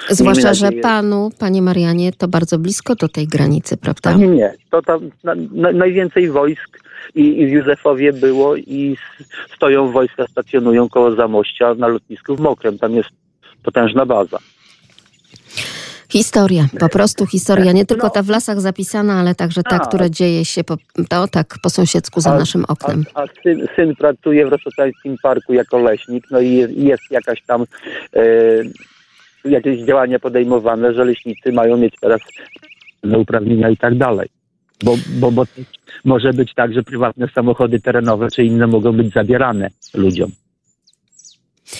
Zwłaszcza, 0.09 0.53
że 0.53 0.71
panu, 0.71 1.31
panie 1.39 1.61
Marianie, 1.61 2.11
to 2.11 2.27
bardzo 2.27 2.59
blisko 2.59 2.95
do 2.95 3.09
tej 3.09 3.27
granicy, 3.27 3.77
prawda? 3.77 4.13
Nie, 4.13 4.27
nie. 4.27 4.53
To 4.71 4.81
tam 4.81 5.09
na, 5.23 5.35
na, 5.35 5.71
najwięcej 5.71 6.29
wojsk 6.29 6.79
i, 7.15 7.41
i 7.41 7.47
w 7.47 7.49
Józefowie 7.49 8.13
było 8.13 8.55
i 8.55 8.97
stoją 9.55 9.91
wojska, 9.91 10.27
stacjonują 10.27 10.89
koło 10.89 11.15
Zamościa 11.15 11.73
na 11.73 11.87
lotnisku 11.87 12.35
w 12.35 12.39
Mokrem. 12.39 12.77
Tam 12.77 12.95
jest 12.95 13.09
potężna 13.65 14.05
baza. 14.05 14.37
Historia, 16.09 16.67
po 16.79 16.89
prostu 16.89 17.25
historia. 17.25 17.71
Nie 17.71 17.85
tylko 17.85 18.09
ta 18.09 18.23
w 18.23 18.29
lasach 18.29 18.61
zapisana, 18.61 19.19
ale 19.19 19.35
także 19.35 19.63
ta, 19.63 19.79
która 19.79 20.09
dzieje 20.09 20.45
się 20.45 20.63
po, 20.63 20.77
to, 21.09 21.27
tak 21.27 21.55
po 21.61 21.69
sąsiedzku 21.69 22.21
za 22.21 22.31
A- 22.33 22.39
naszym 22.39 22.65
oknem. 22.67 23.05
A, 23.13 23.23
a 23.23 23.25
syn, 23.43 23.67
syn 23.75 23.95
pracuje 23.95 24.45
w 24.45 24.49
Roszotańskim 24.49 25.15
Parku 25.23 25.53
jako 25.53 25.77
leśnik, 25.77 26.23
no 26.31 26.39
i 26.39 26.53
jest, 26.53 26.73
jest 26.73 27.03
jakaś 27.11 27.41
tam 27.41 27.63
e, 28.13 28.23
jakieś 29.45 29.79
działania 29.79 30.19
podejmowane, 30.19 30.93
że 30.93 31.05
leśnicy 31.05 31.51
mają 31.51 31.77
mieć 31.77 31.95
teraz 32.01 32.21
uprawnienia 33.17 33.69
i 33.69 33.77
tak 33.77 33.97
dalej. 33.97 34.29
Bo, 34.83 34.95
bo, 35.07 35.31
bo 35.31 35.43
może 36.05 36.33
być 36.33 36.53
tak, 36.53 36.73
że 36.73 36.83
prywatne 36.83 37.27
samochody 37.35 37.79
terenowe 37.79 38.27
czy 38.31 38.43
inne 38.43 38.67
mogą 38.67 38.91
być 38.91 39.13
zabierane 39.13 39.69
ludziom. 39.93 40.31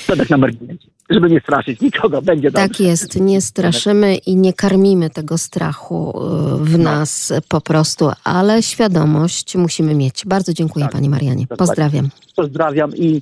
To 0.08 0.16
tak 0.16 0.30
na 0.30 0.38
marginesie. 0.38 0.95
Żeby 1.10 1.30
nie 1.30 1.40
straszyć 1.40 1.82
nikogo, 1.82 2.22
będzie 2.22 2.52
dobrze. 2.52 2.70
Tak 2.70 2.80
jest, 2.80 3.20
nie 3.20 3.42
straszymy 3.42 4.16
i 4.16 4.36
nie 4.36 4.54
karmimy 4.54 5.10
tego 5.10 5.38
strachu 5.38 6.14
y, 6.62 6.66
w 6.66 6.80
nas 6.80 7.34
po 7.50 7.62
prostu, 7.62 8.12
ale 8.24 8.64
świadomość 8.64 9.56
musimy 9.56 9.96
mieć. 9.96 10.26
Bardzo 10.26 10.54
dziękuję 10.54 10.88
Pani 10.92 11.10
Marianie. 11.10 11.48
Pozdrawiam. 11.48 12.10
Pozdrawiam 12.36 12.96
i 12.96 13.22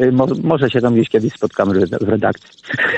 y, 0.00 0.12
mo, 0.12 0.26
może 0.42 0.70
się 0.70 0.80
tam 0.80 0.94
gdzieś 0.94 1.08
kiedyś 1.08 1.32
spotkamy 1.32 1.86
w 1.86 2.08
redakcji. 2.08 2.50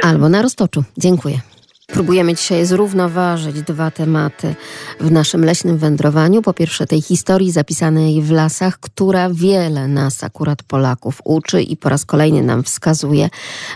Albo 0.02 0.28
na 0.28 0.42
roztoczu. 0.42 0.84
Dziękuję. 0.98 1.40
Próbujemy 1.86 2.34
dzisiaj 2.34 2.66
zrównoważyć 2.66 3.62
dwa 3.62 3.90
tematy 3.90 4.54
w 5.00 5.10
naszym 5.10 5.44
leśnym 5.44 5.78
wędrowaniu. 5.78 6.42
Po 6.42 6.52
pierwsze, 6.52 6.86
tej 6.86 7.02
historii 7.02 7.52
zapisanej 7.52 8.22
w 8.22 8.30
lasach, 8.30 8.80
która 8.80 9.30
wiele 9.30 9.88
nas, 9.88 10.24
akurat 10.24 10.62
Polaków, 10.62 11.20
uczy 11.24 11.62
i 11.62 11.76
po 11.76 11.88
raz 11.88 12.04
kolejny 12.04 12.42
nam 12.42 12.62
wskazuje, 12.62 13.30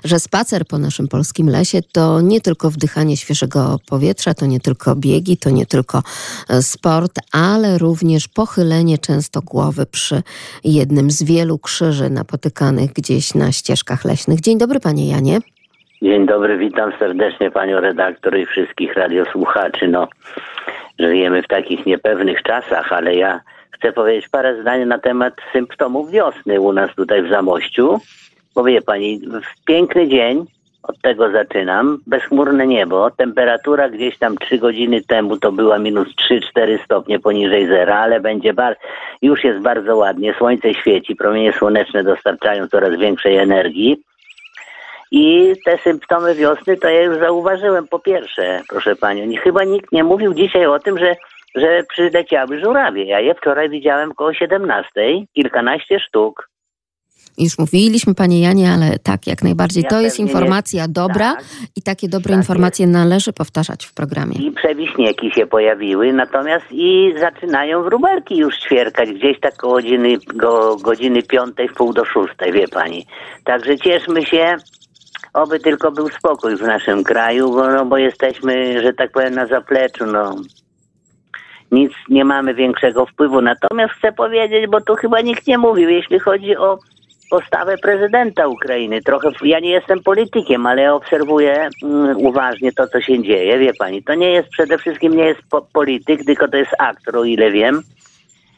że 0.04 0.20
spacer 0.20 0.66
po 0.66 0.78
naszym 0.78 1.08
polskim 1.08 1.48
lesie 1.48 1.82
to 1.92 2.20
nie 2.20 2.40
tylko 2.40 2.70
wdychanie 2.70 3.16
świeżego 3.16 3.78
powietrza, 3.88 4.34
to 4.34 4.46
nie 4.46 4.60
tylko 4.60 4.96
biegi, 4.96 5.36
to 5.36 5.50
nie 5.50 5.66
tylko 5.66 6.02
e, 6.48 6.62
sport, 6.62 7.18
ale 7.32 7.78
również 7.78 8.28
pochylenie 8.28 8.98
często 8.98 9.42
głowy 9.42 9.86
przy 9.86 10.22
jednym 10.64 11.10
z 11.10 11.22
wielu 11.22 11.58
krzyży 11.58 12.10
napotykanych 12.10 12.92
gdzieś 12.92 13.34
na 13.34 13.52
ścieżkach 13.52 14.04
leśnych. 14.04 14.40
Dzień 14.40 14.58
dobry, 14.58 14.80
panie 14.80 15.08
Janie. 15.08 15.40
Dzień 16.02 16.26
dobry, 16.26 16.58
witam 16.58 16.92
serdecznie 16.98 17.50
panią 17.50 17.80
redaktor 17.80 18.38
i 18.38 18.46
wszystkich 18.46 18.94
radiosłuchaczy. 18.94 19.88
No, 19.88 20.08
żyjemy 20.98 21.42
w 21.42 21.48
takich 21.48 21.86
niepewnych 21.86 22.42
czasach, 22.42 22.92
ale 22.92 23.14
ja 23.14 23.40
chcę 23.70 23.92
powiedzieć 23.92 24.28
parę 24.28 24.60
zdań 24.62 24.84
na 24.86 24.98
temat 24.98 25.34
symptomów 25.52 26.10
wiosny 26.10 26.60
u 26.60 26.72
nas 26.72 26.94
tutaj 26.94 27.22
w 27.22 27.28
Zamościu. 27.28 28.00
Bo 28.54 28.64
pani, 28.86 29.20
w 29.20 29.64
piękny 29.64 30.08
dzień, 30.08 30.44
od 30.82 31.00
tego 31.00 31.30
zaczynam, 31.30 31.98
bezchmurne 32.06 32.66
niebo, 32.66 33.10
temperatura 33.10 33.88
gdzieś 33.88 34.18
tam 34.18 34.36
trzy 34.36 34.58
godziny 34.58 35.02
temu 35.02 35.36
to 35.36 35.52
była 35.52 35.78
minus 35.78 36.08
3-4 36.56 36.84
stopnie 36.84 37.18
poniżej 37.18 37.66
zera, 37.66 37.98
ale 37.98 38.20
będzie 38.20 38.54
bar- 38.54 38.76
już 39.22 39.44
jest 39.44 39.60
bardzo 39.60 39.96
ładnie, 39.96 40.34
słońce 40.34 40.74
świeci, 40.74 41.16
promienie 41.16 41.52
słoneczne 41.52 42.04
dostarczają 42.04 42.68
coraz 42.68 42.98
większej 42.98 43.36
energii. 43.36 44.02
I 45.10 45.54
te 45.64 45.78
symptomy 45.78 46.34
wiosny 46.34 46.76
to 46.76 46.88
ja 46.88 47.02
już 47.02 47.18
zauważyłem 47.18 47.88
po 47.88 47.98
pierwsze, 47.98 48.62
proszę 48.68 48.96
panią. 48.96 49.40
Chyba 49.42 49.64
nikt 49.64 49.92
nie 49.92 50.04
mówił 50.04 50.34
dzisiaj 50.34 50.66
o 50.66 50.78
tym, 50.78 50.98
że, 50.98 51.16
że 51.54 51.82
przyleciały 51.88 52.60
żurawie. 52.60 53.04
Ja 53.04 53.20
je 53.20 53.34
wczoraj 53.34 53.70
widziałem 53.70 54.14
koło 54.14 54.34
17, 54.34 54.90
kilkanaście 55.34 56.00
sztuk. 56.00 56.48
Już 57.38 57.58
mówiliśmy, 57.58 58.14
panie 58.14 58.40
Janie, 58.40 58.70
ale 58.70 58.98
tak, 58.98 59.26
jak 59.26 59.42
najbardziej. 59.42 59.82
Ja 59.82 59.90
to 59.90 60.00
jest 60.00 60.16
pewnie 60.16 60.24
nie- 60.24 60.30
informacja 60.32 60.88
dobra 60.88 61.34
tak. 61.34 61.44
i 61.76 61.82
takie 61.82 62.08
dobre 62.08 62.34
informacje 62.34 62.86
należy 62.86 63.32
powtarzać 63.32 63.86
w 63.86 63.94
programie. 63.94 64.34
I 64.38 64.52
przewiśnieki 64.52 65.30
się 65.30 65.46
pojawiły, 65.46 66.12
natomiast 66.12 66.66
i 66.70 67.14
zaczynają 67.20 67.82
wróbelki 67.82 68.36
już 68.36 68.58
ćwierkać 68.58 69.10
gdzieś 69.12 69.40
tak 69.40 69.56
koło 69.56 69.74
godziny, 69.74 70.18
go, 70.34 70.76
godziny 70.76 71.22
piątej, 71.22 71.68
w 71.68 71.74
pół 71.74 71.92
do 71.92 72.04
szóstej, 72.04 72.52
wie 72.52 72.68
pani. 72.68 73.06
Także 73.44 73.78
cieszmy 73.78 74.26
się, 74.26 74.56
oby 75.42 75.60
tylko 75.60 75.92
był 75.92 76.08
spokój 76.08 76.56
w 76.56 76.62
naszym 76.62 77.04
kraju, 77.04 77.50
bo, 77.50 77.68
no, 77.68 77.86
bo 77.86 77.96
jesteśmy, 77.96 78.82
że 78.82 78.92
tak 78.92 79.12
powiem, 79.12 79.34
na 79.34 79.46
zapleczu, 79.46 80.06
no. 80.06 80.36
Nic 81.72 81.92
nie 82.08 82.24
mamy 82.24 82.54
większego 82.54 83.06
wpływu. 83.06 83.40
Natomiast 83.40 83.94
chcę 83.94 84.12
powiedzieć, 84.12 84.66
bo 84.70 84.80
tu 84.80 84.94
chyba 84.94 85.20
nikt 85.20 85.46
nie 85.46 85.58
mówił, 85.58 85.90
jeśli 85.90 86.18
chodzi 86.18 86.56
o 86.56 86.78
postawę 87.30 87.78
prezydenta 87.78 88.46
Ukrainy. 88.46 89.02
Trochę, 89.02 89.30
ja 89.42 89.60
nie 89.60 89.70
jestem 89.70 90.02
politykiem, 90.02 90.66
ale 90.66 90.94
obserwuję 90.94 91.68
mm, 91.82 92.16
uważnie 92.16 92.72
to, 92.72 92.86
co 92.86 93.00
się 93.00 93.22
dzieje. 93.22 93.58
Wie 93.58 93.72
pani, 93.78 94.02
to 94.02 94.14
nie 94.14 94.30
jest 94.30 94.48
przede 94.48 94.78
wszystkim 94.78 95.16
nie 95.16 95.24
jest 95.24 95.40
po, 95.50 95.62
polityk, 95.62 96.24
tylko 96.24 96.48
to 96.48 96.56
jest 96.56 96.72
aktor, 96.78 97.16
o 97.16 97.24
ile 97.24 97.50
wiem. 97.50 97.82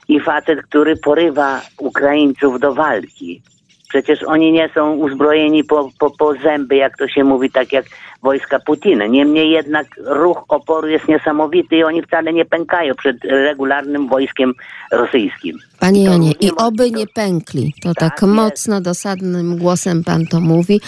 I 0.08 0.20
facet, 0.20 0.62
który 0.62 0.96
porywa 0.96 1.60
Ukraińców 1.78 2.60
do 2.60 2.74
walki. 2.74 3.42
Przecież 3.90 4.22
oni 4.22 4.52
nie 4.52 4.70
są 4.74 4.94
uzbrojeni 4.94 5.64
po, 5.64 5.90
po, 5.98 6.10
po 6.10 6.34
zęby, 6.34 6.76
jak 6.76 6.96
to 6.96 7.08
się 7.08 7.24
mówi, 7.24 7.50
tak 7.50 7.72
jak 7.72 7.86
wojska 8.22 8.58
Putina. 8.66 9.06
Niemniej 9.06 9.50
jednak 9.50 9.86
ruch 10.06 10.44
oporu 10.48 10.88
jest 10.88 11.08
niesamowity 11.08 11.76
i 11.76 11.84
oni 11.84 12.02
wcale 12.02 12.32
nie 12.32 12.44
pękają 12.44 12.94
przed 12.94 13.16
regularnym 13.24 14.08
wojskiem 14.08 14.54
rosyjskim. 14.92 15.58
Panie 15.78 16.04
Janie, 16.04 16.32
i 16.40 16.50
oby 16.56 16.90
nie 16.90 17.06
pękli. 17.06 17.72
To 17.82 17.94
tak 17.94 18.22
mocno, 18.22 18.80
dosadnym 18.80 19.56
głosem 19.56 20.04
pan 20.04 20.26
to 20.26 20.40
mówi. 20.40 20.80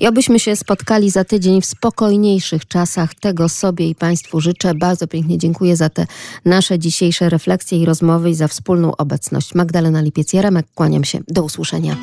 I 0.00 0.08
obyśmy 0.08 0.38
się 0.38 0.56
spotkali 0.56 1.10
za 1.10 1.24
tydzień 1.24 1.60
w 1.60 1.66
spokojniejszych 1.66 2.68
czasach. 2.68 3.14
Tego 3.14 3.48
sobie 3.48 3.88
i 3.88 3.94
państwu 3.94 4.40
życzę. 4.40 4.74
Bardzo 4.74 5.06
pięknie 5.06 5.38
dziękuję 5.38 5.76
za 5.76 5.88
te 5.88 6.06
nasze 6.44 6.78
dzisiejsze 6.78 7.28
refleksje 7.28 7.78
i 7.78 7.86
rozmowy 7.86 8.30
i 8.30 8.34
za 8.34 8.48
wspólną 8.48 8.96
obecność. 8.96 9.54
Magdalena 9.54 10.02
Lipiec-Jaremek, 10.02 10.62
kłaniam 10.74 11.04
się. 11.04 11.18
Do 11.28 11.42
usłyszenia. 11.42 11.96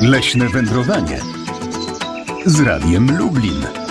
Leśne 0.00 0.48
wędrowanie 0.48 1.20
z 2.46 2.60
Radiem 2.60 3.18
Lublin. 3.18 3.87